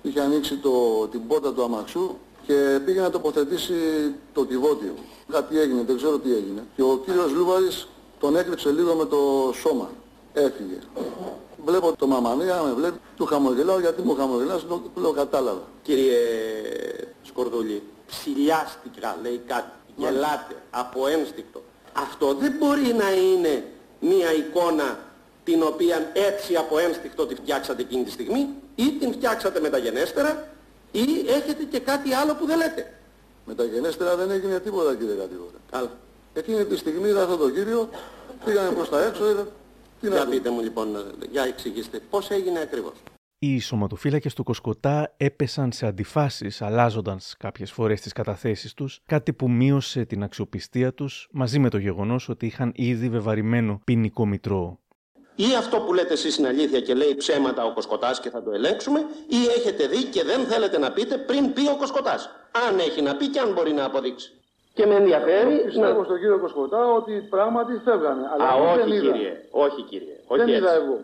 είχε 0.03 0.20
ανοίξει 0.20 0.57
το, 0.57 0.70
την 1.11 1.26
πόρτα 1.26 1.53
του 1.53 1.62
αμαξού 1.62 2.11
και 2.46 2.80
πήγε 2.84 3.00
να 3.00 3.11
τοποθετήσει 3.11 3.74
το 4.34 4.44
κυβότιο. 4.44 4.94
Κάτι 5.30 5.59
έγινε, 5.59 5.82
δεν 5.86 5.96
ξέρω 5.96 6.18
τι 6.18 6.30
έγινε. 6.30 6.64
Και 6.76 6.82
ο 6.82 7.00
κύριος 7.05 7.32
Λούβαρης 7.32 7.88
τον 8.23 8.37
έκρυψε 8.37 8.70
λίγο 8.70 8.95
με 8.95 9.05
το 9.05 9.53
σώμα. 9.61 9.91
Έφυγε. 10.33 10.79
Βλέπω 11.64 11.97
το 11.97 12.07
μαμανία, 12.07 12.62
με 12.62 12.73
βλέπει, 12.73 12.99
του 13.16 13.25
χαμογελάω 13.25 13.81
γιατί 13.81 14.03
μου 14.03 14.14
χαμογελάς, 14.14 14.66
το 14.66 14.83
λέω 14.95 15.12
κατάλαβα. 15.12 15.62
Κύριε 15.83 16.18
Σκορδούλη, 17.23 17.83
ψηλιάστηκα, 18.07 19.18
λέει 19.23 19.43
κάτι, 19.47 19.70
γελάτε, 19.97 20.55
από 20.70 21.07
ένστικτο. 21.07 21.62
Αυτό 21.93 22.35
δεν 22.35 22.53
μπορεί 22.59 22.93
να 22.93 23.12
είναι 23.12 23.64
μία 24.01 24.33
εικόνα 24.33 24.99
την 25.45 25.62
οποία 25.62 26.11
έτσι 26.12 26.57
από 26.57 26.79
ένστικτο 26.79 27.27
τη 27.27 27.35
φτιάξατε 27.35 27.83
εκείνη 27.83 28.05
τη 28.05 28.11
στιγμή 28.11 28.49
ή 28.75 28.91
την 29.01 29.12
φτιάξατε 29.12 29.61
μεταγενέστερα 29.61 30.49
ή 30.93 31.03
έχετε 31.27 31.64
και 31.70 31.79
κάτι 31.79 32.12
άλλο 32.14 32.35
που 32.35 32.47
δεν 32.47 32.57
λέτε. 32.57 32.99
Μεταγενέστερα 33.45 34.16
δεν 34.16 34.31
έγινε 34.31 34.59
τίποτα 34.59 34.95
κύριε 34.95 35.14
Κατηγόρη. 35.14 35.57
Καλά. 35.70 35.91
Εκείνη 36.35 36.64
τη 36.64 36.76
στιγμή 36.76 37.09
είδα 37.09 37.22
αυτόν 37.22 37.39
τον 37.39 37.55
κύριο, 37.55 37.89
πήγανε 38.45 38.74
προς 38.74 38.89
τα 38.89 39.05
έξω, 39.05 39.30
είδα... 39.30 39.47
Τι 40.01 40.09
για 40.09 40.26
πείτε 40.26 40.51
μου 40.51 40.61
λοιπόν, 40.61 40.89
για 41.30 41.43
εξηγήστε, 41.43 42.01
πώς 42.11 42.30
έγινε 42.30 42.61
ακριβώς; 42.61 42.93
Οι 43.39 43.59
σωματοφύλακες 43.59 44.35
του 44.35 44.43
Κοσκοτά 44.43 45.14
έπεσαν 45.16 45.72
σε 45.72 45.87
αντιφάσεις, 45.87 46.62
αλλάζοντα 46.62 47.18
κάποιες 47.39 47.72
φορές 47.72 48.01
τις 48.01 48.12
καταθέσεις 48.12 48.74
τους, 48.74 49.01
κάτι 49.07 49.33
που 49.33 49.51
μείωσε 49.51 50.05
την 50.05 50.22
αξιοπιστία 50.22 50.95
τους 50.95 51.28
μαζί 51.33 51.59
με 51.59 51.68
το 51.68 51.78
γεγονός 51.78 52.28
ότι 52.28 52.47
είχαν 52.47 52.72
ήδη 52.74 53.09
βεβαρημένο 53.09 53.80
ποινικό 53.85 54.26
μητρό. 54.26 54.78
Ή 55.37 55.55
αυτό 55.59 55.80
που 55.80 55.95
λέτε 55.95 56.12
εσείς 56.12 56.37
είναι 56.37 56.49
αλήθεια 56.49 56.80
και 56.80 56.95
λέει 56.95 57.14
ψέματα 57.14 57.64
ο 57.64 57.72
Κοσκοτάς 57.72 58.20
και 58.20 58.30
θα 58.30 58.43
το 58.43 58.51
ελέγξουμε, 58.51 59.01
ή 59.28 59.37
έχετε 59.57 59.87
δει 59.87 60.05
και 60.05 60.24
δεν 60.24 60.47
θέλετε 60.47 60.78
να 60.78 60.93
πείτε 60.93 61.18
πριν 61.18 61.53
πει 61.53 61.68
ο 61.68 61.76
Κοσκοτάς. 61.76 62.30
Αν 62.68 62.78
έχει 62.78 63.03
να 63.03 63.16
πει 63.16 63.28
και 63.28 63.39
αν 63.39 63.53
μπορεί 63.53 63.72
να 63.72 63.85
αποδείξει. 63.85 64.33
Και 64.75 64.87
με 64.87 64.95
ενδιαφέρει. 64.95 65.55
Πιστεύω 65.64 65.99
να... 65.99 66.05
στον 66.05 66.18
κύριο 66.18 66.39
Κοσκοτά 66.39 66.93
ότι 66.99 67.12
πράγματι 67.31 67.73
φεύγανε. 67.85 68.25
Αλλά 68.33 68.45
Α, 68.49 68.55
όχι 68.55 68.79
δεν 68.79 68.87
κύριε. 68.87 69.11
Είδα. 69.11 69.37
Όχι 69.64 69.83
κύριε. 69.91 70.14
Όχι 70.27 70.41
δεν 70.41 70.49
έτσι. 70.49 70.61
είδα 70.61 70.73
εγώ. 70.81 70.95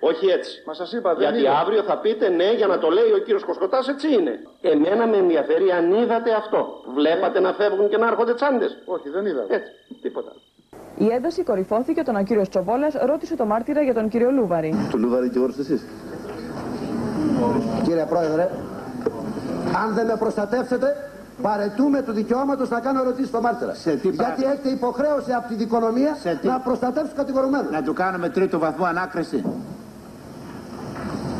Όχι 0.00 0.26
έτσι. 0.26 0.52
Μα 0.66 0.74
σας 0.74 0.92
είπα, 0.92 1.10
δεν 1.14 1.22
Γιατί 1.24 1.38
είδα. 1.40 1.58
αύριο 1.62 1.82
θα 1.82 1.96
πείτε 1.98 2.28
ναι 2.28 2.52
για 2.60 2.66
να 2.66 2.78
το 2.78 2.88
λέει 2.90 3.10
ο 3.18 3.18
κύριος 3.18 3.44
Κοσκοτάς 3.44 3.88
έτσι 3.88 4.06
είναι. 4.12 4.34
Εμένα 4.60 5.06
με 5.06 5.16
ενδιαφέρει 5.16 5.70
αν 5.78 5.92
είδατε 5.94 6.30
αυτό. 6.42 6.60
Βλέπατε 6.94 7.40
να 7.40 7.52
φεύγουν 7.52 7.88
και 7.88 7.96
να 7.96 8.06
έρχονται 8.06 8.34
τσάντες. 8.34 8.82
Όχι, 8.84 9.08
δεν 9.08 9.26
είδα. 9.26 9.44
Έτσι. 9.48 9.70
Τίποτα. 10.02 10.32
Η 10.96 11.06
ένταση 11.16 11.42
κορυφώθηκε 11.42 12.00
όταν 12.00 12.16
ο 12.16 12.22
κύριος 12.22 12.48
Τσοβόλας 12.48 12.94
ρώτησε 13.10 13.36
το 13.36 13.44
μάρτυρα 13.44 13.80
για 13.82 13.94
τον 13.94 14.08
κύριο 14.08 14.30
Λούβαρη. 14.30 14.74
Του 14.90 14.98
Λούβαρη 14.98 15.30
και 15.30 15.38
εσείς. 15.58 15.86
Κύριε 17.84 18.04
Πρόεδρε, 18.08 18.48
αν 19.82 19.94
δεν 19.94 20.06
με 20.06 20.16
προστατεύσετε, 20.18 20.96
παρετούμε 21.42 22.02
του 22.02 22.12
δικαιώματος 22.12 22.68
να 22.68 22.80
κάνω 22.80 23.00
ερωτήσεις 23.00 23.28
στο 23.28 23.40
μάρτυρα. 23.40 23.72
Γιατί 24.02 24.44
έχετε 24.44 24.68
υποχρέωση 24.68 25.32
από 25.32 25.48
τη 25.48 25.54
δικονομία 25.54 26.16
να 26.42 26.58
προστατεύσετε 26.60 27.08
του 27.08 27.16
κατηγορουμένους. 27.16 27.70
Να 27.70 27.82
του 27.82 27.92
κάνουμε 27.92 28.28
τρίτο 28.28 28.58
βαθμό 28.58 28.84
ανάκριση. 28.84 29.44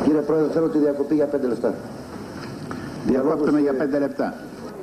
Κύριε 0.03 0.21
Πρόεδρε, 0.21 0.51
θέλω 0.51 0.69
τη 0.69 0.77
διακοπή 0.77 1.15
για 1.15 1.25
πέντε 1.25 1.47
λεπτά. 1.47 1.73
Διακόπτουμε 3.05 3.59
για 3.59 3.73
πέντε 3.73 3.99
λεπτά. 3.99 4.33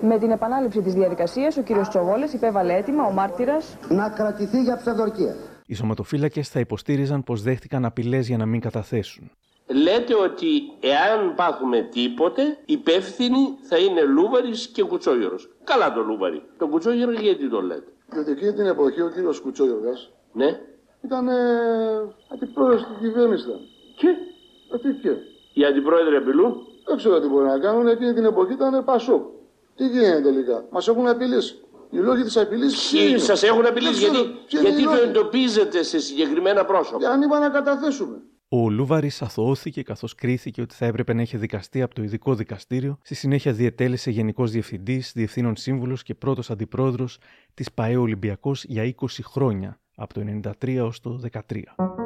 Με 0.00 0.18
την 0.18 0.30
επανάληψη 0.30 0.80
της 0.80 0.94
διαδικασίας, 0.94 1.56
ο 1.56 1.62
κύριος 1.62 1.88
Τσοβόλα 1.88 2.28
υπέβαλε 2.32 2.72
έτοιμα 2.74 3.04
ο 3.04 3.10
μάρτυρας 3.10 3.76
να 3.88 4.08
κρατηθεί 4.08 4.62
για 4.62 4.76
ψευδορκία. 4.76 5.34
Οι 5.66 5.74
σωματοφύλακες 5.74 6.48
θα 6.48 6.60
υποστήριζαν 6.60 7.22
πως 7.22 7.42
δέχτηκαν 7.42 7.84
απειλές 7.84 8.26
για 8.26 8.36
να 8.36 8.46
μην 8.46 8.60
καταθέσουν. 8.60 9.30
Λέτε 9.68 10.14
ότι 10.14 10.48
εάν 10.80 11.34
πάθουμε 11.34 11.80
τίποτε, 11.92 12.58
υπεύθυνοι 12.64 13.58
θα 13.62 13.78
είναι 13.78 14.02
Λούβαρης 14.02 14.66
και 14.68 14.82
Κουτσόγερος. 14.82 15.50
Καλά 15.64 15.92
το 15.92 16.00
Λούβαρη. 16.02 16.42
Το 16.58 16.66
Κουτσόγερο 16.68 17.12
γιατί 17.12 17.48
το 17.48 17.60
λέτε; 17.62 17.92
Διότι 18.08 18.30
εκείνη 18.30 18.52
την 18.52 18.66
εποχή 18.66 19.00
ο 19.02 19.08
κύριος 19.14 19.40
Κουτσόγιοργας 19.40 20.10
Ναι. 20.32 20.60
ήταν 21.04 21.28
ε, 21.28 21.34
αντιπρόεδρος 22.32 22.86
της 22.86 22.96
κυβέρνησης. 23.00 23.46
ήταν. 23.46 23.60
Και; 23.96 24.08
Ε, 24.74 24.78
τι 24.78 24.94
και; 25.00 25.10
οι 25.54 25.64
αντιπρόεδροι 25.64 26.16
απειλούν; 26.16 26.56
Δεν 26.86 26.96
ξέρω 26.96 27.20
τι 27.20 27.26
μπορεί 27.26 27.46
να 27.46 27.58
κάνουν, 27.58 27.86
εκείνη 27.88 28.12
την 28.14 28.24
εποχή 28.24 28.52
ήταν 28.52 28.84
Πασόκ. 28.84 29.22
Τι 29.76 29.86
γίνεται 29.88 30.20
τελικά; 30.20 30.64
Μας 30.70 30.88
έχουν 30.88 31.08
απειλήσει. 31.08 31.60
Οι 31.90 31.96
λόγοι 31.98 32.22
της 32.22 32.36
απειλής 32.36 32.90
ποιοι 32.90 33.06
είναι; 33.08 33.18
Σας 33.18 33.42
έχουν 33.42 33.66
απειλήσει 33.66 34.00
Δεν 34.00 34.10
ξέρω 34.12 34.24
γιατί, 34.24 34.38
ποιοι 34.48 34.60
είναι 34.60 34.68
γιατί 34.68 34.82
οι 34.82 34.84
το 34.84 34.90
λόγοι. 34.90 35.02
εντοπίζετε 35.08 35.82
σε 35.82 35.98
συγκεκριμένα 35.98 36.64
πρόσωπα; 36.64 36.98
Για 36.98 37.10
αν 37.10 37.22
είπα 37.22 37.38
να 37.38 37.48
καταθέσουμε. 37.48 38.22
Ο 38.48 38.70
Λούβαρης 38.70 39.22
αθωώθηκε 39.22 39.82
καθώς 39.82 40.14
κρίθηκε 40.14 40.60
ότι 40.60 40.74
θα 40.74 40.86
έπρεπε 40.86 41.12
να 41.12 41.22
είχε 41.22 41.38
δικαστεί 41.38 41.82
από 41.82 41.94
το 41.94 42.02
ειδικό 42.02 42.34
δικαστήριο. 42.34 42.98
Στη 43.02 43.14
συνέχεια 43.14 43.52
διετέλεσε 43.52 44.10
Γενικός 44.10 44.50
Διευθυντής, 44.50 45.12
Διευθύνων 45.14 45.56
Σύμβουλος 45.56 46.02
και 46.02 46.14
πρώτος 46.14 46.50
Αντιπρόεδρος 46.50 47.18
της 47.54 47.72
ΠαΕ 47.72 47.96
Ολυμπιακός 47.96 48.64
για 48.64 48.94
20 49.00 49.22
χρόνια, 49.22 49.80
από 49.96 50.14
το 50.14 50.20
1993 50.20 50.76
έως 50.76 51.00
το 51.00 51.20
2013. 51.32 52.05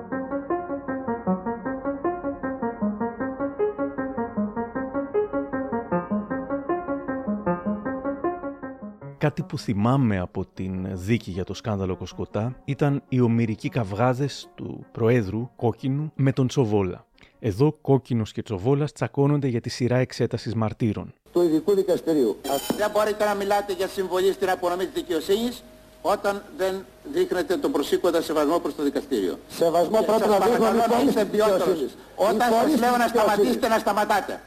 Κάτι 9.20 9.42
που 9.42 9.58
θυμάμαι 9.58 10.18
από 10.18 10.44
την 10.54 10.86
δίκη 10.92 11.30
για 11.30 11.44
το 11.44 11.54
σκάνδαλο 11.54 11.96
Κοσκοτά 11.96 12.56
ήταν 12.64 13.02
οι 13.08 13.20
ομοιρικοί 13.20 13.68
καυγάδες 13.68 14.48
του 14.54 14.86
Προέδρου 14.92 15.50
Κόκκινου 15.56 16.12
με 16.14 16.32
τον 16.32 16.46
Τσοβόλα. 16.46 17.04
Εδώ 17.40 17.72
Κόκκινος 17.80 18.32
και 18.32 18.42
Τσοβόλας 18.42 18.92
τσακώνονται 18.92 19.46
για 19.46 19.60
τη 19.60 19.68
σειρά 19.68 19.96
εξέτασης 19.96 20.54
μαρτύρων. 20.54 21.12
Του 21.32 21.42
ειδικού 21.42 21.74
δικαστηρίου. 21.74 22.36
Δεν 22.76 22.90
μπορείτε 22.90 23.24
να 23.24 23.34
μιλάτε 23.34 23.72
για 23.72 23.88
συμβολή 23.88 24.32
στην 24.32 24.50
απονομή 24.50 24.84
της 24.84 24.92
δικαιοσύνης 25.02 25.62
όταν 26.02 26.42
δεν 26.56 26.84
δείχνετε 27.12 27.56
τον 27.56 27.72
προσήκοντα 27.72 28.22
σεβασμό 28.22 28.58
προς 28.58 28.74
το 28.74 28.82
δικαστήριο. 28.82 29.38
Σεβασμό 29.48 29.98
Και 29.98 30.04
πρέπει 30.04 30.20
σας 30.22 30.28
να 30.30 30.38
παρακαλώ 30.38 30.64
δείχνουμε 30.64 30.86
να 30.96 31.00
οι 31.02 31.06
είστε 31.06 31.18
φορείς 31.20 31.30
ποιότερος. 31.30 31.58
δικαιοσύνης. 31.58 31.96
Όταν 32.16 32.36
Οι 32.36 32.40
σας 32.40 32.48
φορείς 32.54 32.80
λέω 32.80 32.90
να 32.90 33.04
δικαιοσύνης. 33.04 33.10
σταματήσετε 33.22 33.68
να 33.68 33.78
σταματάτε. 33.78 34.40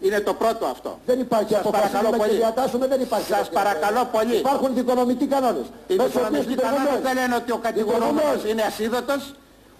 Είναι 0.00 0.20
το 0.20 0.34
πρώτο 0.34 0.66
αυτό. 0.66 0.98
Δεν 1.06 1.20
υπάρχει 1.20 1.52
Σας 1.52 1.62
παρακαλώ 1.62 1.86
αποφασίζουμε 1.88 2.16
και 2.16 2.24
πολύ. 2.24 2.36
διατάσσουμε, 2.36 2.86
δεν 2.86 3.00
υπάρχει. 3.00 3.32
Σας 3.32 3.48
παρακαλώ 3.48 4.08
πολύ. 4.12 4.36
Υπάρχουν 4.36 4.74
δικονομικοί 4.74 5.26
κανόνες. 5.26 5.66
Οι 5.86 5.94
Μέσω 5.94 6.08
οποίους 6.08 6.12
δικονομικοί 6.12 6.54
και 6.54 6.60
κανόνες 6.60 6.82
προηγουμένως. 6.88 7.06
δεν 7.06 7.14
λένε 7.22 7.34
ότι 7.34 7.52
ο 7.52 7.58
κατηγορούμενος 7.66 8.44
είναι 8.50 8.62
ασίδωτος. 8.62 9.22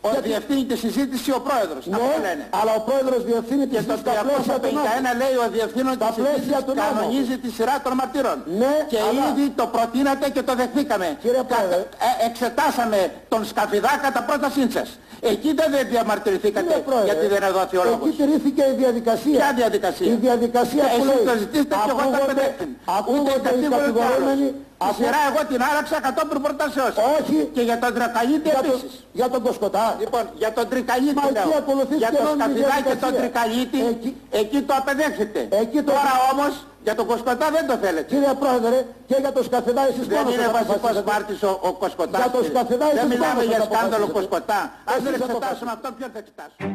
Ο 0.00 0.10
διευθύνει 0.28 0.64
τη 0.70 0.76
συζήτηση 0.84 1.30
ο 1.38 1.40
πρόεδρος. 1.46 1.82
Αυτό 1.92 2.06
Ναι, 2.14 2.26
λένε. 2.28 2.44
αλλά 2.60 2.72
ο 2.80 2.82
πρόεδρος 2.88 3.20
διευθύνει 3.30 3.64
τη 3.70 3.74
Και 3.76 3.82
το 3.82 3.94
συζήτηση 3.96 4.14
στα 4.16 4.22
πλαίσια 4.26 4.56
του 4.62 4.68
νόμου. 4.76 4.86
351 4.86 5.20
λέει 5.22 5.34
ο 5.44 5.46
διευθύνων 5.56 5.92
Στα 5.98 6.06
της 6.08 6.16
πλαίσια 6.20 6.38
συζήτησης 6.42 6.64
του 6.68 6.74
νόμου. 6.78 6.86
κανονίζει 6.88 7.36
τη 7.44 7.48
σειρά 7.56 7.76
των 7.84 7.92
μαρτύρων. 8.00 8.36
Ναι, 8.62 8.72
και 8.90 8.98
αλλά- 9.08 9.24
ήδη 9.28 9.44
το 9.60 9.64
προτείνατε 9.74 10.26
και 10.34 10.42
το 10.48 10.52
δεχθήκαμε. 10.60 11.06
Κύριε 11.22 11.42
Πρόεδρε. 11.50 11.80
Ε, 12.08 12.10
εξετάσαμε 12.28 12.98
τον 13.32 13.40
Σκαφιδά 13.50 13.92
κατά 14.04 14.20
πρώτα 14.28 14.48
σύντσες. 14.56 14.88
Εκεί 15.32 15.50
δεν 15.60 15.68
διαμαρτυρηθήκατε 15.92 16.66
Κύριε 16.66 16.82
Πρόεδρε, 16.88 17.06
γιατί 17.10 17.26
δεν 17.34 17.42
εδόθη 17.50 17.76
ο 17.80 17.82
Εκεί 17.82 17.88
λόγος. 17.90 18.16
τηρήθηκε 18.18 18.62
η 18.72 18.74
διαδικασία. 18.82 19.36
Ποια 19.40 19.50
διαδικασία; 19.60 20.06
Η 20.14 20.16
διαδικασία 20.26 20.84
που 20.92 20.96
Εσείς 20.98 21.06
λέει. 21.10 21.22
το 21.30 21.34
ζητήσετε 21.42 21.74
και 21.84 21.90
εγώ 21.94 21.98
το 21.98 22.02
ακούγονται- 22.02 22.22
απεδέχθην. 22.30 22.68
Ούτε 22.72 22.92
Ακούγονται 23.00 23.34
οι 23.38 23.44
κατήγορος 23.48 23.88
ούτε 23.88 24.00
κατηγορούμενοι. 24.00 24.46
Άλλος. 24.78 24.96
Τη 24.96 25.02
σειρά 25.02 25.20
εγώ 25.30 25.40
την 25.50 25.60
άραξα 25.70 25.96
κατόπιν 26.06 26.38
προτάσεως. 26.46 26.94
Όχι. 27.18 27.38
Και 27.54 27.62
για 27.68 27.78
τον 27.82 27.90
Τρικαλίτη 27.96 28.48
Για, 28.48 28.60
το, 28.66 28.70
επίσης. 28.72 28.92
για 29.18 29.28
τον 29.32 29.40
Κοσκοτά. 29.46 29.86
Λοιπόν, 30.02 30.24
για 30.42 30.50
τον 30.56 30.64
Τρικαλίτη 30.72 31.14
Μα 31.20 31.24
λέω. 31.30 31.42
εκεί 31.48 31.54
ακολουθήθηκε 31.62 32.04
Για 32.04 32.10
τον 32.16 32.22
νόμιμη 32.38 32.58
Σκαφιδά 32.58 32.76
και 32.88 32.94
τον 33.04 33.10
διαδικασία. 33.10 33.18
Τρικαλίτη, 33.20 33.78
Εκεί- 33.92 34.16
εκεί, 34.42 34.58
το 34.68 34.74
απεδέχεται. 34.80 35.40
Εκεί 35.62 35.78
το- 35.86 35.92
Τώρα 35.92 36.14
όμως 36.32 36.52
Για 36.86 36.94
τον 37.00 37.06
Κοσκοτά 37.10 37.46
δεν 37.56 37.64
το 37.70 37.74
θέλετε. 37.84 38.08
Κύριε 38.12 38.32
Πρόεδρε, 38.42 38.78
και 39.08 39.16
για 39.24 39.32
το 39.36 39.42
Σκαθεδά 39.48 39.82
εσείς 39.90 40.06
Δεν 40.06 40.16
μόνος 40.18 40.34
είναι 40.34 40.42
θα 40.48 40.50
βασικός 40.58 40.74
αποφασίσετε. 40.76 41.10
πάρτης 41.10 41.40
ο, 41.42 41.52
ο 41.68 41.70
Κοσκοτάς. 41.82 42.20
Για 42.22 42.30
το 42.34 42.38
κύριε. 42.40 42.52
Σκαθεδά 42.54 42.86
Δεν 42.88 42.96
εσείς 42.96 43.08
μιλάμε 43.12 43.32
μόνος 43.34 43.46
για 43.52 43.58
θα 43.62 43.64
σκάνδαλο 43.70 44.04
αποφασίσετε. 44.04 44.18
Κοσκοτά. 44.18 44.60
Αν 44.90 44.94
Εσείς 44.96 45.04
δεν 45.04 45.12
θα 45.20 45.24
εξετάσουμε 45.24 45.70
αυτό, 45.76 45.88
ποιον 45.98 46.10
θα 46.14 46.18
εξετάσουμε; 46.24 46.66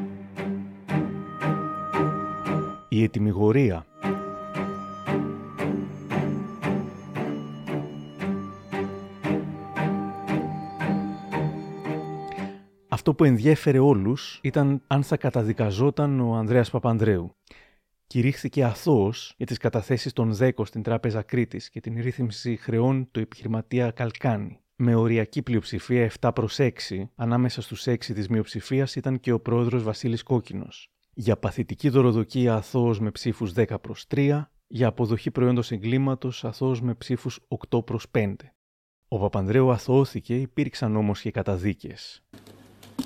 Η 2.90 3.04
ετοιμιγορία. 3.04 3.86
Αυτό 12.94 13.14
που 13.14 13.24
ενδιέφερε 13.24 13.80
όλους 13.80 14.40
ήταν 14.44 14.82
αν 14.88 15.04
θα 15.04 15.18
καταδικαζόταν 15.18 16.20
ο 16.20 16.36
Ανδρέας 16.36 16.70
Παπανδρέου. 16.70 17.36
Κηρύχθηκε 18.08 18.64
αθώος 18.64 19.34
για 19.38 19.46
τις 19.46 19.58
καταθέσεις 19.58 20.14
των 20.14 20.36
10 20.40 20.50
στην 20.64 20.84
Τράπεζα 20.84 21.22
Κρήτης 21.22 21.70
και 21.70 21.80
την 21.80 22.02
ρύθμιση 22.02 22.56
χρεών 22.56 23.08
του 23.12 23.20
επιχειρηματία 23.20 23.92
Καλκάνη. 23.92 24.60
Με 24.76 24.96
οριακή 24.96 25.42
πλειοψηφία 25.42 26.12
7 26.20 26.32
προς 26.36 26.60
6, 26.60 26.72
ανάμεσα 27.16 27.62
στους 27.62 27.88
6 27.88 28.14
της 28.14 28.28
μειοψηφίας 28.28 28.96
ήταν 28.96 29.20
και 29.20 29.32
ο 29.32 29.40
πρόεδρος 29.40 29.84
Βασίλης 29.84 30.24
Κόκκινος. 30.24 30.92
Για 31.14 31.38
παθητική 31.38 31.90
δωροδοκία 31.90 32.56
αθώος 32.56 33.00
με 33.00 33.12
ψήφους 33.12 33.54
10 33.54 33.80
προς 33.82 34.06
3, 34.08 34.52
για 34.68 34.88
αποδοχή 34.88 35.32
προϊόντος 35.32 35.72
εγκλήματος 35.72 36.46
αθώος 36.46 36.82
με 36.82 36.94
ψήφους 36.94 37.40
8 37.48 37.84
προς 37.86 38.06
5. 38.12 38.36
Ο 39.08 39.20
Παπανδρέου 39.20 39.72
αθωώθηκε, 39.72 40.36
υπήρξαν 40.36 40.96
όμως 40.96 41.22
και 41.22 41.32
καταδίκες. 41.32 42.24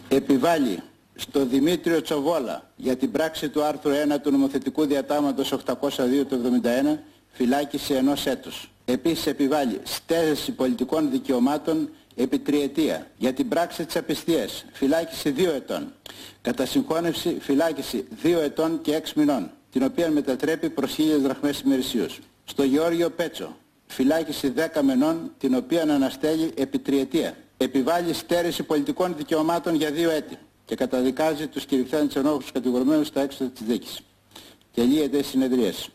Επιβάλλει 0.07 0.79
στο 1.15 1.45
Δημήτριο 1.45 2.01
Τσοβόλα 2.01 2.71
για 2.75 2.95
την 2.95 3.11
πράξη 3.11 3.49
του 3.49 3.63
άρθρου 3.63 3.91
1 3.91 3.95
του 4.21 4.31
νομοθετικού 4.31 4.85
διατάγματος 4.85 5.53
802 5.53 6.25
του 6.27 6.61
71 6.63 6.97
φυλάκιση 7.27 7.93
ενός 7.93 8.25
έτους. 8.25 8.69
Επίσης 8.85 9.25
επιβάλλει 9.25 9.79
στέρεση 9.83 10.51
πολιτικών 10.51 11.11
δικαιωμάτων 11.11 11.89
επί 12.15 12.39
τριετία 12.39 13.07
για 13.17 13.33
την 13.33 13.47
πράξη 13.47 13.85
της 13.85 13.95
απιστίας 13.95 14.65
φυλάκιση 14.71 15.33
2 15.37 15.53
ετών. 15.55 15.93
Κατά 16.41 16.65
συγχώνευση 16.65 17.37
φυλάκιση 17.39 18.07
2 18.23 18.39
ετών 18.43 18.81
και 18.81 18.95
6 18.95 19.13
μηνών 19.15 19.51
την 19.71 19.83
οποία 19.83 20.09
μετατρέπει 20.09 20.69
προς 20.69 20.93
χίλιες 20.93 21.21
δραχμές 21.21 21.59
ημερησίως. 21.59 22.19
Στο 22.45 22.63
Γεώργιο 22.63 23.09
Πέτσο 23.09 23.55
φυλάκιση 23.87 24.53
10 24.55 24.81
μηνών 24.83 25.31
την 25.37 25.55
οποία 25.55 25.81
αναστέλει 25.81 26.51
επί 26.57 26.79
τριετία. 26.79 27.35
Επιβάλλει 27.57 28.13
στέρεση 28.13 28.63
πολιτικών 28.63 29.15
δικαιωμάτων 29.17 29.75
για 29.75 29.91
δύο 29.91 30.09
έτη 30.09 30.37
και 30.65 30.75
καταδικάζει 30.75 31.47
τους 31.47 31.65
κηρυχθέντες 31.65 32.15
ενόχους 32.15 32.51
κατηγορουμένους 32.51 33.07
στα 33.07 33.21
έξοδα 33.21 33.51
της 33.51 33.65
δίκης. 33.65 34.01
Τελείεται 34.73 35.17
η 35.17 35.23
συνεδρίαση. 35.23 35.91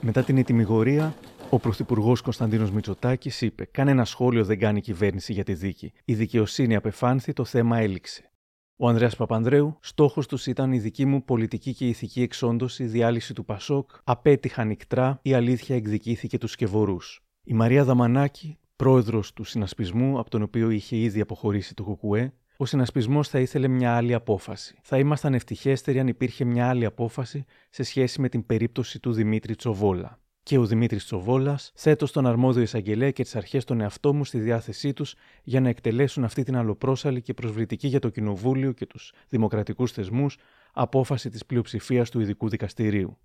Μετά 0.00 0.22
την 0.22 0.38
ετοιμιγορία, 0.38 1.14
ο 1.50 1.58
Πρωθυπουργός 1.58 2.20
Κωνσταντίνος 2.20 2.70
Μητσοτάκης 2.70 3.40
είπε: 3.40 3.64
Κανένα 3.64 4.04
σχόλιο 4.04 4.44
δεν 4.44 4.58
κάνει 4.58 4.78
η 4.78 4.80
κυβέρνηση 4.80 5.32
για 5.32 5.44
τη 5.44 5.54
δίκη. 5.54 5.92
Η 6.04 6.14
δικαιοσύνη 6.14 6.74
απεφάνθη, 6.76 7.32
το 7.32 7.44
θέμα 7.44 7.78
έληξε. 7.78 8.30
Ο 8.76 8.88
Ανδρέας 8.88 9.16
Παπανδρέου, 9.16 9.78
στόχος 9.80 10.26
τους 10.26 10.46
ήταν 10.46 10.72
η 10.72 10.78
δική 10.78 11.04
μου 11.04 11.24
πολιτική 11.24 11.74
και 11.74 11.88
ηθική 11.88 12.22
εξόντωση, 12.22 12.84
διάλυση 12.84 13.34
του 13.34 13.44
Πασόκ, 13.44 13.90
απέτυχα 14.04 14.64
νικτρά, 14.64 15.18
η 15.22 15.34
αλήθεια 15.34 15.76
εκδικήθηκε 15.76 16.38
τους 16.38 16.50
σκευωρού. 16.50 16.96
Η 17.44 17.54
Μαρία 17.54 17.84
Δαμανάκη, 17.84 18.58
πρόεδρος 18.76 19.32
του 19.32 19.44
συνασπισμού, 19.44 20.18
από 20.18 20.30
τον 20.30 20.42
οποίο 20.42 20.70
είχε 20.70 20.96
ήδη 20.96 21.20
αποχωρήσει 21.20 21.74
το 21.74 21.82
Κουκουέ, 21.82 22.32
ο 22.56 22.64
συνασπισμός 22.64 23.28
θα 23.28 23.40
ήθελε 23.40 23.68
μια 23.68 23.96
άλλη 23.96 24.14
απόφαση. 24.14 24.78
Θα 24.82 24.98
ήμασταν 24.98 25.34
ευτυχέστεροι 25.34 25.98
αν 25.98 26.08
υπήρχε 26.08 26.44
μια 26.44 26.68
άλλη 26.68 26.84
απόφαση 26.84 27.44
σε 27.70 27.82
σχέση 27.82 28.20
με 28.20 28.28
την 28.28 28.46
περίπτωση 28.46 29.00
του 29.00 29.12
Δημήτρη 29.12 29.54
Τσοβόλα. 29.54 30.20
Και 30.42 30.58
ο 30.58 30.66
Δημήτρης 30.66 31.04
Τσοβόλας 31.04 31.72
θέτω 31.74 32.06
στον 32.06 32.26
αρμόδιο 32.26 32.62
εισαγγελέα 32.62 33.10
και 33.10 33.22
τις 33.22 33.36
αρχές 33.36 33.64
των 33.64 33.80
εαυτό 33.80 34.14
μου 34.14 34.24
στη 34.24 34.38
διάθεσή 34.38 34.92
τους 34.92 35.14
για 35.42 35.60
να 35.60 35.68
εκτελέσουν 35.68 36.24
αυτή 36.24 36.42
την 36.42 36.56
αλλοπρόσαλη 36.56 37.22
και 37.22 37.34
προσβλητική 37.34 37.88
για 37.88 37.98
το 37.98 38.08
Κοινοβούλιο 38.08 38.72
και 38.72 38.86
τους 38.86 39.12
δημοκρατικούς 39.28 39.92
θεσμούς 39.92 40.36
απόφαση 40.72 41.30
της 41.30 41.46
πλειοψηφίας 41.46 42.10
του 42.10 42.20
ειδικού 42.20 42.48
δικαστηρίου. 42.48 43.18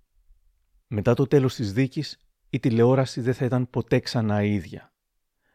Μετά 0.86 1.14
το 1.14 1.26
τέλος 1.26 1.54
της 1.54 1.72
δίκης, 1.72 2.18
η 2.50 2.58
τηλεόραση 2.58 3.20
δεν 3.20 3.34
θα 3.34 3.44
ήταν 3.44 3.70
ποτέ 3.70 3.98
ξανά 4.00 4.42
η 4.42 4.54
ίδια. 4.54 4.92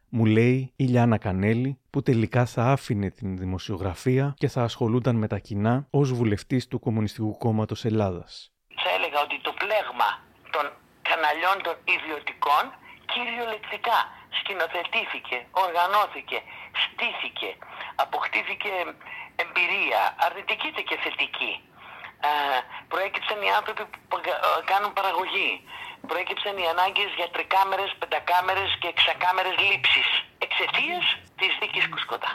Μου 0.09 0.25
λέει 0.25 0.73
η 0.75 0.83
Λιάνα 0.83 1.17
Κανέλη, 1.17 1.79
που 1.89 2.01
τελικά 2.01 2.45
θα 2.45 2.63
άφηνε 2.71 3.09
την 3.09 3.37
δημοσιογραφία 3.37 4.33
και 4.37 4.47
θα 4.47 4.61
ασχολούνταν 4.63 5.15
με 5.15 5.27
τα 5.27 5.37
κοινά 5.37 5.87
ως 5.89 6.13
βουλευτής 6.13 6.67
του 6.67 6.79
Κομμουνιστικού 6.79 7.37
Κόμματος 7.37 7.85
Ελλάδας. 7.85 8.51
Θα 8.83 8.89
έλεγα 8.97 9.19
ότι 9.21 9.37
το 9.47 9.53
πλέγμα 9.61 10.09
των 10.55 10.65
καναλιών 11.09 11.57
των 11.65 11.75
ιδιωτικών 11.95 12.63
κυριολεκτικά 13.13 13.99
σκηνοθετήθηκε, 14.39 15.37
οργανώθηκε, 15.65 16.37
στήθηκε, 16.83 17.49
αποκτήθηκε 18.03 18.71
εμπειρία, 19.43 20.01
αρνητική 20.25 20.67
είτε 20.71 20.81
και 20.89 20.97
θετική. 21.03 21.53
Ε, 22.29 22.59
προέκυψαν 22.91 23.39
οι 23.45 23.51
άνθρωποι 23.59 23.83
που 24.09 24.17
ε, 24.17 24.33
κάνουν 24.71 24.91
παραγωγή. 24.99 25.51
Προέκυψαν 26.07 26.55
οι 26.57 26.67
ανάγκες 26.73 27.09
για 27.15 27.29
τρικάμερες, 27.35 27.95
πεντακάμερες 27.99 28.69
και 28.81 28.87
εξακάμερες 28.93 29.55
λήψεις 29.67 30.07
εξαιτίας 30.45 31.05
της 31.39 31.51
δίκης 31.59 31.89
Κουσκοτά. 31.89 32.31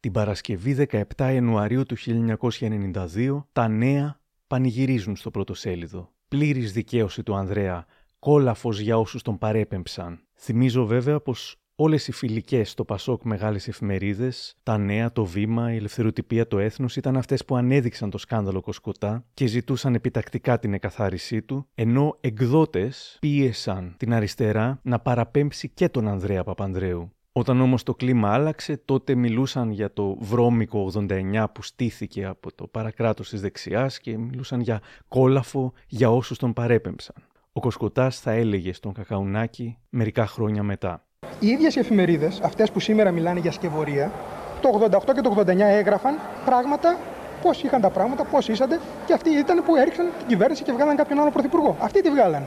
Την 0.00 0.12
Παρασκευή 0.12 0.72
17 1.18 1.32
Ιανουαρίου 1.32 1.84
του 1.86 1.96
1992 1.96 3.46
τα 3.52 3.68
νέα 3.68 4.20
πανηγυρίζουν 4.46 5.16
στο 5.16 5.30
πρωτοσέλιδο. 5.30 6.10
Πλήρης 6.28 6.72
δικαίωση 6.72 7.22
του 7.22 7.34
Ανδρέα, 7.34 7.86
κόλαφος 8.18 8.78
για 8.78 8.98
όσους 8.98 9.22
τον 9.22 9.38
παρέπεμψαν. 9.38 10.26
Θυμίζω 10.34 10.86
βέβαια 10.86 11.20
πως 11.20 11.56
όλες 11.76 12.08
οι 12.08 12.12
φιλικές 12.12 12.70
στο 12.70 12.84
Πασόκ 12.84 13.22
μεγάλες 13.22 13.68
εφημερίδες, 13.68 14.56
τα 14.62 14.78
νέα, 14.78 15.12
το 15.12 15.24
βήμα, 15.24 15.72
η 15.72 15.76
ελευθεροτυπία, 15.76 16.46
το 16.46 16.58
έθνος 16.58 16.96
ήταν 16.96 17.16
αυτές 17.16 17.44
που 17.44 17.56
ανέδειξαν 17.56 18.10
το 18.10 18.18
σκάνδαλο 18.18 18.60
Κοσκοτά 18.60 19.24
και 19.34 19.46
ζητούσαν 19.46 19.94
επιτακτικά 19.94 20.58
την 20.58 20.74
εκαθάρισή 20.74 21.42
του, 21.42 21.66
ενώ 21.74 22.16
εκδότες 22.20 23.16
πίεσαν 23.20 23.94
την 23.96 24.12
αριστερά 24.12 24.80
να 24.82 24.98
παραπέμψει 24.98 25.68
και 25.68 25.88
τον 25.88 26.08
Ανδρέα 26.08 26.44
Παπανδρέου. 26.44 27.10
Όταν 27.32 27.60
όμως 27.60 27.82
το 27.82 27.94
κλίμα 27.94 28.32
άλλαξε, 28.32 28.76
τότε 28.76 29.14
μιλούσαν 29.14 29.70
για 29.70 29.92
το 29.92 30.16
βρώμικο 30.20 30.90
89 30.94 31.44
που 31.52 31.62
στήθηκε 31.62 32.24
από 32.24 32.54
το 32.54 32.66
παρακράτος 32.66 33.28
της 33.28 33.40
δεξιάς 33.40 33.98
και 33.98 34.18
μιλούσαν 34.18 34.60
για 34.60 34.80
κόλαφο 35.08 35.72
για 35.86 36.10
όσους 36.10 36.38
τον 36.38 36.52
παρέπεμψαν. 36.52 37.14
Ο 37.52 37.60
Κοσκοτάς 37.60 38.20
θα 38.20 38.30
έλεγε 38.30 38.72
στον 38.72 38.92
Κακαουνάκη 38.92 39.78
μερικά 39.88 40.26
χρόνια 40.26 40.62
μετά. 40.62 41.05
Οι 41.40 41.46
ίδιες 41.46 41.74
οι 41.74 41.78
εφημερίδες, 41.78 42.40
αυτές 42.42 42.70
που 42.70 42.80
σήμερα 42.80 43.10
μιλάνε 43.10 43.40
για 43.40 43.52
σκευωρία, 43.52 44.12
το 44.60 44.68
88 44.68 45.14
και 45.14 45.20
το 45.20 45.44
89 45.46 45.58
έγραφαν 45.58 46.18
πράγματα 46.44 46.96
πώς 47.42 47.62
είχαν 47.62 47.80
τα 47.80 47.90
πράγματα, 47.90 48.24
πώς 48.24 48.48
ήσαντε 48.48 48.80
και 49.06 49.12
αυτοί 49.12 49.30
ήταν 49.30 49.64
που 49.64 49.76
έριξαν 49.76 50.06
την 50.18 50.26
κυβέρνηση 50.26 50.62
και 50.62 50.72
βγάλαν 50.72 50.96
κάποιον 50.96 51.18
άλλο 51.18 51.30
πρωθυπουργό. 51.30 51.76
Αυτοί 51.80 52.02
τη 52.02 52.10
βγάλανε, 52.10 52.46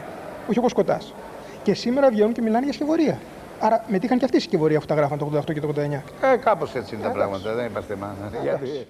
όχι 0.50 0.60
ο 0.60 0.62
Κοσκοτά. 0.62 1.02
Και 1.64 1.74
σήμερα 1.74 2.10
βγαίνουν 2.10 2.34
και 2.34 2.42
μιλάνε 2.42 2.64
για 2.64 2.74
σκευωρία. 2.74 3.20
Άρα 3.60 3.86
μετήχαν 3.88 4.18
και 4.18 4.26
αυτοί 4.26 4.38
οι 4.38 4.40
σκευωρία 4.40 4.80
που 4.80 4.86
τα 4.86 4.96
γράφαν 4.96 5.18
το 5.18 5.32
88 5.36 5.54
και 5.54 5.60
το 5.60 5.74
89. 5.76 5.82
Ε, 6.22 6.38
κάπως 6.38 6.76
έτσι 6.76 6.96
είναι 6.96 7.04
τα 7.04 7.12
πράγματα, 7.12 7.54
δεν 7.54 7.66
είμαστε 7.66 7.96
μάνα. 7.96 8.32
Γιατί... 8.42 8.88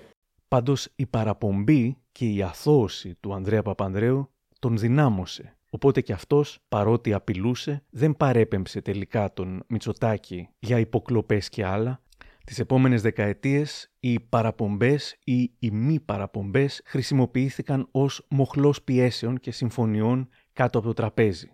Πάντως 0.47 0.87
η 0.95 1.05
παραπομπή 1.05 1.97
και 2.11 2.25
η 2.25 2.41
αθώωση 2.41 3.15
του 3.19 3.33
Ανδρέα 3.33 3.61
Παπανδρέου 3.61 4.29
τον 4.59 4.77
δυνάμωσε. 4.77 5.58
Οπότε 5.69 6.01
και 6.01 6.13
αυτός, 6.13 6.59
παρότι 6.67 7.13
απειλούσε, 7.13 7.83
δεν 7.89 8.17
παρέπεμψε 8.17 8.81
τελικά 8.81 9.33
τον 9.33 9.63
Μητσοτάκη 9.67 10.49
για 10.59 10.79
υποκλοπές 10.79 11.49
και 11.49 11.65
άλλα. 11.65 12.01
Τις 12.45 12.59
επόμενες 12.59 13.01
δεκαετίες 13.01 13.91
οι 13.99 14.19
παραπομπές 14.19 15.17
ή 15.23 15.51
οι 15.59 15.71
μη 15.71 15.99
παραπομπές 15.99 16.81
χρησιμοποιήθηκαν 16.85 17.87
ως 17.91 18.25
μοχλός 18.29 18.81
πιέσεων 18.83 19.39
και 19.39 19.51
συμφωνιών 19.51 20.29
κάτω 20.53 20.77
από 20.77 20.87
το 20.87 20.93
τραπέζι. 20.93 21.51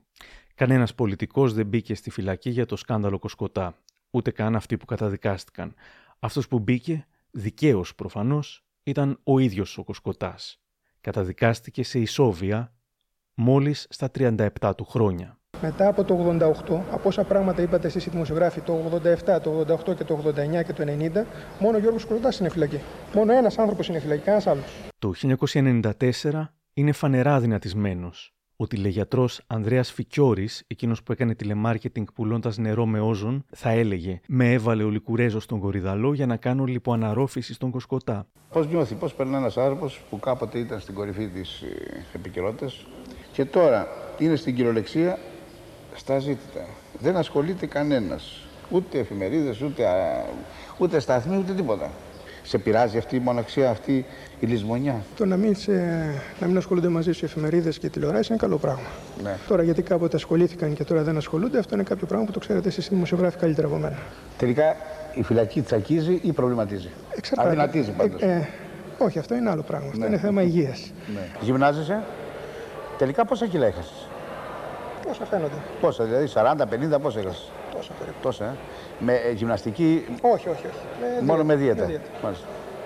Κανένας 0.55 0.95
πολιτικός 0.95 1.53
δεν 1.53 1.67
μπήκε 1.67 1.95
στη 1.95 2.09
φυλακή 2.09 2.49
για 2.49 2.65
το 2.65 2.75
σκάνδαλο 2.75 3.19
Κοσκοτά, 3.19 3.77
ούτε 4.09 4.31
καν 4.31 4.55
αυτοί 4.55 4.77
που 4.77 4.85
καταδικάστηκαν. 4.85 5.73
Αυτός 6.19 6.47
που 6.47 6.59
μπήκε, 6.59 7.07
δικαίως 7.31 7.95
προφανώς, 7.95 8.65
ήταν 8.83 9.19
ο 9.23 9.39
ίδιος 9.39 9.77
ο 9.77 9.83
Κοσκοτάς. 9.83 10.61
Καταδικάστηκε 11.01 11.83
σε 11.83 11.99
ισόβια 11.99 12.74
μόλις 13.35 13.87
στα 13.89 14.09
37 14.19 14.75
του 14.77 14.85
χρόνια. 14.85 15.37
Μετά 15.61 15.87
από 15.87 16.03
το 16.03 16.37
88, 16.67 16.81
από 16.91 17.07
όσα 17.07 17.23
πράγματα 17.23 17.61
είπατε 17.61 17.87
εσείς 17.87 18.05
οι 18.05 18.09
δημοσιογράφοι, 18.09 18.61
το 18.61 18.99
87, 19.03 19.41
το 19.41 19.59
88 19.59 19.95
και 19.95 20.03
το 20.03 20.33
89 20.59 20.63
και 20.63 20.73
το 20.73 20.83
90, 20.83 21.25
μόνο 21.59 21.77
ο 21.77 21.79
Γιώργος 21.79 22.05
Κολοτάς 22.05 22.39
είναι 22.39 22.49
φυλακή. 22.49 22.79
Μόνο 23.13 23.33
ένας 23.33 23.57
άνθρωπος 23.57 23.87
είναι 23.87 23.99
φυλακή, 23.99 24.21
κανένας 24.21 24.47
άλλος. 24.47 24.65
Το 24.99 25.13
1994 25.13 26.53
είναι 26.73 26.91
φανερά 26.91 27.39
δυνατισμένος. 27.39 28.35
Ο 28.57 28.67
τηλεγιατρό 28.67 29.29
Ανδρέας 29.47 29.91
Φικιόρη, 29.91 30.49
εκείνος 30.67 31.03
που 31.03 31.11
έκανε 31.11 31.35
τηλεμάρκετινγκ 31.35 32.05
πουλώντας 32.13 32.57
νερό 32.57 32.85
με 32.85 32.99
όζον, 32.99 33.45
θα 33.51 33.69
έλεγε: 33.69 34.19
Με 34.27 34.51
έβαλε 34.51 34.83
ο 34.83 34.89
Λικουρέζος 34.89 35.43
στον 35.43 35.59
Κορυδαλό 35.59 36.13
για 36.13 36.25
να 36.25 36.37
κάνω 36.37 36.63
λιποαναρρόφηση 36.63 37.53
στον 37.53 37.71
Κοσκοτά. 37.71 38.27
Πώς 38.51 38.67
νιώθει, 38.67 38.95
πώς 38.95 39.13
περνάει 39.13 39.41
ένας 39.41 39.57
άνθρωπος 39.57 40.01
που 40.09 40.19
κάποτε 40.19 40.59
ήταν 40.59 40.79
στην 40.79 40.93
κορυφή 40.93 41.27
της 41.27 41.61
ε, 41.61 42.05
επικαιρότητας 42.13 42.85
και 43.35 43.45
τώρα 43.45 43.87
είναι 44.17 44.35
στην 44.35 44.55
κυριολεξία 44.55 45.17
στα 45.95 46.19
ζήτητα. 46.19 46.65
Δεν 46.99 47.17
ασχολείται 47.17 47.65
κανένας. 47.65 48.47
Ούτε 48.69 48.99
εφημερίδες, 48.99 49.61
ούτε, 49.61 49.83
ούτε 50.77 50.99
σταθμοί, 50.99 51.37
ούτε 51.37 51.53
τίποτα. 51.53 51.89
Σε 52.43 52.57
πειράζει 52.57 52.97
αυτή 52.97 53.15
η 53.15 53.19
μοναξία, 53.19 53.69
αυτή 53.69 54.05
η 54.39 54.45
λησμονιά; 54.45 55.01
Το 55.15 55.25
να 55.25 55.37
μην, 55.37 55.55
σε, 55.55 55.71
να 56.39 56.47
μην 56.47 56.57
ασχολούνται 56.57 56.87
μαζί 56.87 57.11
σου 57.11 57.19
οι 57.25 57.27
εφημερίδες 57.27 57.77
και 57.79 57.85
οι 57.85 57.89
τηλεοράσεις 57.89 58.27
είναι 58.27 58.37
καλό 58.37 58.57
πράγμα. 58.57 58.89
Ναι. 59.23 59.35
Τώρα, 59.47 59.63
γιατί 59.63 59.81
κάποτε 59.81 60.15
ασχολήθηκαν 60.15 60.73
και 60.73 60.83
τώρα 60.83 61.03
δεν 61.03 61.17
ασχολούνται, 61.17 61.59
αυτό 61.59 61.75
είναι 61.75 61.83
κάποιο 61.83 62.07
πράγμα 62.07 62.25
που 62.25 62.31
το 62.31 62.39
ξέρετε 62.39 62.67
εσείς 62.67 62.89
δημοσιογράφοι 62.89 63.37
καλύτερα 63.37 63.67
από 63.67 63.77
μένα. 63.77 63.97
Τελικά 64.37 64.75
η 65.13 65.23
φυλακή 65.23 65.61
τσακίζει 65.61 66.19
ή 66.23 66.31
προβληματίζει; 66.31 66.89
Εξαρτάται. 67.15 67.47
Αδυνατίζει 67.47 67.91
πάντως. 67.91 68.21
Ε, 68.21 68.25
ε, 68.25 68.47
όχι, 69.03 69.19
αυτό 69.19 69.35
είναι 69.35 69.49
άλλο 69.49 69.61
πράγμα. 69.61 69.87
Αυτό 69.87 69.99
ναι. 69.99 70.05
είναι 70.05 70.17
θέμα 70.17 70.41
υγείας. 70.41 70.91
Ναι. 71.13 71.27
Γυμνάζεσαι; 71.41 72.03
Τελικά 72.97 73.25
πόσα 73.25 73.47
κιλά 73.47 73.65
έχασες; 73.65 74.07
Πόσα 75.07 75.25
φαίνονται. 75.25 75.55
Πόσα, 75.81 76.03
δηλαδή 76.03 76.27
40-50, 76.33 77.01
πόσα 77.01 77.19
έχασες; 77.19 77.51
Τόσα 77.71 77.93
περίπου. 77.93 78.17
Τόσα, 78.21 78.45
ε. 78.45 78.55
Με 78.99 79.13
ε, 79.15 79.31
γυμναστική; 79.31 80.05
Όχι, 80.21 80.49
όχι, 80.49 80.65
όχι. 80.65 80.75
Με 81.19 81.25
Μόνο 81.25 81.43
με 81.43 81.55
δίαιτα. 81.55 81.81
Με 81.81 81.87
δίαιτα. 81.87 82.35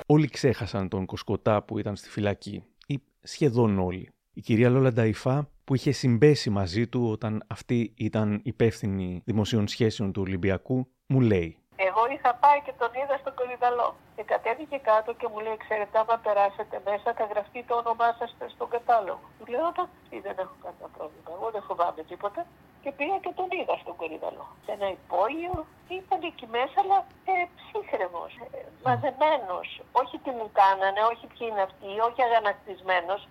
Όλοι 0.06 0.28
ξέχασαν 0.28 0.90
τον 0.90 1.06
Κοσκοτά 1.06 1.64
που 1.64 1.80
ήταν 1.80 1.96
στη 1.96 2.10
φυλακή. 2.10 2.64
Ή 2.88 3.02
σχεδόν 3.22 3.80
όλοι. 3.80 4.10
Η 4.34 4.42
κυρία 4.42 4.70
Λόλα 4.70 4.94
Νταϊφά 4.94 5.50
που 5.64 5.76
είχε 5.76 5.92
συμπέσει 5.92 6.50
μαζί 6.50 6.88
του 6.88 7.10
όταν 7.12 7.44
αυτή 7.48 7.94
ήταν 7.96 8.40
υπεύθυνη 8.44 9.22
δημοσίων 9.26 9.68
σχέσεων 9.68 10.12
του 10.12 10.22
Ολυμπιακού, 10.26 10.88
μου 11.08 11.22
λέει 11.22 11.58
εγώ 11.88 12.04
είχα 12.14 12.32
πάει 12.44 12.60
και 12.66 12.74
τον 12.82 12.92
είδα 13.00 13.16
στον 13.22 13.34
κορυδαλό. 13.40 13.90
Και 14.16 14.24
κατέβηκε 14.32 14.78
κάτω 14.90 15.10
και 15.20 15.28
μου 15.32 15.40
λέει: 15.46 15.58
Ξέρετε, 15.66 15.96
άμα 16.02 16.16
περάσετε 16.26 16.76
μέσα, 16.90 17.10
θα 17.18 17.26
γραφτεί 17.32 17.60
το 17.70 17.74
όνομά 17.82 18.10
σας 18.20 18.30
στον 18.56 18.70
κατάλογο. 18.76 19.26
Του 19.40 19.46
λέω: 19.52 19.68
Εντάξει, 19.74 20.16
δεν 20.26 20.36
έχω 20.44 20.56
κανένα 20.64 20.88
πρόβλημα. 20.96 21.30
Εγώ 21.38 21.48
δεν 21.56 21.64
φοβάμαι 21.68 22.02
τίποτα. 22.12 22.42
Και 22.84 22.92
πήγα 22.98 23.18
και 23.24 23.34
τον 23.40 23.50
είδα 23.58 23.76
στον 23.84 23.96
κορυδαλό. 24.00 24.46
Σε 24.66 24.72
ένα 24.78 24.88
υπόγειο 24.98 25.56
ήταν 26.02 26.20
εκεί 26.30 26.48
μέσα, 26.58 26.78
αλλά 26.84 26.98
ε, 27.32 27.34
ψύχρεμος, 27.58 28.34
ε, 28.58 28.60
μαζεμένος. 28.86 29.68
Όχι 30.02 30.16
τι 30.24 30.32
μου 30.38 30.48
κάνανε, 30.62 31.02
όχι 31.12 31.26
ποιοι 31.32 31.46
είναι 31.50 31.64
αυτοί, 31.68 31.90
όχι 32.08 32.22
αγανακτισμένος, 32.28 33.22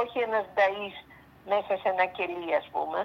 όχι 0.00 0.16
ένας 0.28 0.44
νταή 0.54 0.88
μέσα 1.52 1.72
σε 1.80 1.88
ένα 1.94 2.06
κελί, 2.16 2.50
ας 2.60 2.66
πούμε. 2.72 2.98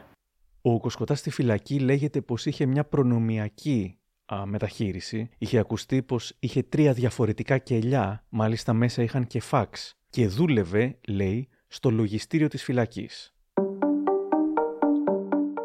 Ο 0.62 0.80
Κοσκοτάς 0.80 1.20
στη 1.20 1.30
φυλακή 1.30 1.80
λέγεται 1.80 2.22
πως 2.22 2.45
είχε 2.45 2.66
μια 2.66 2.86
προνομιακή 2.86 3.97
α, 4.34 4.45
μεταχείριση, 4.45 5.30
είχε 5.38 5.57
ακουστεί 5.57 6.01
πως 6.01 6.36
είχε 6.39 6.63
τρία 6.63 6.93
διαφορετικά 6.93 7.57
κελιά, 7.57 8.23
μάλιστα 8.30 8.73
μέσα 8.73 9.03
είχαν 9.03 9.28
και 9.28 9.39
φάξ 9.39 9.97
και 10.09 10.28
δούλευε, 10.28 10.97
λέει, 11.07 11.47
στο 11.67 11.89
λογιστήριο 11.89 12.47
της 12.47 12.63
φυλακής. 12.63 13.36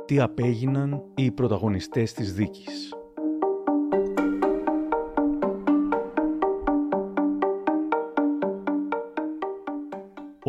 Τι 0.06 0.20
απέγιναν 0.20 1.02
οι 1.14 1.30
πρωταγωνιστές 1.30 2.12
της 2.12 2.34
δίκης. 2.34 2.92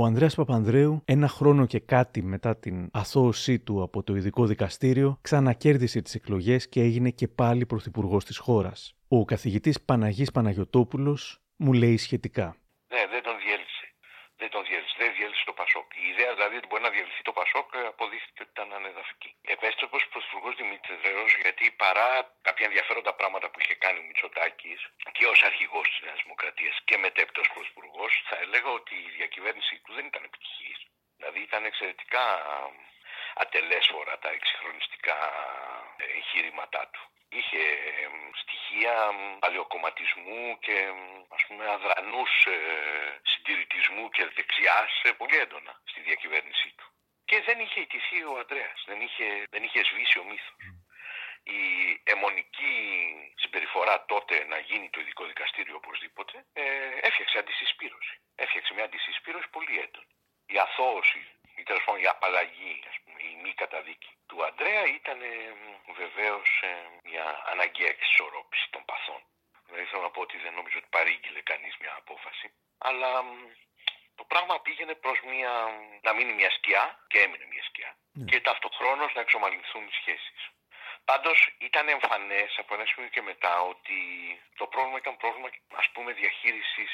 Ο 0.04 0.06
Ανδρέας 0.06 0.36
Παπανδρέου, 0.36 1.01
ένα 1.06 1.28
χρόνο 1.28 1.66
και 1.66 1.80
κάτι 1.80 2.24
μετά 2.24 2.58
την 2.58 2.89
αθώωσή 2.93 3.60
του 3.60 3.82
από 3.82 4.04
το 4.04 4.16
ειδικό 4.16 4.45
δικαστήριο, 4.45 5.18
ξανακέρδισε 5.22 6.01
τις 6.01 6.16
εκλογές 6.16 6.70
και 6.70 6.82
έγινε 6.82 7.10
και 7.10 7.28
πάλι 7.28 7.66
πρωθυπουργός 7.66 8.26
της 8.26 8.38
χώρας. 8.38 8.95
Ο 9.08 9.26
καθηγητής 9.26 9.82
Παναγής 9.82 10.32
Παναγιωτόπουλος 10.32 11.41
μου 11.56 11.74
λέει 11.74 11.97
σχετικά. 11.97 12.56
Ναι, 12.93 13.01
δεν 13.12 13.24
τον 13.24 13.36
διέλυσε. 13.43 13.86
Δεν 14.38 14.49
τον 14.49 14.62
διέλυσε. 14.68 14.83
Δεν 15.44 15.52
διέλυσε 15.52 15.52
το 15.52 15.54
Πασόκ. 15.54 15.88
Η 16.04 16.08
ιδέα 16.14 16.32
δηλαδή 16.38 16.56
ότι 16.58 16.68
μπορεί 16.68 16.84
να 16.84 16.94
διαλυθεί 16.96 17.22
το 17.30 17.34
Πασόκ 17.39 17.68
ε, 17.74 17.86
αποδείχθηκε 17.94 18.41
ότι 18.44 18.52
ήταν 18.58 18.74
ανεδαφική. 18.74 19.32
Επέστρεψε 19.56 19.96
ω 19.96 20.02
πρωθυπουργό 20.14 20.50
Δημήτρη 20.62 20.96
γιατί 21.41 21.66
παρά 21.84 22.10
κάποια 22.48 22.66
ενδιαφέροντα 22.70 23.14
πράγματα 23.20 23.48
που 23.50 23.60
είχε 23.62 23.76
κάνει 23.84 23.98
ο 24.00 24.06
Μητσοτάκης 24.08 24.82
και 25.16 25.26
ως 25.34 25.39
αρχηγός 25.50 25.86
της 25.91 26.02
Νέας 26.06 26.20
Δημοκρατίας 26.24 26.76
και 26.88 26.96
μετέπειτα 26.98 27.41
ω 27.46 27.48
πρωθυπουργός, 27.54 28.12
θα 28.30 28.36
έλεγα 28.44 28.70
ότι 28.80 28.96
η 29.08 29.10
διακυβέρνησή 29.18 29.76
του 29.84 29.91
δεν 29.98 30.06
ήταν 30.12 30.24
επιτυχής. 30.30 30.78
Δηλαδή 31.18 31.39
ήταν 31.50 31.62
εξαιρετικά 31.70 32.24
ατελέσφορα 33.36 34.20
τα 34.20 34.30
εξυγχρονιστικά 34.30 35.18
εγχείρηματά 36.16 36.90
του. 36.94 37.02
Είχε 37.30 37.64
στοιχεία 38.42 38.96
παλαιοκομματισμού 39.40 40.60
και 40.60 40.78
ας 41.30 41.46
πούμε 41.46 41.64
αδρανούς 41.76 42.46
ε, 42.46 42.58
συντηρητισμού 43.32 44.10
και 44.10 44.26
δεξιάς 44.36 45.02
ε, 45.04 45.12
πολύ 45.12 45.38
έντονα 45.38 45.82
στη 45.84 46.00
διακυβέρνησή 46.02 46.74
του. 46.78 46.86
Και 47.26 47.42
δεν 47.42 47.60
είχε 47.60 47.80
ιτηθεί 47.80 48.24
ο 48.24 48.38
Αντρέας, 48.40 48.84
δεν 48.86 49.02
είχε, 49.02 49.48
δεν 49.50 49.64
είχε 49.64 49.84
σβήσει 49.84 50.20
ο 50.20 50.24
μύθος. 50.24 50.56
Η 51.44 51.62
αιμονική 52.04 52.76
συμπεριφορά 53.36 54.06
τότε 54.06 54.46
να 54.46 54.58
γίνει 54.58 54.90
το 54.90 55.00
ειδικό 55.00 55.26
δικαστήριο 55.26 55.76
οπωσδήποτε 55.76 56.46
ε, 56.54 56.64
έφτιαξε 57.02 57.38
αντισυσπήρωση. 57.38 58.16
Έφτιαξε 58.36 58.74
μια 58.74 58.84
αντισυσπήρωση 58.84 59.50
πολύ 59.50 59.80
έντονη. 59.80 60.14
Η 60.46 60.58
αθώωση, 60.60 61.22
ή 61.56 61.64
τέλος 61.64 61.84
πάντων 61.84 62.01
η 62.01 62.08
απαλλαγή, 62.08 62.84
ας 62.91 62.97
πούμε, 63.04 63.20
η 63.32 63.36
μη 63.43 63.54
καταδίκη 63.54 64.12
του 64.28 64.45
Αντρέα 64.45 64.84
ήταν 64.99 65.22
ε, 65.22 65.54
βεβαίως 66.01 66.49
ε, 66.62 66.74
μια 67.04 67.26
αναγκαία 67.51 67.89
εξισορρόπηση 67.95 68.68
των 68.70 68.86
παθών. 68.86 69.22
Δηλαδή 69.66 69.86
θέλω 69.89 70.01
να 70.01 70.10
πω 70.10 70.22
ότι 70.22 70.38
δεν 70.38 70.54
νομίζω 70.54 70.78
ότι 70.78 70.88
παρήγγειλε 70.89 71.41
κανείς 71.41 71.74
μια 71.82 71.93
απόφαση, 72.01 72.47
αλλά 72.78 73.12
το 74.16 74.24
πράγμα 74.24 74.62
πήγαινε 74.62 74.95
προς 74.95 75.20
μια, 75.32 75.54
να 76.01 76.14
μείνει 76.14 76.34
μια 76.34 76.51
σκιά 76.58 76.84
και 77.08 77.20
έμεινε 77.20 77.45
μια 77.45 77.64
σκιά 77.64 77.97
ναι. 78.12 78.26
και 78.30 78.41
ταυτοχρόνως 78.41 79.14
να 79.14 79.22
εξομαλυνθούν 79.22 79.84
οι 79.88 79.93
σχέσεις. 80.01 80.41
Πάντως 81.06 81.56
ήταν 81.58 81.88
εμφανές 81.88 82.58
από 82.58 82.74
ένα 82.74 82.86
σημείο 82.86 83.10
και 83.10 83.22
μετά 83.22 83.62
ότι 83.62 83.99
το 84.56 84.66
πρόβλημα 84.68 84.97
ήταν 84.97 85.18
πρόβλημα 85.18 85.49
ας 85.76 85.89
πούμε 85.93 86.12
διαχείρισης 86.14 86.91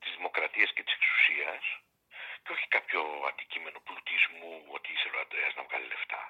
της 0.00 0.10
δημοκρατίας 0.16 0.72
και 0.72 0.82
της 0.82 0.94
εξουσίας 0.94 1.62
και 2.48 2.54
όχι 2.54 2.68
κάποιο 2.76 3.00
αντικείμενο 3.30 3.78
πλουτισμού 3.86 4.52
ότι 4.76 4.88
ήθελε 4.96 5.16
ο 5.18 5.20
Αντρέας 5.26 5.52
να 5.58 5.62
βγάλει 5.68 5.86
λεφτά; 5.92 6.20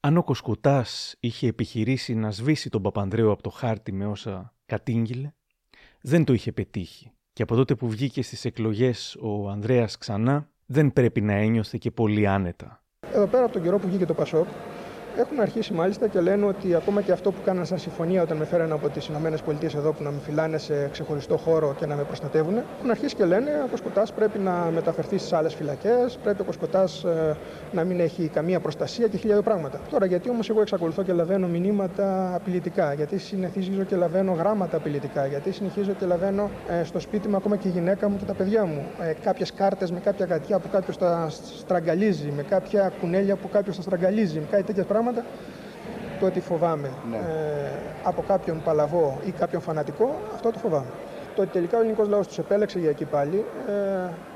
Αν 0.00 0.16
ο 0.16 0.22
Κοσκοτάς 0.22 1.16
είχε 1.20 1.46
επιχειρήσει 1.46 2.14
να 2.14 2.30
σβήσει 2.30 2.68
τον 2.70 2.82
Παπανδρέο 2.82 3.30
από 3.30 3.42
το 3.42 3.50
χάρτη 3.50 3.92
με 3.92 4.06
όσα 4.06 4.54
κατήγγειλε, 4.66 5.32
δεν 6.00 6.24
το 6.24 6.32
είχε 6.32 6.52
πετύχει. 6.52 7.12
Και 7.32 7.42
από 7.42 7.54
τότε 7.54 7.74
που 7.74 7.88
βγήκε 7.88 8.22
στις 8.22 8.44
εκλογές 8.44 9.16
ο 9.20 9.48
Ανδρέας 9.48 9.98
ξανά, 9.98 10.48
δεν 10.66 10.92
πρέπει 10.92 11.20
να 11.20 11.32
ένιωθε 11.32 11.78
και 11.80 11.90
πολύ 11.90 12.26
άνετα. 12.26 12.82
Εδώ 13.00 13.26
πέρα 13.26 13.44
από 13.44 13.52
τον 13.52 13.62
καιρό 13.62 13.78
που 13.78 13.88
βγήκε 13.88 14.06
το 14.06 14.14
Πασόκ, 14.14 14.48
έχουν 15.16 15.40
αρχίσει 15.40 15.72
μάλιστα 15.72 16.06
και 16.06 16.20
λένε 16.20 16.46
ότι 16.46 16.74
ακόμα 16.74 17.00
και 17.00 17.12
αυτό 17.12 17.30
που 17.30 17.38
κάνανε 17.44 17.66
σαν 17.66 17.78
συμφωνία 17.78 18.22
όταν 18.22 18.36
με 18.36 18.44
φέρανε 18.44 18.72
από 18.72 18.88
τις 18.88 19.06
ΗΠΑ 19.06 19.78
εδώ 19.78 19.92
που 19.92 20.02
να 20.02 20.10
με 20.10 20.18
φυλάνε 20.24 20.58
σε 20.58 20.88
ξεχωριστό 20.92 21.36
χώρο 21.36 21.74
και 21.78 21.86
να 21.86 21.94
με 21.94 22.02
προστατεύουν, 22.02 22.56
έχουν 22.78 22.90
αρχίσει 22.90 23.14
και 23.14 23.24
λένε 23.24 23.50
ο 23.64 23.68
Κοσκοτάς 23.70 24.12
πρέπει 24.12 24.38
να 24.38 24.70
μεταφερθεί 24.74 25.18
στις 25.18 25.32
άλλες 25.32 25.54
φυλακές, 25.54 26.18
πρέπει 26.22 26.40
ο 26.40 26.44
Κοσκοτάς 26.44 27.04
ε, 27.04 27.36
να 27.72 27.84
μην 27.84 28.00
έχει 28.00 28.28
καμία 28.28 28.60
προστασία 28.60 29.06
και 29.06 29.16
χιλιάδε 29.16 29.42
πράγματα. 29.42 29.80
Τώρα, 29.90 30.06
γιατί 30.06 30.30
όμως 30.30 30.50
εγώ 30.50 30.60
εξακολουθώ 30.60 31.02
και 31.02 31.12
λαβαίνω 31.12 31.46
μηνύματα 31.46 32.34
απειλητικά, 32.34 32.92
γιατί 32.92 33.18
συνεχίζω 33.18 33.82
και 33.82 33.96
λαβαίνω 33.96 34.32
γράμματα 34.32 34.76
απειλητικά, 34.76 35.26
γιατί 35.26 35.52
συνεχίζω 35.52 35.92
και 35.98 36.06
λαβαίνω 36.06 36.50
ε, 36.68 36.84
στο 36.84 37.00
σπίτι 37.00 37.28
μου 37.28 37.36
ακόμα 37.36 37.56
και 37.56 37.68
η 37.68 37.70
γυναίκα 37.70 38.08
μου 38.08 38.16
και 38.16 38.24
τα 38.24 38.34
παιδιά 38.34 38.64
μου 38.64 38.86
ε, 39.00 39.12
κάποιες 39.24 39.52
κάρτες 39.52 39.90
με 39.90 40.00
κάποια 40.00 40.26
γατιά 40.26 40.58
που 40.58 40.68
κάποιος 40.72 40.98
τα 40.98 41.28
στραγγαλίζει, 41.58 42.32
με 42.36 42.42
κάποια 42.42 42.92
κουνέλια 43.00 43.36
που 43.36 43.48
κάποιος 43.48 43.76
τα 43.76 43.82
στραγγαλίζει, 43.82 44.38
με 44.38 44.46
κάτι 44.50 44.62
τέτοια 44.62 44.84
πράγματα 44.84 45.03
πράγματα, 45.04 45.24
το 46.20 46.26
ότι 46.26 46.40
φοβάμαι 46.40 46.90
ναι. 47.10 47.16
ε, 47.16 47.20
από 48.02 48.22
κάποιον 48.22 48.62
παλαβό 48.64 49.18
ή 49.26 49.30
κάποιον 49.30 49.62
φανατικό, 49.62 50.20
αυτό 50.34 50.50
το 50.50 50.58
φοβάμαι. 50.58 50.86
Το 51.36 51.42
ότι 51.42 51.50
τελικά 51.50 51.76
ο 51.76 51.80
ελληνικός 51.80 52.08
λαός 52.08 52.26
τους 52.26 52.38
επέλεξε 52.38 52.78
για 52.78 52.90
εκεί 52.90 53.04
πάλι 53.04 53.44
ε, 53.68 53.72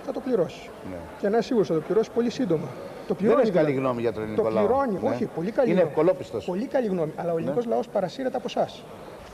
θα 0.04 0.12
το 0.12 0.20
πληρώσει. 0.20 0.70
Ναι. 0.90 0.96
Και 1.18 1.28
να 1.28 1.28
είναι 1.28 1.42
σίγουρος 1.42 1.68
θα 1.68 1.74
το 1.74 1.80
πληρώσει 1.80 2.10
πολύ 2.10 2.30
σύντομα. 2.30 2.66
Το 3.06 3.14
πληρώνει, 3.14 3.40
Δεν 3.40 3.50
έχει 3.50 3.64
καλή 3.64 3.72
γνώμη 3.76 4.00
για 4.00 4.12
τον 4.12 4.22
ελληνικό 4.22 4.48
λαό. 4.48 4.66
Το 4.66 4.68
πληρώνει, 4.68 4.98
ναι. 5.02 5.08
όχι, 5.08 5.24
πολύ 5.24 5.50
καλή 5.50 5.70
Είναι 5.70 5.80
ευκολόπιστος. 5.80 6.44
Πολύ 6.44 6.66
καλή 6.66 6.86
γνώμη. 6.86 7.12
Αλλά 7.16 7.32
ο 7.32 7.36
ελληνικός 7.36 7.64
ναι. 7.64 7.72
λαός 7.72 7.88
παρασύρεται 7.88 8.36
από 8.36 8.46
εσάς. 8.46 8.84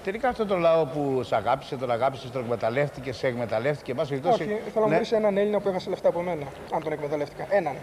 Τελικά 0.04 0.28
αυτό 0.28 0.46
το 0.46 0.56
λαό 0.56 0.84
που 0.84 1.22
σε 1.22 1.36
αγάπησε, 1.36 1.76
τον 1.76 1.90
αγάπησε, 1.90 2.28
τον 2.28 2.42
εκμεταλλεύτηκε, 2.42 3.12
σε 3.12 3.26
εκμεταλλεύτηκε. 3.26 3.94
Όχι, 3.98 4.24
θέλω 4.72 4.84
να 4.84 4.86
ναι. 4.86 4.96
βρει 4.96 5.16
έναν 5.16 5.36
Έλληνα 5.36 5.60
που 5.60 5.68
έχασε 5.68 5.90
λεφτά 5.90 6.08
από 6.08 6.20
μένα, 6.20 6.46
αν 6.74 6.82
τον 6.82 6.92
εκμεταλλεύτηκα. 6.92 7.46
Έναν 7.50 7.74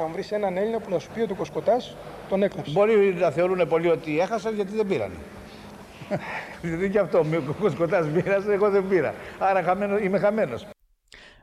θα 0.00 0.06
βρεις 0.06 0.32
έναν 0.32 0.56
Έλληνα 0.56 0.78
που 0.78 0.90
να 0.90 0.98
σου 0.98 1.10
πει 1.14 1.20
ότι 1.20 1.32
ο 1.32 1.34
Κοσκοτάς 1.34 1.96
τον 2.28 2.42
έκλαψε. 2.42 2.72
Μπορεί 2.72 3.14
να 3.14 3.30
θεωρούν 3.30 3.68
πολλοί 3.68 3.88
ότι 3.88 4.20
έχασαν 4.20 4.54
γιατί 4.54 4.76
δεν 4.76 4.86
πήραν. 4.86 5.10
Γιατί 6.62 6.90
και 6.90 6.98
αυτό, 6.98 7.18
ο 7.18 7.52
Κοσκοτάς 7.60 8.06
πήρασε, 8.06 8.52
εγώ 8.52 8.70
δεν 8.70 8.88
πήρα. 8.88 9.14
Άρα 9.38 9.62
χαμένος, 9.62 10.00
είμαι 10.00 10.18
χαμένος. 10.18 10.66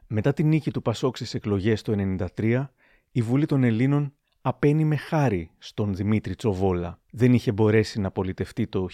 Μετά 0.07 0.33
την 0.33 0.47
νίκη 0.47 0.71
του 0.71 0.81
Πασόκ 0.81 1.15
στις 1.15 1.33
εκλογές 1.33 1.81
το 1.81 2.17
1993, 2.35 2.69
η 3.11 3.21
Βουλή 3.21 3.45
των 3.45 3.63
Ελλήνων 3.63 4.13
απένει 4.47 4.85
με 4.85 4.95
χάρη 4.95 5.51
στον 5.57 5.95
Δημήτρη 5.95 6.35
Τσοβόλα. 6.35 6.99
Δεν 7.11 7.33
είχε 7.33 7.51
μπορέσει 7.51 7.99
να 7.99 8.11
πολιτευτεί 8.11 8.67
το 8.67 8.87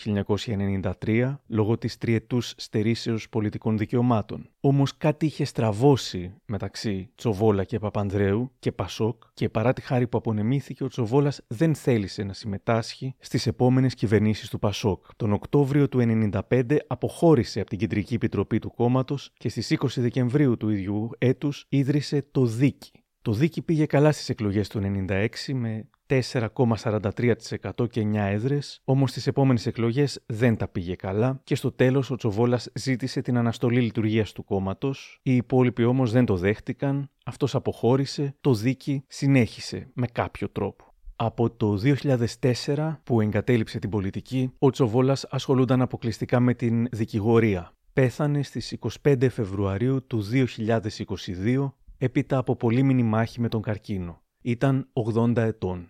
1993 1.03 1.35
λόγω 1.47 1.77
της 1.77 1.97
τριετούς 1.97 2.53
στερήσεως 2.57 3.29
πολιτικών 3.29 3.77
δικαιωμάτων. 3.77 4.49
Όμως 4.59 4.97
κάτι 4.97 5.25
είχε 5.25 5.45
στραβώσει 5.45 6.33
μεταξύ 6.45 7.09
Τσοβόλα 7.15 7.63
και 7.63 7.79
Παπανδρέου 7.79 8.51
και 8.59 8.71
Πασόκ 8.71 9.23
και 9.33 9.49
παρά 9.49 9.73
τη 9.73 9.81
χάρη 9.81 10.07
που 10.07 10.17
απονεμήθηκε 10.17 10.83
ο 10.83 10.87
Τσοβόλας 10.87 11.41
δεν 11.47 11.75
θέλησε 11.75 12.23
να 12.23 12.33
συμμετάσχει 12.33 13.15
στις 13.19 13.47
επόμενες 13.47 13.93
κυβερνήσεις 13.93 14.49
του 14.49 14.59
Πασόκ. 14.59 15.05
Τον 15.15 15.33
Οκτώβριο 15.33 15.89
του 15.89 16.29
1995 16.49 16.77
αποχώρησε 16.87 17.59
από 17.59 17.69
την 17.69 17.79
Κεντρική 17.79 18.13
Επιτροπή 18.13 18.59
του 18.59 18.73
κόμματος 18.73 19.31
και 19.37 19.49
στις 19.49 19.77
20 19.79 19.87
Δεκεμβρίου 19.95 20.57
του 20.57 20.69
ίδιου 20.69 21.09
έτους 21.17 21.65
ίδρυσε 21.69 22.25
το 22.31 22.45
Δίκη 22.45 23.02
το 23.24 23.32
δίκη 23.32 23.61
πήγε 23.61 23.86
καλά 23.86 24.11
στις 24.11 24.30
εκλογές 24.30 24.67
του 24.67 24.82
96 25.09 25.28
με 25.53 25.88
4,43% 26.07 27.89
και 27.89 28.01
9 28.01 28.15
έδρες, 28.15 28.82
όμως 28.84 29.09
στις 29.09 29.28
επόμενες 29.28 29.65
εκλογές 29.65 30.24
δεν 30.26 30.57
τα 30.57 30.67
πήγε 30.67 30.95
καλά 30.95 31.41
και 31.43 31.55
στο 31.55 31.71
τέλος 31.71 32.11
ο 32.11 32.15
Τσοβόλας 32.15 32.69
ζήτησε 32.74 33.21
την 33.21 33.38
αναστολή 33.38 33.82
λειτουργίας 33.82 34.32
του 34.32 34.43
κόμματος, 34.43 35.19
οι 35.24 35.36
υπόλοιποι 35.36 35.84
όμως 35.84 36.11
δεν 36.11 36.26
το 36.26 36.36
δέχτηκαν, 36.36 37.09
αυτός 37.26 37.55
αποχώρησε, 37.55 38.36
το 38.41 38.53
δίκη 38.53 39.03
συνέχισε 39.07 39.89
με 39.93 40.07
κάποιο 40.07 40.49
τρόπο. 40.49 40.93
Από 41.15 41.49
το 41.49 41.78
2004 41.78 42.99
που 43.03 43.21
εγκατέλειψε 43.21 43.80
την 43.80 43.89
πολιτική, 43.89 44.53
ο 44.59 44.69
Τσοβόλας 44.69 45.26
ασχολούνταν 45.30 45.82
αποκλειστικά 45.82 46.39
με 46.39 46.53
την 46.53 46.88
δικηγορία. 46.91 47.74
Πέθανε 47.93 48.43
στις 48.43 48.78
25 49.03 49.30
Φεβρουαρίου 49.30 50.07
του 50.07 50.24
2022 50.24 51.74
έπειτα 52.03 52.37
από 52.37 52.55
πολύμηνη 52.55 53.03
μάχη 53.03 53.41
με 53.41 53.49
τον 53.49 53.61
καρκίνο. 53.61 54.21
Ήταν 54.41 54.89
80 54.93 55.37
ετών. 55.37 55.89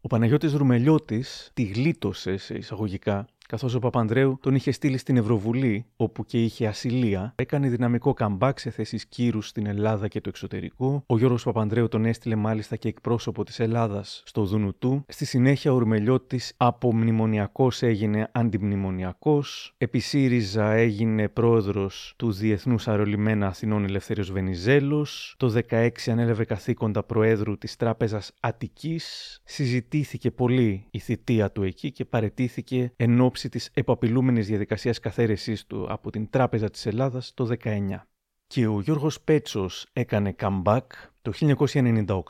Ο 0.00 0.06
Παναγιώτης 0.06 0.52
Ρουμελιώτης 0.52 1.50
τη 1.54 1.62
γλίτωσε 1.62 2.36
σε 2.36 2.54
εισαγωγικά 2.54 3.26
καθώς 3.48 3.74
ο 3.74 3.78
Παπανδρέου 3.78 4.38
τον 4.40 4.54
είχε 4.54 4.70
στείλει 4.70 4.98
στην 4.98 5.16
Ευρωβουλή, 5.16 5.86
όπου 5.96 6.24
και 6.24 6.42
είχε 6.42 6.66
ασυλία, 6.66 7.32
έκανε 7.36 7.68
δυναμικό 7.68 8.12
καμπάκ 8.12 8.58
σε 8.58 8.70
θέσεις 8.70 9.06
κύρους 9.06 9.48
στην 9.48 9.66
Ελλάδα 9.66 10.08
και 10.08 10.20
το 10.20 10.28
εξωτερικό. 10.28 11.02
Ο 11.06 11.18
Γιώργος 11.18 11.42
Παπανδρέου 11.42 11.88
τον 11.88 12.04
έστειλε 12.04 12.34
μάλιστα 12.36 12.76
και 12.76 12.88
εκπρόσωπο 12.88 13.44
της 13.44 13.60
Ελλάδας 13.60 14.22
στο 14.26 14.44
Δουνουτού. 14.44 15.04
Στη 15.08 15.24
συνέχεια 15.24 15.72
ο 15.72 15.74
Ουρμελιώτης 15.74 16.52
από 16.56 16.94
μνημονιακός 16.94 17.82
έγινε 17.82 18.28
αντιμνημονιακός. 18.32 19.74
Επί 19.78 19.98
ΣΥΡΙΖΑ 19.98 20.72
έγινε 20.72 21.28
πρόεδρος 21.28 22.14
του 22.16 22.32
Διεθνούς 22.32 22.88
Αερολιμένα 22.88 23.46
Αθηνών 23.46 23.84
Ελευθέριος 23.84 24.32
Βενιζέλος. 24.32 25.34
Το 25.38 25.48
16 25.70 25.88
ανέλαβε 26.06 26.44
καθήκοντα 26.44 27.02
προέδρου 27.02 27.58
της 27.58 27.76
Τράπεζας 27.76 28.32
Αττικής. 28.40 29.40
Συζητήθηκε 29.44 30.30
πολύ 30.30 30.86
η 30.90 30.98
θητεία 30.98 31.50
του 31.50 31.62
εκεί 31.62 31.92
και 31.92 32.04
παρετήθηκε 32.04 32.92
ενώ 32.96 33.30
ώψη 33.36 33.48
της 33.48 33.70
επαπειλούμενης 33.74 34.46
διαδικασίας 34.46 35.00
καθαίρεσής 35.00 35.66
του 35.66 35.86
από 35.88 36.10
την 36.10 36.30
Τράπεζα 36.30 36.70
της 36.70 36.86
Ελλάδας 36.86 37.34
το 37.34 37.44
19. 37.44 38.06
Και 38.46 38.66
ο 38.66 38.80
Γιώργος 38.80 39.20
Πέτσος 39.20 39.86
έκανε 39.92 40.34
comeback 40.38 40.86
το 41.26 41.56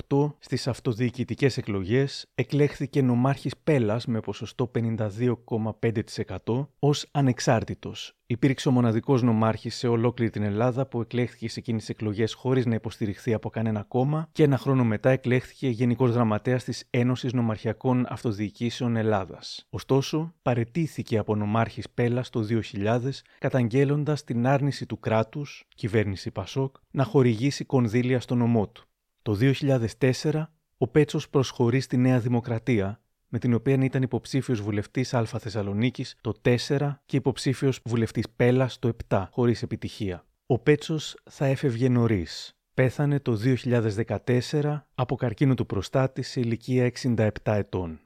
1998 0.09 0.33
στις 0.39 0.69
αυτοδιοικητικές 0.69 1.57
εκλογές 1.57 2.27
εκλέχθηκε 2.35 3.03
νομάρχης 3.03 3.57
Πέλας 3.65 4.07
με 4.07 4.21
ποσοστό 4.21 4.71
52,5% 4.75 6.67
ως 6.79 7.09
ανεξάρτητος. 7.11 8.17
Υπήρξε 8.29 8.69
ο 8.69 8.71
μοναδικός 8.71 9.23
νομάρχης 9.23 9.77
σε 9.77 9.89
ολόκληρη 9.89 10.31
την 10.31 10.43
Ελλάδα 10.43 10.87
που 10.87 11.01
εκλέχθηκε 11.01 11.49
σε 11.49 11.59
εκείνες 11.59 11.81
τις 11.81 11.91
εκλογές 11.91 12.35
χωρίς 12.35 12.67
να 12.67 12.75
υποστηριχθεί 12.75 13.35
από 13.35 13.51
κανένα 13.51 13.83
κόμμα 13.83 14.29
και 14.33 14.43
ένα 14.43 14.59
χρόνο 14.59 14.85
μετά 14.85 15.11
εκλέχθηκε 15.11 15.69
γενικός 15.69 16.11
γραμματέας 16.11 16.65
της 16.65 16.85
Ένωσης 16.91 17.33
Νομαρχιακών 17.33 18.07
Αυτοδιοικήσεων 18.09 18.97
Ελλάδας. 18.97 19.67
Ωστόσο, 19.71 20.35
παρετήθηκε 20.43 21.19
από 21.19 21.37
νομάρχης 21.37 21.91
Πέλας 21.91 22.31
το 22.31 22.43
2000 22.43 23.23
καταγγέλλοντας 23.39 24.25
την 24.25 24.47
άρνηση 24.47 24.87
του 24.87 24.99
κράτους, 24.99 25.65
κυβέρνηση 25.75 26.31
Πασόκ, 26.31 26.77
να 26.91 27.05
χορηγήσει 27.05 27.65
κονδύλια 27.65 28.21
στο 28.21 28.35
νομό 28.35 28.69
του. 28.69 28.86
Το 29.27 29.37
2004 29.41 30.45
ο 30.79 30.89
Πέτσος 30.89 31.29
προσχωρεί 31.29 31.81
στη 31.81 31.97
Νέα 31.97 32.19
Δημοκρατία, 32.21 33.01
με 33.29 33.39
την 33.39 33.55
οποία 33.55 33.85
ήταν 33.85 34.03
υποψήφιος 34.03 34.61
βουλευτής 34.61 35.15
Α 35.15 35.25
Θεσσαλονίκης 35.25 36.17
το 36.21 36.33
4 36.43 37.01
και 37.07 37.17
υποψήφιος 37.17 37.81
βουλευτής 37.85 38.29
Πέλας 38.37 38.79
το 38.79 38.97
7, 39.09 39.27
χωρίς 39.31 39.63
επιτυχία. 39.63 40.27
Ο 40.47 40.59
Πέτσος 40.59 41.17
θα 41.31 41.47
έφευγε 41.47 41.89
νωρίς. 41.89 42.59
Πέθανε 42.75 43.21
το 43.21 43.37
2014 43.37 44.87
από 44.95 45.17
καρκίνο 45.17 45.55
του 45.55 45.67
προστάτη 45.67 46.23
σε 46.23 46.41
ηλικία 46.41 46.93
67 47.03 47.29
ετών. 47.45 48.01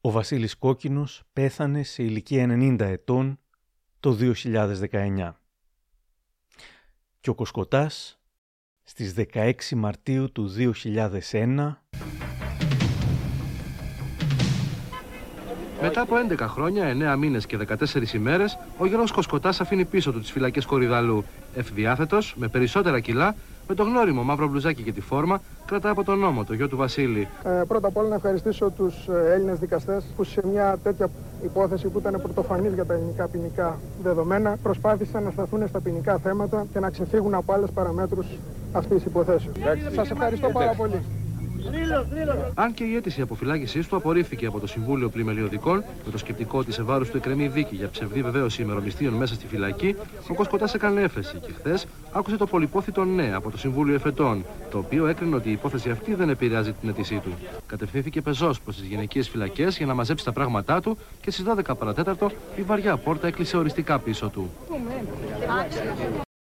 Ο 0.00 0.10
Βασίλης 0.10 0.56
Κόκκινος 0.56 1.22
πέθανε 1.32 1.82
σε 1.82 2.02
ηλικία 2.02 2.46
90 2.50 2.80
ετών 2.80 3.38
το 4.00 4.12
2019. 4.12 5.32
Και 7.20 7.30
ο 7.30 7.34
Κοσκοτάς 7.34 8.18
στις 8.84 9.14
16 9.34 9.52
Μαρτίου 9.76 10.32
του 10.32 10.50
2001 11.30 11.76
Μετά 15.80 16.00
από 16.00 16.14
11 16.30 16.38
χρόνια, 16.38 17.14
9 17.14 17.18
μήνες 17.18 17.46
και 17.46 17.56
14 17.56 18.14
ημέρες, 18.14 18.58
ο 18.78 18.86
Γιώργος 18.86 19.12
Κοσκοτάς 19.12 19.60
αφήνει 19.60 19.84
πίσω 19.84 20.12
του 20.12 20.20
τις 20.20 20.30
φυλακές 20.30 20.64
Κορυδαλού. 20.64 21.24
Ευδιάθετος, 21.54 22.34
με 22.36 22.48
περισσότερα 22.48 23.00
κιλά, 23.00 23.34
με 23.68 23.74
το 23.74 23.82
γνώριμο 23.82 24.22
μαύρο 24.22 24.48
μπλουζάκι 24.48 24.82
και 24.82 24.92
τη 24.92 25.00
φόρμα, 25.00 25.40
κρατά 25.66 25.90
από 25.90 26.04
τον 26.04 26.18
νόμο, 26.18 26.44
το 26.44 26.54
γιο 26.54 26.68
του 26.68 26.76
Βασίλη. 26.76 27.28
Ε, 27.44 27.62
πρώτα 27.68 27.88
απ' 27.88 27.96
όλα 27.96 28.08
να 28.08 28.14
ευχαριστήσω 28.14 28.70
τους 28.70 29.08
ε, 29.08 29.32
Έλληνες 29.32 29.58
δικαστές 29.58 30.04
που 30.16 30.24
σε 30.24 30.46
μια 30.46 30.78
τέτοια 30.82 31.08
υπόθεση 31.44 31.88
που 31.88 31.98
ήταν 31.98 32.20
πρωτοφανής 32.22 32.74
για 32.74 32.84
τα 32.84 32.94
ελληνικά 32.94 33.28
ποινικά 33.28 33.78
δεδομένα 34.02 34.56
προσπάθησαν 34.62 35.22
να 35.22 35.30
σταθούν 35.30 35.68
στα 35.68 35.80
ποινικά 35.80 36.18
θέματα 36.18 36.66
και 36.72 36.80
να 36.80 36.90
ξεφύγουν 36.90 37.34
από 37.34 37.52
άλλες 37.52 37.70
παραμέτρους 37.70 38.26
αυτής 38.72 38.96
της 38.96 39.04
υποθέσεως. 39.04 39.56
Σας 39.94 40.10
ευχαριστώ 40.10 40.48
πάρα 40.48 40.74
πολύ. 40.76 41.02
Αν 42.54 42.74
και 42.74 42.84
η 42.84 42.96
αίτηση 42.96 43.20
αποφυλάκησή 43.20 43.88
του 43.88 43.96
απορρίφθηκε 43.96 44.46
από 44.46 44.60
το 44.60 44.66
Συμβούλιο 44.66 45.08
Πλημελιωδικών 45.08 45.84
με 46.04 46.10
το 46.10 46.18
σκεπτικό 46.18 46.58
ότι 46.58 46.72
σε 46.72 46.82
βάρος 46.82 47.10
του 47.10 47.16
εκκρεμεί 47.16 47.48
δίκη 47.48 47.74
για 47.74 47.88
ψευδή 47.88 48.22
βεβαίωση 48.22 48.62
ημερομισθείων 48.62 49.12
μέσα 49.14 49.34
στη 49.34 49.46
φυλακή, 49.46 49.96
ο 50.28 50.34
Κοσκοτά 50.34 50.68
έκανε 50.74 51.00
έφεση 51.00 51.36
και 51.46 51.52
χθες 51.52 51.86
άκουσε 52.12 52.36
το 52.36 52.46
πολυπόθητο 52.46 53.04
ναι 53.04 53.34
από 53.34 53.50
το 53.50 53.58
Συμβούλιο 53.58 53.94
Εφετών, 53.94 54.44
το 54.70 54.78
οποίο 54.78 55.06
έκρινε 55.06 55.36
ότι 55.36 55.48
η 55.48 55.52
υπόθεση 55.52 55.90
αυτή 55.90 56.14
δεν 56.14 56.28
επηρεάζει 56.28 56.72
την 56.72 56.88
αίτησή 56.88 57.20
του. 57.24 57.34
Κατευθύνθηκε 57.66 58.20
πεζός 58.20 58.60
προς 58.60 58.76
τις 58.76 58.86
γυναικείε 58.86 59.22
φυλακές 59.22 59.76
για 59.76 59.86
να 59.86 59.94
μαζέψει 59.94 60.24
τα 60.24 60.32
πράγματά 60.32 60.80
του 60.80 60.98
και 61.20 61.30
στις 61.30 61.44
12 61.68 61.76
παρατέταρτο 61.78 62.30
η 62.56 62.62
βαριά 62.62 62.96
πόρτα 62.96 63.26
έκλεισε 63.26 63.56
οριστικά 63.56 63.98
πίσω 63.98 64.28
του. 64.28 64.50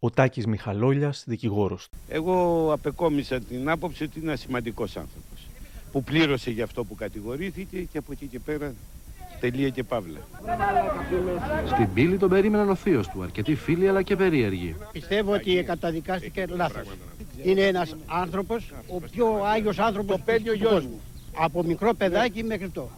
Ο 0.03 0.11
Τάκης 0.11 0.46
Μιχαλόλιας, 0.46 1.24
δικηγόρος. 1.26 1.88
Εγώ 2.09 2.68
απεκόμισα 2.72 3.38
την 3.38 3.68
άποψη 3.68 4.05
ότι 4.05 4.18
είναι 4.18 4.28
ένας 4.28 4.40
σημαντικός 4.40 4.96
άνθρωπος. 4.96 5.46
Που 5.92 6.05
πλήρωσε 6.05 6.51
για 6.51 6.64
αυτό 6.64 6.84
που 6.84 6.94
κατηγορήθηκε 6.94 7.80
και 7.80 7.98
από 7.98 8.12
εκεί 8.12 8.26
και 8.26 8.38
πέρα 8.38 8.74
τελεία 9.40 9.68
και 9.68 9.82
παύλα. 9.82 10.18
Στην 11.66 11.92
πύλη 11.94 12.16
τον 12.16 12.28
περίμεναν 12.28 12.70
ο 12.70 12.74
θείος 12.74 13.09
του, 13.09 13.22
αρκετοί 13.22 13.55
φίλοι 13.55 13.88
αλλά 13.88 14.03
και 14.03 14.16
περίεργοι. 14.16 14.76
Πιστεύω 14.92 15.32
ότι 15.32 15.62
καταδικάστηκε 15.62 16.46
λάθος. 16.48 16.86
Είναι 17.42 17.62
ένας 17.66 17.96
άνθρωπος, 18.07 18.72
ο 18.88 19.01
πιο 19.01 19.42
άγιος 19.44 19.78
άνθρωπος 19.78 20.16
το 20.16 20.22
παίρνει 20.24 20.48
ο 20.48 20.55
γιος 20.55 20.84
μου. 20.84 21.01
Από 21.36 21.62
μικρό 21.62 21.94
παιδάκι 21.94 22.44
μέχρι 22.44 22.68
το. 22.68 22.88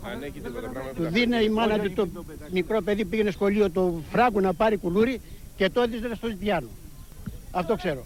Του 0.94 1.03
δίνει 1.03 1.44
η 1.44 1.48
μάνα 1.48 1.78
του 1.78 1.92
το 1.92 2.09
μικρό 2.53 2.80
παιδί 2.80 3.05
πήγαινε 3.05 3.30
σχολείο 3.30 3.70
το 3.70 4.00
φράγκο 4.11 4.40
να 4.40 4.55
πάρει 4.55 4.76
κουλούρι 4.76 5.20
και 5.57 5.70
το 5.70 5.80
έδινε 5.80 6.14
στο 6.14 6.26
Ζητιάνο. 6.26 6.68
Αυτό 7.53 7.76
ξέρω. 7.76 8.03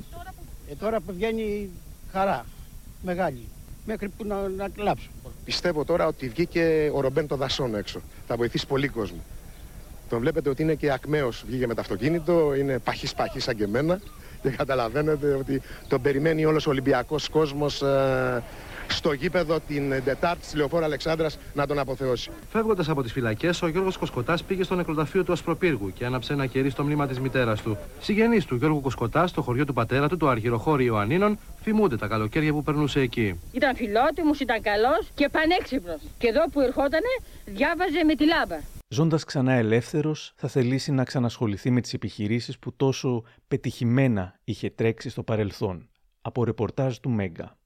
Ε, 0.70 0.74
τώρα 0.74 1.00
που 1.00 1.12
βγαίνει 1.12 1.70
χαρά 2.12 2.46
μεγάλη. 3.02 3.48
Μέχρι 3.86 4.08
που 4.08 4.24
να, 4.24 4.48
να 4.48 4.68
κλάψω. 4.68 5.08
Πιστεύω 5.44 5.84
τώρα 5.84 6.06
ότι 6.06 6.28
βγήκε 6.28 6.90
ο 6.94 7.00
Ρομπέν 7.00 7.26
των 7.26 7.38
δασών 7.38 7.74
έξω. 7.74 8.00
Θα 8.26 8.36
βοηθήσει 8.36 8.66
πολύ 8.66 8.88
κόσμο. 8.88 9.18
Τον 10.08 10.20
βλέπετε 10.20 10.48
ότι 10.48 10.62
είναι 10.62 10.74
και 10.74 10.92
ακμαίος, 10.92 11.44
βγήκε 11.46 11.66
με 11.66 11.74
το 11.74 11.80
αυτοκίνητο, 11.80 12.54
είναι 12.54 12.78
παχής 12.78 13.14
παχής 13.14 13.44
σαν 13.44 13.56
και 13.56 13.64
εμένα 13.64 14.00
και 14.42 14.50
καταλαβαίνετε 14.50 15.34
ότι 15.34 15.62
τον 15.88 16.02
περιμένει 16.02 16.44
όλος 16.44 16.66
ο 16.66 16.70
Ολυμπιακός 16.70 17.28
κόσμος 17.28 17.82
ε, 17.82 18.42
στο 18.88 19.12
γήπεδο 19.12 19.60
την 19.60 20.02
Τετάρτη 20.04 20.44
στη 20.44 20.56
Λεωφόρα 20.56 20.84
Αλεξάνδρας 20.84 21.38
να 21.54 21.66
τον 21.66 21.78
αποθεώσει. 21.78 22.30
Φεύγοντας 22.48 22.88
από 22.88 23.02
τις 23.02 23.12
φυλακές, 23.12 23.62
ο 23.62 23.68
Γιώργος 23.68 23.96
Κοσκοτάς 23.96 24.42
πήγε 24.42 24.62
στο 24.62 24.74
νεκροταφείο 24.74 25.24
του 25.24 25.32
Ασπροπύργου 25.32 25.92
και 25.92 26.04
άναψε 26.04 26.32
ένα 26.32 26.46
κερί 26.46 26.70
στο 26.70 26.84
μνήμα 26.84 27.06
της 27.06 27.20
μητέρας 27.20 27.62
του. 27.62 27.78
Συγγενείς 28.00 28.44
του 28.44 28.56
Γιώργου 28.56 28.80
Κοσκοτάς, 28.80 29.30
στο 29.30 29.42
χωριό 29.42 29.64
του 29.64 29.72
πατέρα 29.72 30.08
του, 30.08 30.16
το 30.16 30.28
Αργυροχώρι 30.28 30.84
Ιωαννίνων, 30.84 31.38
θυμούνται 31.62 31.96
τα 31.96 32.06
καλοκαίρια 32.06 32.52
που 32.52 32.62
περνούσε 32.62 33.00
εκεί. 33.00 33.40
Ήταν 33.52 33.76
φιλότιμος, 33.76 34.40
ήταν 34.40 34.62
καλός 34.62 35.08
και 35.14 35.28
πανέξυπνος. 35.28 36.00
Και 36.18 36.26
εδώ 36.26 36.44
που 36.52 36.60
ερχότανε, 36.60 37.12
διάβαζε 37.44 38.04
με 38.04 38.14
τη 38.14 38.26
λάμπα. 38.26 38.56
Ζώντας 38.88 39.24
ξανά 39.24 39.52
ελεύθερος, 39.52 40.32
θα 40.36 40.48
θελήσει 40.48 40.92
να 40.92 41.04
ξανασχοληθεί 41.04 41.70
με 41.70 41.80
τις 41.80 41.92
επιχειρήσεις 41.94 42.58
που 42.58 42.76
τόσο 42.76 43.24
πετυχημένα 43.48 44.38
είχε 44.44 44.70
τρέξει 44.70 45.08
στο 45.08 45.22
παρελθόν. 45.22 45.88
Από 46.20 46.44
ρεπορτάζ 46.44 46.96
του 46.96 47.10
Μέγκα. 47.10 47.56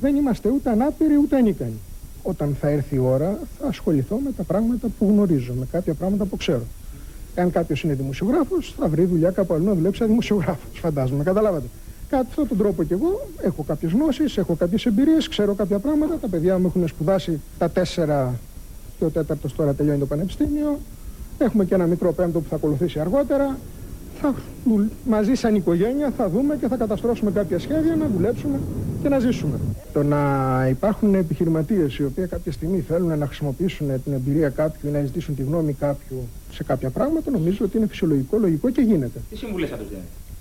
Δεν 0.00 0.16
είμαστε 0.16 0.48
ούτε 0.48 0.70
ανάπηροι 0.70 1.16
ούτε 1.16 1.36
ανίκανοι. 1.36 1.78
Όταν 2.22 2.56
θα 2.60 2.68
έρθει 2.68 2.94
η 2.94 2.98
ώρα 2.98 3.38
θα 3.58 3.66
ασχοληθώ 3.66 4.16
με 4.16 4.32
τα 4.36 4.42
πράγματα 4.42 4.88
που 4.98 5.06
γνωρίζω, 5.08 5.52
με 5.58 5.66
κάποια 5.70 5.94
πράγματα 5.94 6.24
που 6.24 6.36
ξέρω. 6.36 6.62
Αν 7.36 7.50
κάποιος 7.50 7.82
είναι 7.82 7.94
δημοσιογράφος, 7.94 8.74
θα 8.78 8.88
βρει 8.88 9.04
δουλειά 9.04 9.30
κάπου 9.30 9.54
αλλού 9.54 9.64
να 9.64 9.74
δουλέψει 9.74 9.98
σαν 9.98 10.08
δημοσιογράφος. 10.08 10.78
Φαντάζομαι, 10.84 11.24
καταλάβατε. 11.24 11.66
Κατά 12.08 12.26
αυτόν 12.28 12.48
τον 12.48 12.58
τρόπο 12.58 12.82
κι 12.82 12.92
εγώ 12.92 13.28
έχω 13.40 13.62
κάποιες 13.62 13.92
γνώσεις, 13.92 14.36
έχω 14.36 14.54
κάποιες 14.54 14.86
εμπειρίες, 14.86 15.28
ξέρω 15.28 15.54
κάποια 15.54 15.78
πράγματα. 15.78 16.16
Τα 16.16 16.28
παιδιά 16.28 16.58
μου 16.58 16.66
έχουν 16.66 16.88
σπουδάσει 16.88 17.40
τα 17.58 17.70
τέσσερα 17.70 18.34
και 18.98 19.04
ο 19.04 19.10
τέταρτος 19.10 19.54
τώρα 19.54 19.74
τελειώνει 19.74 19.98
το 19.98 20.06
πανεπιστήμιο. 20.06 20.78
Έχουμε 21.38 21.64
και 21.64 21.74
ένα 21.74 21.86
μικρό 21.86 22.12
πέμπτο 22.12 22.40
που 22.40 22.48
θα 22.48 22.56
ακολουθήσει 22.56 23.00
αργότερα. 23.00 23.58
Θα, 24.20 24.34
μαζί 25.04 25.34
σαν 25.34 25.54
οικογένεια 25.54 26.12
θα 26.16 26.28
δούμε 26.28 26.56
και 26.56 26.68
θα 26.68 26.76
καταστρώσουμε 26.76 27.30
κάποια 27.30 27.58
σχέδια 27.58 27.96
να 27.96 28.08
δουλέψουμε 28.08 28.60
και 29.02 29.08
να 29.08 29.18
ζήσουμε. 29.18 29.58
Το 29.92 30.02
να 30.02 30.20
υπάρχουν 30.70 31.14
επιχειρηματίες 31.14 31.96
οι 31.96 32.04
οποίοι 32.04 32.26
κάποια 32.26 32.52
στιγμή 32.52 32.80
θέλουν 32.80 33.18
να 33.18 33.26
χρησιμοποιήσουν 33.26 34.02
την 34.04 34.12
εμπειρία 34.12 34.48
κάποιου 34.48 34.88
ή 34.88 34.92
να 34.92 35.00
ζητήσουν 35.04 35.34
τη 35.34 35.42
γνώμη 35.42 35.72
κάποιου 35.72 36.28
σε 36.52 36.64
κάποια 36.64 36.90
πράγματα 36.90 37.30
νομίζω 37.30 37.64
ότι 37.64 37.76
είναι 37.76 37.86
φυσιολογικό, 37.86 38.38
λογικό 38.38 38.70
και 38.70 38.80
γίνεται. 38.80 39.20
Τι 39.30 39.36
συμβουλές 39.36 39.68
θα 39.68 39.76
τους 39.76 39.88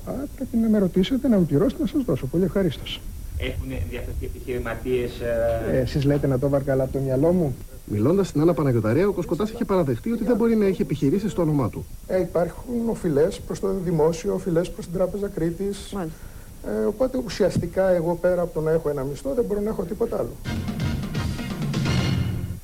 Α, 0.05 0.11
πρέπει 0.35 0.57
να 0.57 0.69
με 0.69 0.77
ρωτήσετε, 0.77 1.27
να 1.27 1.37
μου 1.37 1.45
πληρώσετε, 1.45 1.81
να 1.81 1.87
σας 1.87 2.03
δώσω. 2.03 2.25
Πολύ 2.25 2.43
ευχαρίστως. 2.43 3.01
Έχουν 3.39 3.67
διαθέσει 3.89 4.17
επιχειρηματίες. 4.21 5.19
Ε... 5.19 5.71
ε 5.71 5.79
Εσείς 5.79 6.03
λέτε 6.03 6.27
να 6.27 6.39
το 6.39 6.49
βαρκαλά 6.49 6.83
από 6.83 6.91
το 6.91 6.99
μυαλό 6.99 7.31
μου; 7.31 7.55
Μιλώντας 7.91 8.27
στην 8.27 8.41
Άννα 8.41 8.53
Παναγιοταρέα, 8.53 9.07
ο 9.07 9.11
Κοσκοτάς 9.11 9.49
είχε 9.49 9.65
παραδεχτεί 9.65 10.11
ότι 10.11 10.23
δεν 10.23 10.35
μπορεί 10.35 10.55
να 10.55 10.65
έχει 10.65 10.81
επιχειρήσεις 10.81 11.31
στο 11.31 11.41
όνομά 11.41 11.69
του. 11.69 11.85
Ε, 12.07 12.19
υπάρχουν 12.19 12.89
οφειλές 12.89 13.39
προς 13.39 13.59
το 13.59 13.73
δημόσιο, 13.83 14.33
οφειλές 14.33 14.69
προς 14.69 14.85
την 14.85 14.93
Τράπεζα 14.93 15.27
Κρήτης. 15.27 15.95
Ε, 16.65 16.85
οπότε 16.85 17.21
ουσιαστικά 17.25 17.89
εγώ 17.89 18.15
πέρα 18.15 18.41
από 18.41 18.53
το 18.53 18.61
να 18.61 18.71
έχω 18.71 18.89
ένα 18.89 19.03
μισθό 19.03 19.33
δεν 19.33 19.45
μπορώ 19.45 19.61
να 19.61 19.69
έχω 19.69 19.83
τίποτα 19.83 20.17
άλλο. 20.17 20.31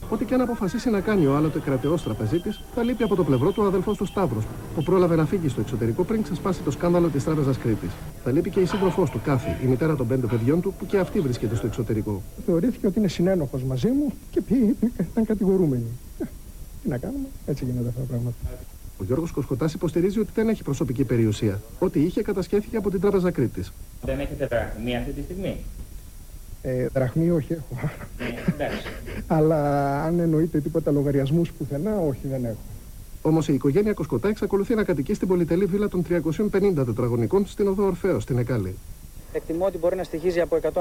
Ό,τι 0.09 0.25
και 0.25 0.33
αν 0.33 0.41
αποφασίσει 0.41 0.89
να 0.89 0.99
κάνει 0.99 1.25
ο 1.25 1.35
άλλοτε 1.35 1.59
κρατεός 1.59 2.03
τραπεζίτης, 2.03 2.61
θα 2.75 2.83
λείπει 2.83 3.03
από 3.03 3.15
το 3.15 3.23
πλευρό 3.23 3.51
του 3.51 3.61
ο 3.63 3.67
αδελφός 3.67 3.97
του 3.97 4.05
Σταύρος, 4.05 4.43
που 4.75 4.83
πρόλαβε 4.83 5.15
να 5.15 5.25
φύγει 5.25 5.49
στο 5.49 5.61
εξωτερικό 5.61 6.03
πριν 6.03 6.23
ξεσπάσει 6.23 6.61
το 6.61 6.71
σκάνδαλο 6.71 7.07
της 7.07 7.23
Τράπεζας 7.23 7.57
Κρήτης. 7.57 7.89
Θα 8.23 8.31
λείπει 8.31 8.49
και 8.49 8.59
η 8.59 8.65
σύντροφός 8.65 9.09
του, 9.09 9.21
Κάθη, 9.23 9.65
η 9.65 9.67
μητέρα 9.67 9.95
των 9.95 10.07
πέντε 10.07 10.27
παιδιών 10.27 10.61
του, 10.61 10.73
που 10.79 10.85
και 10.85 10.97
αυτή 10.97 11.19
βρίσκεται 11.19 11.55
στο 11.55 11.67
εξωτερικό. 11.67 12.21
Θεωρήθηκε 12.45 12.87
ότι 12.87 12.99
είναι 12.99 13.07
συνένοχος 13.07 13.63
μαζί 13.63 13.87
μου 13.87 14.13
και 14.31 14.41
πει 14.41 14.75
ήταν 15.11 15.25
κατηγορούμενοι. 15.25 15.87
Ε, 16.19 16.23
τι 16.83 16.89
να 16.89 16.97
κάνουμε, 16.97 17.27
έτσι 17.45 17.65
γίνονται 17.65 17.87
αυτά 17.87 17.99
τα 17.99 18.05
πράγματα. 18.05 18.35
Ο 18.99 19.03
Γιώργος 19.03 19.31
Κοσκοτάς 19.31 19.73
υποστηρίζει 19.73 20.19
ότι 20.19 20.29
δεν 20.35 20.49
έχει 20.49 20.63
προσωπική 20.63 21.03
περιουσία. 21.03 21.61
Ό,τι 21.79 21.99
είχε 21.99 22.21
κατασχέθηκε 22.21 22.77
από 22.77 22.89
την 22.89 22.99
Τράπεζα 23.01 23.31
Κρήτης. 23.31 23.71
Δεν 24.01 24.19
έχετε 24.19 24.47
δραχμή 24.47 24.97
αυτή 24.97 25.11
τη 25.11 25.21
στιγμή. 25.21 25.57
Ε, 26.67 26.87
δραχμή 26.93 27.31
όχι 27.31 27.53
έχω. 27.53 27.89
Ε, 28.57 28.65
Αλλά 29.27 30.01
αν 30.03 30.19
εννοείται 30.19 30.59
τίποτα 30.59 30.91
λογαριασμούς 30.91 31.51
πουθενά, 31.51 31.97
όχι 31.97 32.27
δεν 32.27 32.45
έχω. 32.45 32.57
Όμως 33.21 33.47
η 33.47 33.53
οικογένεια 33.53 33.93
Κοσκοτά 33.93 34.27
εξακολουθεί 34.27 34.75
να 34.75 34.83
κατοικεί 34.83 35.13
στην 35.13 35.27
πολυτελή 35.27 35.65
βίλα 35.65 35.87
των 35.87 36.03
350 36.09 36.85
τετραγωνικών 36.85 37.45
στην 37.45 37.67
οδό 37.67 37.85
Ορφαίο, 37.85 38.19
στην 38.19 38.37
Εκάλη. 38.37 38.75
Εκτιμώ 39.33 39.65
ότι 39.65 39.77
μπορεί 39.77 39.95
να 39.95 40.03
στοιχίζει 40.03 40.39
από 40.41 40.55
180 40.55 40.71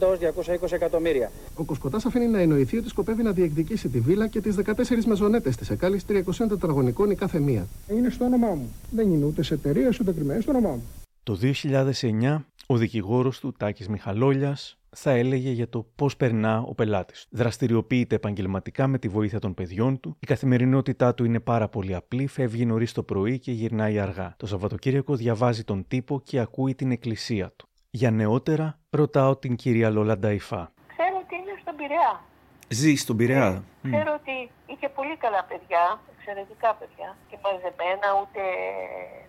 ως 0.00 0.18
220 0.18 0.72
εκατομμύρια. 0.72 1.30
Ο 1.54 1.64
Κοσκοτάς 1.64 2.04
αφήνει 2.04 2.26
να 2.26 2.40
εννοηθεί 2.40 2.76
ότι 2.76 2.88
σκοπεύει 2.88 3.22
να 3.22 3.32
διεκδικήσει 3.32 3.88
τη 3.88 4.00
βίλα 4.00 4.26
και 4.26 4.40
τις 4.40 4.56
14 4.56 5.04
μεζονέτες 5.06 5.56
της 5.56 5.70
Εκάλης 5.70 6.04
300 6.08 6.22
τετραγωνικών 6.48 7.10
η 7.10 7.14
κάθε 7.14 7.38
μία. 7.38 7.66
Είναι 7.88 8.10
στο 8.10 8.24
όνομά 8.24 8.48
μου. 8.48 8.72
Δεν 8.90 9.10
είναι 9.10 9.24
ούτε 9.24 9.42
σε 9.42 9.54
εταιρεία 9.54 9.92
ούτε 10.00 10.12
κρυμμένη 10.12 10.42
στο 10.42 10.50
όνομά 10.50 10.70
μου. 10.70 10.82
Το 11.22 11.38
2009 11.42 12.44
ο 12.66 12.76
δικηγόρος 12.76 13.40
του 13.40 13.54
Τάκης 13.58 13.88
Μιχαλόλιας 13.88 14.78
θα 14.94 15.10
έλεγε 15.10 15.50
για 15.50 15.68
το 15.68 15.86
πώς 15.96 16.16
περνά 16.16 16.60
ο 16.60 16.74
πελάτης. 16.74 17.26
Δραστηριοποιείται 17.30 18.14
επαγγελματικά 18.14 18.86
με 18.86 18.98
τη 18.98 19.08
βοήθεια 19.08 19.38
των 19.38 19.54
παιδιών 19.54 20.00
του. 20.00 20.16
Η 20.20 20.26
καθημερινότητά 20.26 21.14
του 21.14 21.24
είναι 21.24 21.40
πάρα 21.40 21.68
πολύ 21.68 21.94
απλή. 21.94 22.26
Φεύγει 22.26 22.66
νωρίς 22.66 22.92
το 22.92 23.02
πρωί 23.02 23.38
και 23.38 23.52
γυρνάει 23.52 23.98
αργά. 23.98 24.34
Το 24.36 24.46
Σαββατοκύριακο 24.46 25.14
διαβάζει 25.14 25.64
τον 25.64 25.84
τύπο 25.88 26.20
και 26.20 26.38
ακούει 26.38 26.74
την 26.74 26.90
εκκλησία 26.90 27.52
του. 27.56 27.68
Για 27.90 28.10
νεότερα, 28.10 28.78
ρωτάω 28.90 29.36
την 29.36 29.56
κυρία 29.56 29.90
Λόλα 29.90 30.18
Νταϊφά. 30.18 30.72
Ξέρω 30.86 31.16
ότι 31.24 31.34
είναι 31.34 31.54
στον 31.60 31.76
Πειραιά. 31.76 32.24
Ζει 32.68 32.94
στον 32.94 33.16
Πειραιά. 33.16 33.64
Ξέρω 33.82 34.12
ότι 34.20 34.50
είχε 34.66 34.88
πολύ 34.88 35.16
καλά 35.16 35.44
παιδιά, 35.48 36.00
εξαιρετικά 36.16 36.74
παιδιά 36.78 37.16
και 37.28 37.36
μαζεμένα 37.44 38.08
ούτε 38.20 38.40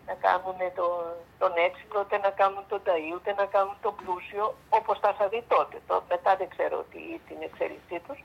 να 0.09 0.13
κάνουν 0.25 0.59
το, 0.79 0.87
τον 1.41 1.53
έξυπνο, 1.67 1.99
ούτε 2.03 2.17
να 2.17 2.31
κάνουν 2.39 2.63
τον 2.71 2.81
ταΐ, 2.85 3.09
ούτε 3.17 3.33
να 3.39 3.45
κάνουν 3.45 3.77
τον 3.81 3.95
πλούσιο 3.99 4.45
όπως 4.69 4.99
τα 4.99 5.09
είχα 5.13 5.27
δει 5.27 5.41
τότε. 5.47 5.75
Το, 5.87 6.03
μετά 6.09 6.31
δεν 6.39 6.49
ξέρω 6.53 6.77
τι, 6.91 7.01
την 7.27 7.37
εξέλιξή 7.47 7.97
τους. 8.07 8.19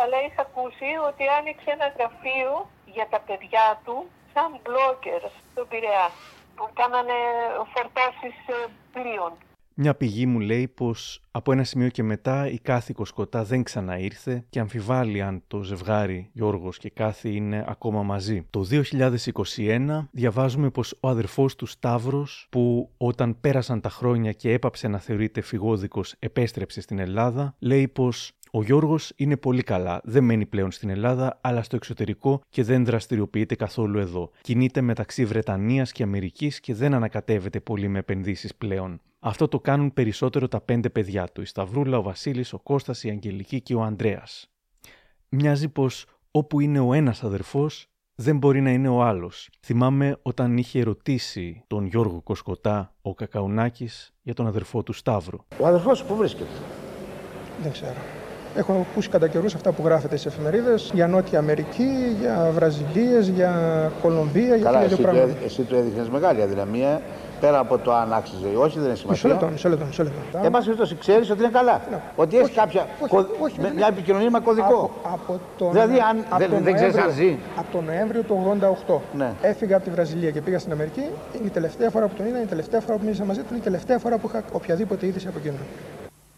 Αλλά 0.00 0.16
είχα 0.26 0.42
ακούσει 0.48 0.90
ότι 1.08 1.22
άνοιξε 1.38 1.70
ένα 1.76 1.88
γραφείο 1.96 2.68
για 2.94 3.06
τα 3.12 3.20
παιδιά 3.26 3.80
του 3.84 3.96
σαν 4.34 4.48
μπλόκερ 4.62 5.22
στον 5.52 5.68
Πειραιά 5.68 6.08
που 6.56 6.64
κάνανε 6.80 7.18
φορτώσεις 7.72 8.36
ε, 8.56 8.58
πλοίων. 8.92 9.32
Μια 9.80 9.94
πηγή 9.94 10.26
μου 10.26 10.40
λέει 10.40 10.68
πως 10.68 11.20
από 11.30 11.52
ένα 11.52 11.64
σημείο 11.64 11.88
και 11.88 12.02
μετά 12.02 12.50
η 12.50 12.58
Κάθη 12.58 12.92
Κοσκοτά 12.92 13.44
δεν 13.44 13.62
ξαναήρθε 13.62 14.44
και 14.50 14.60
αμφιβάλλει 14.60 15.22
αν 15.22 15.42
το 15.46 15.62
ζευγάρι 15.62 16.30
Γιώργος 16.32 16.78
και 16.78 16.90
Κάθη 16.90 17.34
είναι 17.34 17.64
ακόμα 17.68 18.02
μαζί. 18.02 18.46
Το 18.50 18.66
2021 19.56 20.08
διαβάζουμε 20.10 20.70
πως 20.70 20.98
ο 21.00 21.08
αδερφός 21.08 21.56
του 21.56 21.66
Σταύρος 21.66 22.46
που 22.50 22.90
όταν 22.96 23.40
πέρασαν 23.40 23.80
τα 23.80 23.88
χρόνια 23.88 24.32
και 24.32 24.52
έπαψε 24.52 24.88
να 24.88 24.98
θεωρείται 24.98 25.40
φυγόδικος 25.40 26.14
επέστρεψε 26.18 26.80
στην 26.80 26.98
Ελλάδα 26.98 27.54
λέει 27.58 27.88
πως 27.88 28.32
ο 28.50 28.62
Γιώργος 28.62 29.12
είναι 29.16 29.36
πολύ 29.36 29.62
καλά. 29.62 30.00
Δεν 30.04 30.24
μένει 30.24 30.46
πλέον 30.46 30.70
στην 30.70 30.90
Ελλάδα, 30.90 31.38
αλλά 31.40 31.62
στο 31.62 31.76
εξωτερικό 31.76 32.40
και 32.48 32.62
δεν 32.62 32.84
δραστηριοποιείται 32.84 33.54
καθόλου 33.54 33.98
εδώ. 33.98 34.30
Κινείται 34.40 34.80
μεταξύ 34.80 35.24
Βρετανίας 35.24 35.92
και 35.92 36.02
Αμερικής 36.02 36.60
και 36.60 36.74
δεν 36.74 36.94
ανακατεύεται 36.94 37.60
πολύ 37.60 37.88
με 37.88 37.98
επενδύσεις 37.98 38.54
πλέον. 38.54 39.00
Αυτό 39.20 39.48
το 39.48 39.60
κάνουν 39.60 39.92
περισσότερο 39.92 40.48
τα 40.48 40.60
πέντε 40.60 40.90
παιδιά 40.90 41.28
του: 41.32 41.40
η 41.40 41.44
Σταυρούλα, 41.44 41.98
ο 41.98 42.02
Βασίλης, 42.02 42.52
ο 42.52 42.58
Κώστας, 42.58 43.04
η 43.04 43.08
Αγγελική 43.10 43.60
και 43.60 43.74
ο 43.74 43.82
Ανδρέας. 43.82 44.50
Μοιάζει 45.28 45.68
πως 45.68 46.06
όπου 46.30 46.60
είναι 46.60 46.80
ο 46.80 46.92
ένας 46.92 47.24
αδερφός, 47.24 47.88
δεν 48.14 48.36
μπορεί 48.36 48.60
να 48.60 48.70
είναι 48.70 48.88
ο 48.88 49.02
άλλος. 49.02 49.50
Θυμάμαι 49.60 50.18
όταν 50.22 50.56
είχε 50.56 50.82
ρωτήσει 50.82 51.64
τον 51.66 51.86
Γιώργο 51.86 52.20
Κοσκοτά 52.20 52.94
ο 53.02 53.14
Κακαουνάκης 53.14 54.14
για 54.22 54.34
τον 54.34 54.46
αδερφό 54.46 54.82
του 54.82 54.92
Σταύρου. 54.92 55.38
Ο 55.60 55.66
αδερφός 55.66 56.04
που 56.04 56.16
βρίσκεται; 56.16 56.50
Δεν 57.62 57.72
ξέρω. 57.72 58.17
Έχω 58.58 58.86
ακούσει 58.90 59.08
κατά 59.08 59.28
καιρούς 59.28 59.54
αυτά 59.54 59.72
που 59.72 59.82
γράφετε 59.84 60.16
στις 60.16 60.32
εφημερίδες 60.32 60.90
για 60.94 61.06
Νότια 61.06 61.38
Αμερική, 61.38 62.16
για 62.20 62.50
Βραζιλίες, 62.54 63.28
για 63.28 63.52
Κολομβία, 64.02 64.56
για 64.56 64.70
τέτοια 64.70 64.96
πράγματα. 64.96 65.32
Εσύ 65.44 65.62
του 65.62 65.74
έδειχνες 65.74 66.08
μεγάλη 66.08 66.42
αδυναμία 66.42 67.00
πέρα 67.40 67.58
από 67.58 67.78
το 67.78 67.92
αν 67.92 68.12
άξιζε 68.12 68.48
ή 68.48 68.54
όχι, 68.54 68.78
δεν 68.78 68.86
είναι 68.86 68.96
σημασία. 68.96 69.28
Μισό 69.28 69.28
λεπτό, 69.28 69.46
μισό 69.52 69.68
λεπτό. 69.68 69.84
Μισό 69.84 70.02
λεπτό. 70.02 70.38
Εν 70.42 70.50
πάση 70.50 70.64
περιπτώσει, 70.64 70.96
ξέρεις 70.96 71.30
ότι 71.30 71.40
είναι 71.40 71.50
καλά. 71.52 71.80
Ναι. 71.90 72.00
Ότι 72.16 72.38
έχει 72.38 72.52
κάποια. 72.52 72.86
Όχι, 73.00 73.14
κωδ... 73.14 73.26
όχι, 73.40 73.60
μια 73.74 73.86
επικοινωνία 73.86 74.30
με 74.30 74.40
κωδικό. 74.40 74.90
Από, 75.02 75.12
από 75.12 75.40
τον... 75.58 75.72
Δηλαδή, 75.72 75.98
αν 76.10 76.24
από 76.28 76.48
δεν, 76.48 76.62
δεν 76.62 76.74
ξέρεις 76.74 76.96
αν 76.96 77.10
ζει. 77.10 77.38
Από 77.56 77.72
τον 77.72 77.84
Νοέμβριο 77.84 78.22
του 78.22 78.58
1988 78.88 78.94
ναι. 79.16 79.32
έφυγα 79.40 79.76
από 79.76 79.84
τη 79.84 79.90
Βραζιλία 79.90 80.30
και 80.30 80.40
πήγα 80.40 80.58
στην 80.58 80.72
Αμερική. 80.72 81.04
Είναι 81.34 81.46
η 81.46 81.50
τελευταία 81.50 81.90
φορά 81.90 82.06
που 82.06 82.14
τον 82.16 82.26
είδα, 82.26 82.36
είναι 82.36 82.46
η 82.46 82.48
τελευταία 82.48 82.80
φορά 82.80 82.96
που 82.96 83.04
μίλησα 83.04 83.24
μαζί 83.24 83.40
του, 83.40 83.46
είναι 83.50 83.58
η 83.58 83.64
τελευταία 83.64 83.98
φορά 83.98 84.18
που 84.18 84.28
είχα 84.28 84.42
οποιαδήποτε 84.52 85.06
είδηση 85.06 85.26
από 85.28 85.38
εκείνον. 85.38 85.60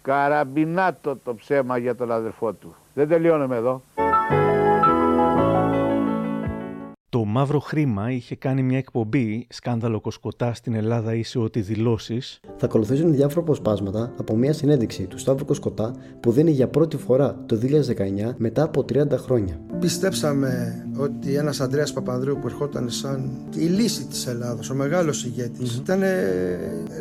Καραμπινάτο 0.02 1.16
το 1.16 1.34
ψέμα 1.34 1.78
για 1.78 1.94
τον 1.94 2.12
αδερφό 2.12 2.52
του. 2.52 2.74
Δεν 2.94 3.08
τελειώνουμε 3.08 3.56
εδώ. 3.56 3.82
Το 7.08 7.24
Μαύρο 7.32 7.58
Χρήμα 7.60 8.10
είχε 8.10 8.36
κάνει 8.36 8.62
μια 8.62 8.78
εκπομπή 8.78 9.46
σκάνδαλο 9.50 10.00
κοσκοτά 10.00 10.54
στην 10.54 10.74
Ελλάδα 10.74 11.14
ή 11.14 11.22
σε 11.22 11.38
ό,τι 11.38 11.60
δηλώσεις. 11.60 12.40
Θα 12.56 12.66
ακολουθήσουν 12.66 13.14
διάφορα 13.14 13.40
αποσπάσματα 13.40 14.12
από 14.18 14.36
μια 14.36 14.52
συνέντευξη 14.52 15.06
του 15.06 15.18
Σταύρου 15.18 15.44
Κοσκοτά 15.44 15.94
που 16.20 16.32
δίνει 16.32 16.50
για 16.50 16.68
πρώτη 16.68 16.96
φορά 16.96 17.44
το 17.46 17.58
2019 18.28 18.34
μετά 18.36 18.62
από 18.62 18.84
30 18.92 19.10
χρόνια. 19.10 19.60
Πιστέψαμε 19.80 20.84
ότι 20.96 21.34
ένας 21.34 21.60
Αντρέα 21.60 21.86
Παπανδρέου 21.94 22.38
που 22.38 22.46
ερχόταν 22.46 22.90
σαν 22.90 23.30
η 23.56 23.64
λύση 23.64 24.04
της 24.04 24.26
Ελλάδα, 24.26 24.60
ο 24.72 24.74
μεγάλος 24.74 25.24
ηγέτης, 25.24 25.76
mm-hmm. 25.76 25.80
ήταν 25.80 26.02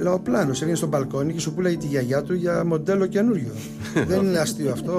λαοπλάνος. 0.01 0.59
Έβγαινε 0.61 0.77
στο 0.77 0.88
μπαλκόνι 0.88 1.34
και 1.34 1.39
σου 1.39 1.53
πουλάει 1.53 1.77
τη 1.77 1.88
γιαγιά 1.88 2.23
του 2.23 2.34
για 2.34 2.65
μοντέλο 2.65 3.05
καινούριο. 3.05 3.51
Δεν 4.07 4.25
είναι 4.25 4.39
αστείο 4.39 4.71
αυτό. 4.71 4.91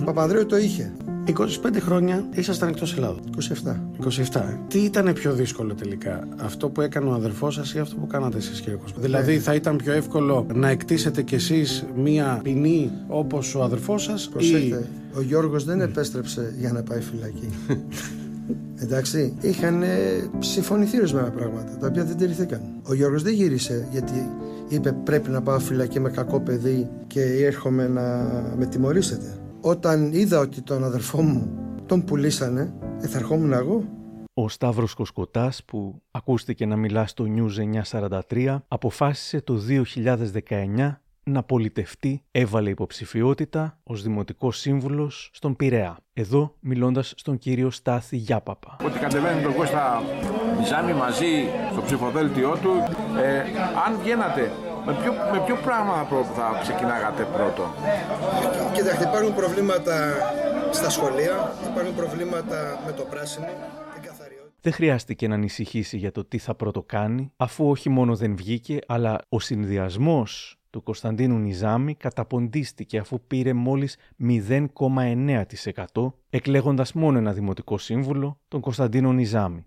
Ο 0.00 0.04
Παπανδρέου 0.04 0.46
το 0.46 0.56
είχε. 0.56 0.92
25 1.32 1.76
χρόνια 1.80 2.28
ήσασταν 2.34 2.68
εκτός 2.68 2.96
Ελλάδος. 2.96 3.20
27. 3.64 3.80
27. 4.32 4.35
Τι 4.68 4.78
ήταν 4.78 5.12
πιο 5.12 5.32
δύσκολο 5.32 5.74
τελικά, 5.74 6.28
αυτό 6.36 6.68
που 6.68 6.80
έκανε 6.80 7.08
ο 7.08 7.12
αδερφός 7.12 7.54
σας 7.54 7.74
ή 7.74 7.78
αυτό 7.78 7.96
που 7.96 8.06
κάνατε 8.06 8.36
εσείς, 8.36 8.60
κύριε 8.60 8.78
Κοσμά. 8.82 8.98
Δηλαδή, 9.00 9.34
ναι. 9.34 9.40
θα 9.40 9.54
ήταν 9.54 9.76
πιο 9.76 9.92
εύκολο 9.92 10.46
να 10.54 10.68
εκτίσετε 10.68 11.22
κι 11.22 11.34
εσείς 11.34 11.84
μία 11.96 12.40
ποινή 12.42 12.90
όπως 13.08 13.54
ο 13.54 13.62
αδερφός 13.62 14.02
σας. 14.02 14.28
Προσέξτε, 14.28 14.88
ή... 15.12 15.16
ο 15.16 15.22
Γιώργος 15.22 15.64
δεν 15.64 15.80
επέστρεψε 15.80 16.54
για 16.58 16.72
να 16.72 16.82
πάει 16.82 17.00
φυλακή. 17.00 17.48
Εντάξει, 18.82 19.34
είχαν 19.40 19.82
ε, 19.82 19.88
συμφωνηθεί 20.38 20.98
ορισμένα 20.98 21.30
πράγματα 21.30 21.76
τα 21.80 21.86
οποία 21.86 22.04
δεν 22.04 22.16
τηρηθήκαν. 22.16 22.60
Ο 22.82 22.94
Γιώργος 22.94 23.22
δεν 23.22 23.32
γύρισε 23.32 23.88
γιατί 23.90 24.30
είπε 24.68 24.92
πρέπει 24.92 25.30
να 25.30 25.42
πάω 25.42 25.58
φυλακή 25.58 26.00
με 26.00 26.10
κακό 26.10 26.40
παιδί 26.40 26.88
και 27.06 27.20
έρχομαι 27.22 27.88
να 27.88 28.02
με 28.58 28.66
τιμωρήσετε. 28.66 29.36
Όταν 29.60 30.12
είδα 30.12 30.38
ότι 30.38 30.60
τον 30.60 30.84
αδερφό 30.84 31.22
μου 31.22 31.48
τον 31.86 32.04
πουλήσανε, 32.04 32.72
ε, 33.00 33.06
θα 33.06 33.18
ερχόμουν 33.18 33.52
εγώ. 33.52 33.84
Ο 34.38 34.48
Σταύρος 34.48 34.94
Κοσκοτάς 34.94 35.64
που 35.64 36.02
ακούστηκε 36.10 36.66
να 36.66 36.76
μιλά 36.76 37.06
στο 37.06 37.24
News 37.36 37.82
943 38.30 38.58
αποφάσισε 38.68 39.40
το 39.40 39.60
2019 40.48 41.00
να 41.22 41.42
πολιτευτεί, 41.42 42.24
έβαλε 42.30 42.70
υποψηφιότητα 42.70 43.78
ως 43.82 44.02
Δημοτικός 44.02 44.58
Σύμβουλος 44.58 45.30
στον 45.32 45.56
Πειραιά. 45.56 45.98
Εδώ 46.12 46.54
μιλώντας 46.60 47.12
στον 47.16 47.38
κύριο 47.38 47.70
Στάθη 47.70 48.16
Γιάπαπα. 48.16 48.76
Ότι 48.84 48.98
κατεβαίνει 48.98 49.42
τον 49.42 49.54
Κώστα 49.54 50.02
Μιζάνη 50.58 50.92
μαζί 50.92 51.48
στο 51.72 51.82
ψηφοδέλτιό 51.82 52.56
του, 52.62 52.72
ε, 53.22 53.38
αν 53.86 53.98
βγαίνατε 54.02 54.52
με 54.86 54.92
ποιο, 55.02 55.12
με 55.32 55.42
ποιο 55.46 55.56
πράγμα 55.56 56.06
θα 56.34 56.58
ξεκινάγατε 56.62 57.28
πρώτο. 57.32 57.74
Κοιτάξτε, 58.72 59.08
υπάρχουν 59.08 59.34
προβλήματα 59.34 60.14
στα 60.70 60.90
σχολεία, 60.90 61.54
υπάρχουν 61.70 61.94
προβλήματα 61.94 62.80
με 62.86 62.92
το 62.92 63.02
πράσινο. 63.02 63.46
Δεν 64.66 64.74
χρειάστηκε 64.74 65.28
να 65.28 65.34
ανησυχήσει 65.34 65.96
για 65.96 66.12
το 66.12 66.24
τι 66.24 66.38
θα 66.38 66.54
πρώτο 66.54 66.82
κάνει, 66.82 67.32
αφού 67.36 67.68
όχι 67.68 67.88
μόνο 67.88 68.16
δεν 68.16 68.36
βγήκε, 68.36 68.78
αλλά 68.86 69.18
ο 69.28 69.40
συνδυασμός 69.40 70.58
του 70.70 70.82
Κωνσταντίνου 70.82 71.38
Νιζάμι 71.38 71.94
καταποντίστηκε 71.94 72.98
αφού 72.98 73.20
πήρε 73.26 73.52
μόλις 73.52 73.96
0,9% 74.20 76.12
εκλέγοντας 76.30 76.92
μόνο 76.92 77.18
ένα 77.18 77.32
δημοτικό 77.32 77.78
σύμβουλο, 77.78 78.40
τον 78.48 78.60
Κωνσταντίνο 78.60 79.12
Νιζάμι. 79.12 79.66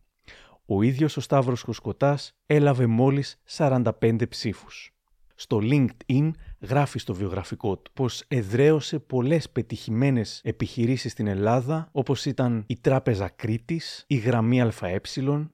Ο 0.66 0.82
ίδιος 0.82 1.18
ο 1.18 1.22
Σταύρος 1.22 1.64
Κοσκοτάς 1.64 2.34
έλαβε 2.46 2.86
μόλις 2.86 3.42
45 3.58 4.28
ψήφους. 4.30 4.94
Στο 5.36 5.60
LinkedIn 5.62 6.32
γράφει 6.60 7.00
στο 7.00 7.14
βιογραφικό 7.14 7.78
του 7.78 7.92
πως 7.94 8.24
εδραίωσε 8.28 9.00
πολλές 9.00 9.50
πετυχημένες 9.50 10.42
επιχειρήσεις 10.44 11.12
στην 11.12 11.28
Ελλάδα 11.28 11.90
όπως 11.92 12.26
ήταν 12.26 12.64
η 12.68 12.78
Τράπεζα 12.82 13.30
Κρήτης, 13.36 14.04
η 14.08 14.16
Γραμμή 14.16 14.62
ΑΕ, 14.62 15.00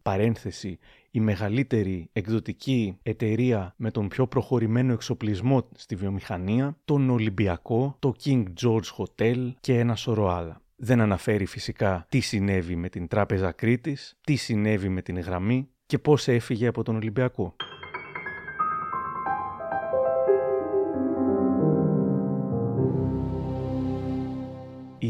παρένθεση 0.01 0.80
η 1.16 1.20
μεγαλύτερη 1.20 2.10
εκδοτική 2.14 2.97
εταιρεία 3.03 3.74
με 3.78 3.91
τον 3.91 4.08
πιο 4.08 4.28
προχωρημένο 4.28 4.93
εξοπλισμό 4.93 5.70
στη 5.76 5.95
βιομηχανία, 5.95 6.78
τον 6.86 7.10
Ολυμπιακό, 7.10 7.95
το 7.99 8.14
King 8.24 8.43
George 8.62 8.80
Hotel 8.97 9.51
και 9.60 9.80
ένα 9.80 9.95
σωρό 9.95 10.30
άλλα. 10.30 10.62
Δεν 10.76 11.01
αναφέρει 11.01 11.45
φυσικά 11.45 12.06
τι 12.10 12.20
συνέβη 12.20 12.76
με 12.76 12.89
την 12.89 13.08
Τράπεζα 13.08 13.51
Κρήτης, 13.51 14.18
τι 14.22 14.36
συνέβη 14.36 14.89
με 14.89 15.01
την 15.01 15.20
γραμμή 15.20 15.70
και 15.86 15.99
πώς 15.99 16.28
έφυγε 16.28 16.68
από 16.68 16.84
τον 16.84 16.95
Ολυμπιακό. 16.95 17.56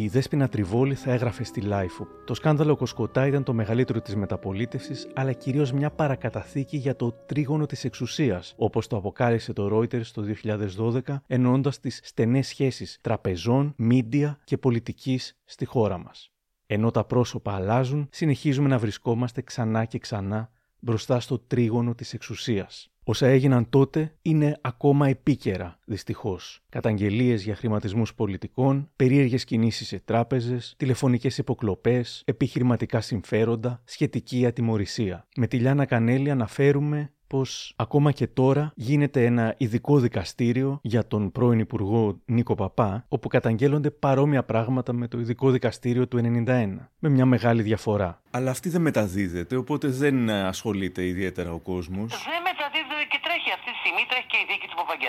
Η 0.06 0.08
Δέσποινα 0.08 0.50
Τριβόλη 0.50 0.96
θα 0.96 1.12
έγραφε 1.12 1.44
στη 1.44 1.62
LiFO. 1.62 2.08
Το 2.26 2.34
σκάνδαλο 2.34 2.76
Κοσκοτά 2.76 3.28
ήταν 3.28 3.44
το 3.44 3.54
μεγαλύτερο 3.54 4.02
της 4.02 4.16
μεταπολίτευσης, 4.16 5.08
αλλά 5.14 5.34
κυρίως 5.34 5.72
μια 5.72 5.92
παρακαταθήκη 5.92 6.78
για 6.78 6.96
το 6.96 7.12
τρίγωνο 7.12 7.66
της 7.66 7.84
εξουσίας, 7.84 8.54
όπως 8.58 8.88
το 8.88 8.98
αποκάλυψε 8.98 9.54
το 9.54 9.70
Reuters 9.78 10.06
το 10.06 10.22
2012, 10.22 11.22
εννοώντας 11.28 11.80
τις 11.80 12.00
στενές 12.04 12.48
σχέσεις 12.48 12.98
τραπεζών, 13.02 13.74
μίντια 13.78 14.40
και 14.44 14.58
πολιτικής 14.58 15.38
στη 15.46 15.66
χώρα 15.66 15.98
μας. 15.98 16.32
Ενώ 16.66 16.92
τα 16.92 17.06
πρόσωπα 17.06 17.54
αλλάζουν, 17.54 18.08
συνεχίζουμε 18.12 18.68
να 18.68 18.78
βρισκόμαστε 18.78 19.42
ξανά 19.42 19.86
και 19.86 20.00
ξανά 20.00 20.50
μπροστά 20.80 21.20
στο 21.20 21.40
τρίγωνο 21.40 21.96
της 21.96 22.14
εξουσίας. 22.14 22.95
Όσα 23.08 23.28
έγιναν 23.28 23.70
τότε 23.70 24.14
είναι 24.22 24.58
ακόμα 24.62 25.08
επίκαιρα, 25.08 25.80
δυστυχώς. 25.86 26.62
Καταγγελίες 26.70 27.44
για 27.44 27.56
χρηματισμούς 27.56 28.14
πολιτικών, 28.14 28.90
περίεργες 28.96 29.46
κινήσεις 29.46 29.88
σε 29.88 30.00
τράπεζες, 30.06 30.74
τηλεφωνικές 30.78 31.38
υποκλοπές, 31.38 32.24
επιχειρηματικά 32.26 33.02
συμφέροντα, 33.02 33.82
σχετική 33.84 34.46
ατιμωρησία. 34.46 35.28
Με 35.36 35.48
τη 35.48 35.58
Λιάνα 35.58 35.86
Κανέλη 35.86 36.32
αναφέρουμε 36.32 37.10
πως 37.28 37.74
ακόμα 37.76 38.12
και 38.12 38.28
τώρα 38.28 38.72
γίνεται 38.76 39.26
ένα 39.26 39.56
ειδικό 39.58 40.00
δικαστήριο 40.00 40.80
για 40.82 41.08
τον 41.08 41.32
πρώην 41.32 41.60
Υπουργό 41.60 42.22
Νίκο 42.26 42.56
Παπά, 42.56 43.06
όπου 43.08 43.28
καταγγέλλονται 43.28 43.92
παρόμοια 43.92 44.44
πράγματα 44.44 44.94
με 44.94 45.08
το 45.08 45.20
ειδικό 45.20 45.50
δικαστήριο 45.52 46.08
του 46.08 46.18
91, 46.48 46.90
με 47.00 47.10
μια 47.10 47.26
μεγάλη 47.26 47.62
διαφορά. 47.62 48.22
Αλλά 48.32 48.52
αυτή 48.52 48.70
δεν 48.70 48.82
μεταδίδεται, 48.82 49.56
οπότε 49.56 49.88
δεν 49.88 50.30
ασχολείται 50.30 51.06
ιδιαίτερα 51.06 51.52
ο 51.54 51.60
κόσμος. 51.60 52.10
Δεν 52.34 52.42
μεταδίδεται 52.50 53.06
και 53.12 53.20
τρέχει 53.26 53.50
αυτή 53.58 53.70
τη 53.74 53.78
στιγμή, 53.84 54.04
τρέχει 54.10 54.28
και 54.32 54.40
η 54.44 54.48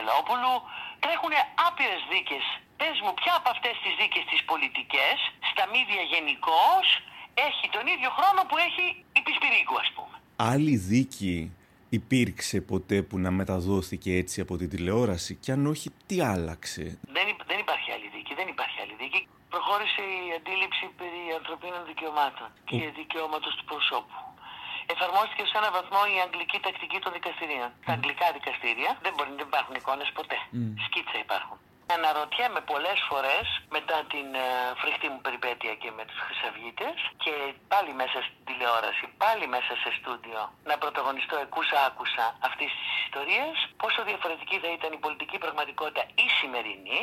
δίκη 0.07 0.23
του 0.23 0.25
Παπαγγελόπουλου, 0.27 0.55
τρέχουν 1.03 1.33
άπειρες 1.67 2.03
δίκες. 2.13 2.45
Πες 2.81 2.97
μου, 3.03 3.13
ποια 3.21 3.33
από 3.41 3.49
αυτές 3.55 3.75
τις 3.83 3.93
δίκες 4.01 4.25
τις 4.31 4.43
πολιτικές, 4.51 5.17
στα 5.51 5.65
μίδια 5.73 6.03
γενικώς, 6.13 6.85
έχει 7.49 7.67
τον 7.77 7.85
ίδιο 7.95 8.11
χρόνο 8.19 8.41
που 8.49 8.57
έχει 8.67 8.85
η 9.19 9.21
Πισπυρίκου, 9.25 9.77
ας 9.85 9.91
πούμε; 9.95 10.17
Άλλη 10.53 10.77
δίκη 10.93 11.37
υπήρξε 11.89 12.59
ποτέ 12.61 12.99
που 13.09 13.17
να 13.25 13.31
μεταδόθηκε 13.31 14.11
έτσι 14.23 14.37
από 14.45 14.55
την 14.61 14.69
τηλεόραση; 14.73 15.33
Και 15.43 15.53
αν 15.53 15.67
όχι 15.75 15.89
τι 16.09 16.17
άλλαξε; 16.35 16.85
Δεν, 17.17 17.27
δεν 17.51 17.59
υπάρχει 17.65 17.89
άλλη 17.95 18.09
δίκη, 18.15 18.33
δεν 18.41 18.49
υπάρχει 18.55 18.79
άλλη 18.85 18.95
δίκη. 19.03 19.21
Προχώρησε 19.53 20.03
η 20.17 20.21
αντίληψη 20.39 20.85
περί 21.01 21.23
ανθρωπίνων 21.39 21.83
δικαιωμάτων 21.91 22.49
και 22.65 22.79
δικαιώματος 23.01 23.53
του 23.57 23.65
προσώπου. 23.71 24.19
Εφαρμόστηκε 24.95 25.45
σε 25.51 25.57
έναν 25.61 25.73
βαθμό 25.79 26.01
η 26.15 26.17
αγγλική 26.27 26.59
τακτική 26.67 26.99
των 27.05 27.13
δικαστηρίων. 27.19 27.69
Τα 27.87 27.93
αγγλικά 27.97 28.27
δικαστήρια 28.39 28.91
δεν, 29.05 29.13
μπορεί, 29.15 29.31
δεν 29.39 29.47
υπάρχουν 29.51 29.75
εικόνες 29.81 30.09
ποτέ. 30.19 30.39
Mm. 30.45 30.73
Σκίτσα 30.87 31.19
υπάρχουν. 31.27 31.57
Αναρωτιέμαι 31.97 32.61
πολλές 32.73 32.99
φορές 33.09 33.47
μετά 33.77 33.97
την 34.13 34.27
ε, 34.45 34.47
φρικτή 34.81 35.07
μου 35.13 35.21
περιπέτεια 35.27 35.73
και 35.83 35.91
με 35.97 36.03
τους 36.09 36.19
Χρυσαυγίτες 36.25 36.97
και 37.25 37.35
πάλι 37.73 37.93
μέσα 38.03 38.19
στην 38.27 38.41
τηλεόραση, 38.49 39.05
πάλι 39.23 39.45
μέσα 39.57 39.73
σε 39.83 39.91
στούντιο 39.99 40.41
να 40.71 40.75
πρωταγωνιστώ 40.83 41.37
εκούσα 41.47 41.79
άκουσα 41.89 42.25
αυτής 42.49 42.71
της 42.79 42.89
ιστορίας 43.05 43.57
πόσο 43.83 44.01
διαφορετική 44.11 44.57
θα 44.65 44.71
ήταν 44.79 44.91
η 44.99 45.01
πολιτική 45.05 45.37
πραγματικότητα 45.45 46.03
η 46.25 46.27
σημερινή 46.39 47.01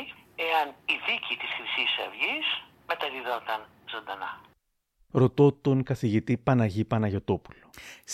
εάν 0.48 0.66
η 0.94 0.96
δίκη 1.06 1.34
της 1.40 1.50
χρυσής 1.56 1.92
Αυγής 2.04 2.46
μεταδιδόταν 2.90 3.60
ζωντανά. 3.92 4.30
Ρωτώ 5.22 5.52
τον 5.52 5.82
καθηγητή 5.90 6.34
Παναγί 6.46 6.84
Παναγιωτόπουλο. 6.84 7.63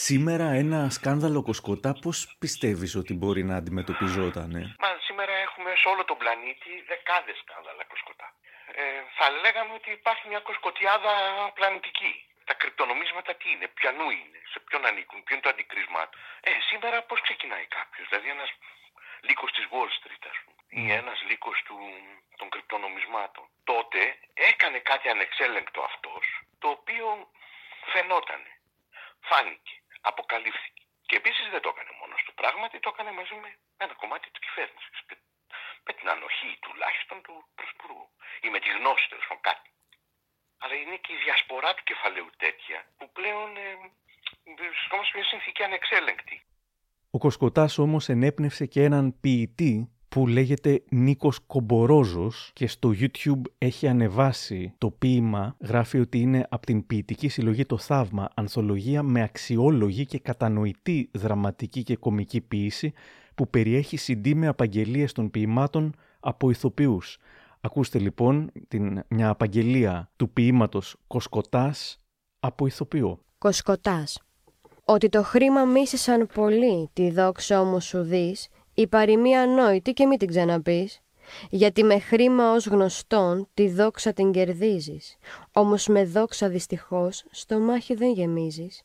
Σήμερα 0.07 0.47
ένα 0.63 0.81
σκάνδαλο 0.91 1.41
κοσκοτά 1.49 1.93
πώς 2.05 2.19
πιστεύεις 2.43 2.93
ότι 3.01 3.13
μπορεί 3.21 3.43
να 3.51 3.57
αντιμετωπιζόταν. 3.61 4.53
Μα 4.85 4.91
σήμερα 5.07 5.35
έχουμε 5.47 5.71
σε 5.81 5.87
όλο 5.93 6.03
τον 6.11 6.17
πλανήτη 6.23 6.71
δεκάδες 6.91 7.37
σκάνδαλα 7.43 7.85
κοσκοτά. 7.93 8.29
Ε, 8.81 8.83
θα 9.19 9.27
λέγαμε 9.43 9.73
ότι 9.79 9.91
υπάρχει 10.01 10.25
μια 10.33 10.41
κοσκοτιάδα 10.49 11.15
πλανητική. 11.59 12.13
Τα 12.49 12.55
κρυπτονομίσματα 12.61 13.31
τι 13.41 13.47
είναι, 13.55 13.67
ποιανού 13.79 14.09
είναι, 14.21 14.41
σε 14.53 14.59
ποιον 14.67 14.83
ανήκουν, 14.89 15.19
ποιο 15.25 15.33
είναι 15.35 15.47
το 15.47 15.53
αντικρίσμα 15.55 16.03
του. 16.11 16.19
Ε, 16.49 16.51
σήμερα 16.69 16.97
πώς 17.09 17.19
ξεκινάει 17.27 17.67
κάποιος, 17.79 18.05
δηλαδή 18.11 18.29
ένας 18.37 18.51
λύκος 19.29 19.51
της 19.57 19.65
Wall 19.73 19.91
Street 19.97 20.25
ας 20.33 20.39
πούμε 20.43 20.61
ή 20.71 20.93
ένας 21.01 21.19
λύκος 21.29 21.63
του, 21.67 21.77
των 22.37 22.49
κρυπτονομισμάτων. 22.49 23.45
Τότε 23.65 24.01
έκανε 24.51 24.79
κάτι 24.79 25.09
ανεξέλεγκτο 25.09 25.81
αυτός 25.91 26.25
το 26.59 26.69
οποίο 26.69 27.07
φαινόταν, 27.93 28.41
φάνηκε, 29.29 29.75
αποκαλύφθηκε. 30.11 30.85
Και 31.09 31.17
επίσης 31.21 31.47
δεν 31.53 31.61
το 31.65 31.69
έκανε 31.73 31.93
μόνος 32.01 32.21
του 32.27 32.35
πράγματι, 32.41 32.77
το 32.85 32.91
έκανε 32.93 33.13
μαζί 33.21 33.37
με 33.43 33.51
ένα 33.85 33.95
κομμάτι 34.01 34.27
της 34.31 34.41
κυβέρνησης. 34.45 34.99
Με 35.87 35.93
την 35.99 36.07
ανοχή 36.15 36.51
τουλάχιστον 36.65 37.17
του 37.27 37.35
Πρωθυπουργού 37.57 38.07
ή 38.45 38.49
με 38.55 38.59
τη 38.63 38.69
γνώση 38.77 39.05
τέλος 39.11 39.27
πάντων 39.29 39.43
κάτι. 39.51 39.71
Αλλά 40.63 40.75
είναι 40.81 40.97
και 41.05 41.13
η 41.17 41.19
διασπορά 41.25 41.71
του 41.75 41.85
κεφαλαίου 41.91 42.31
τέτοια 42.45 42.79
που 42.99 43.07
πλέον 43.17 43.49
ε, 43.57 43.69
βρισκόμαστε 44.59 45.11
σε 45.11 45.17
μια 45.19 45.27
συνθήκη 45.33 45.63
ανεξέλεγκτη. 45.63 46.37
Ο 47.11 47.19
Κοσκοτάς 47.19 47.79
όμως 47.79 48.09
ενέπνευσε 48.09 48.67
και 48.67 48.83
έναν 48.83 49.21
ποιητή 49.21 50.00
που 50.11 50.27
λέγεται 50.27 50.83
Νίκος 50.89 51.39
Κομπορόζος 51.47 52.51
και 52.53 52.67
στο 52.67 52.93
YouTube 53.01 53.41
έχει 53.59 53.89
ανεβάσει 53.89 54.75
το 54.79 54.91
ποίημα, 54.91 55.57
γράφει 55.61 55.99
ότι 55.99 56.19
είναι 56.21 56.47
από 56.49 56.67
την 56.67 56.87
ποιητική 56.87 57.29
συλλογή 57.29 57.67
«Το 57.67 57.79
Θαύμα», 57.79 58.29
ανθολογία 58.35 59.03
με 59.03 59.23
αξιόλογη 59.23 60.07
και 60.07 60.19
κατανοητή 60.19 61.11
δραματική 61.13 61.83
και 61.83 61.97
κομική 61.97 62.41
ποίηση 62.41 62.93
που 63.35 63.49
περιέχει 63.49 63.99
CD 64.07 64.33
με 64.35 64.47
απαγγελίες 64.47 65.13
των 65.13 65.31
ποιημάτων 65.31 65.95
από 66.21 66.51
ηθοποιούς. 66.51 67.19
Ακούστε 67.61 67.99
λοιπόν 67.99 68.51
την, 68.69 69.03
μια 69.09 69.29
απαγγελία 69.29 70.11
του 70.17 70.31
ποίηματος 70.31 70.97
«Κοσκοτάς» 71.07 71.99
από 72.41 72.67
ηθοποιό. 72.67 73.21
Κοσκοτάς 73.39 74.23
Ότι 74.85 75.09
το 75.09 75.23
χρήμα 75.23 75.65
μίσησαν 75.65 76.27
πολύ, 76.35 76.91
τη 76.93 77.11
δόξα 77.11 77.61
όμως 77.61 77.85
σου 77.85 78.03
δεις, 78.03 78.49
η 78.81 78.87
παροιμία 78.87 79.41
ανόητη 79.43 79.93
και 79.93 80.07
μην 80.07 80.19
την 80.19 80.29
ξαναπείς. 80.29 81.01
Γιατί 81.51 81.85
με 81.85 81.99
χρήμα 81.99 82.53
ως 82.53 82.67
γνωστόν 82.67 83.49
τη 83.55 83.71
δόξα 83.71 84.13
την 84.13 84.33
κερδίζεις. 84.33 85.17
Όμως 85.53 85.87
με 85.87 86.05
δόξα 86.05 86.49
δυστυχώς 86.49 87.25
στο 87.31 87.59
μάχη 87.59 87.95
δεν 87.95 88.13
γεμίζεις. 88.13 88.83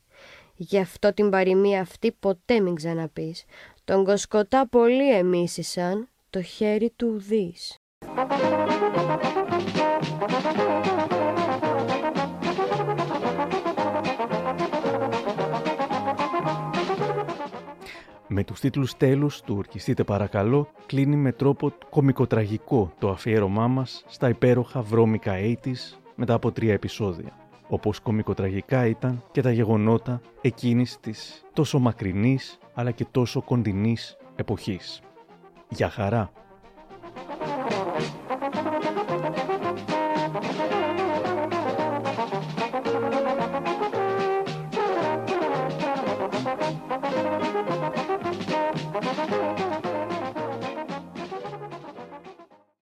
Γι' 0.56 0.80
αυτό 0.80 1.14
την 1.14 1.30
παροιμία 1.30 1.82
αυτή 1.82 2.12
ποτέ 2.12 2.60
μην 2.60 2.76
ξαναπείς. 2.76 3.46
Τον 3.84 4.04
κοσκοτά 4.04 4.68
πολύ 4.68 5.16
εμίσησαν, 5.16 6.10
το 6.30 6.42
χέρι 6.42 6.94
του 6.96 7.18
δεις. 7.18 7.76
Με 18.38 18.44
τους 18.44 18.60
τίτλους 18.60 18.98
τέλους 18.98 19.42
του 19.42 19.56
«Ορκιστείτε 19.58 20.04
παρακαλώ» 20.04 20.68
κλείνει 20.86 21.16
με 21.16 21.32
τρόπο 21.32 21.74
κομικοτραγικό 21.90 22.92
το 23.00 23.10
αφιέρωμά 23.10 23.68
μας 23.68 24.04
στα 24.08 24.30
υπέροχα 24.30 24.82
βρώμικα 24.82 25.34
80's 25.34 25.98
μετά 26.16 26.34
από 26.34 26.52
τρία 26.52 26.74
επεισόδια. 26.74 27.38
Όπως 27.68 28.00
κομικοτραγικά 28.00 28.86
ήταν 28.86 29.24
και 29.32 29.42
τα 29.42 29.52
γεγονότα 29.52 30.22
εκείνης 30.42 31.00
της 31.00 31.46
τόσο 31.54 31.80
μακρινής 31.80 32.60
αλλά 32.74 32.92
και 32.92 33.06
τόσο 33.12 33.42
κοντινής 33.42 34.18
εποχής. 34.36 35.02
Για 35.70 35.90
χαρά! 35.90 36.32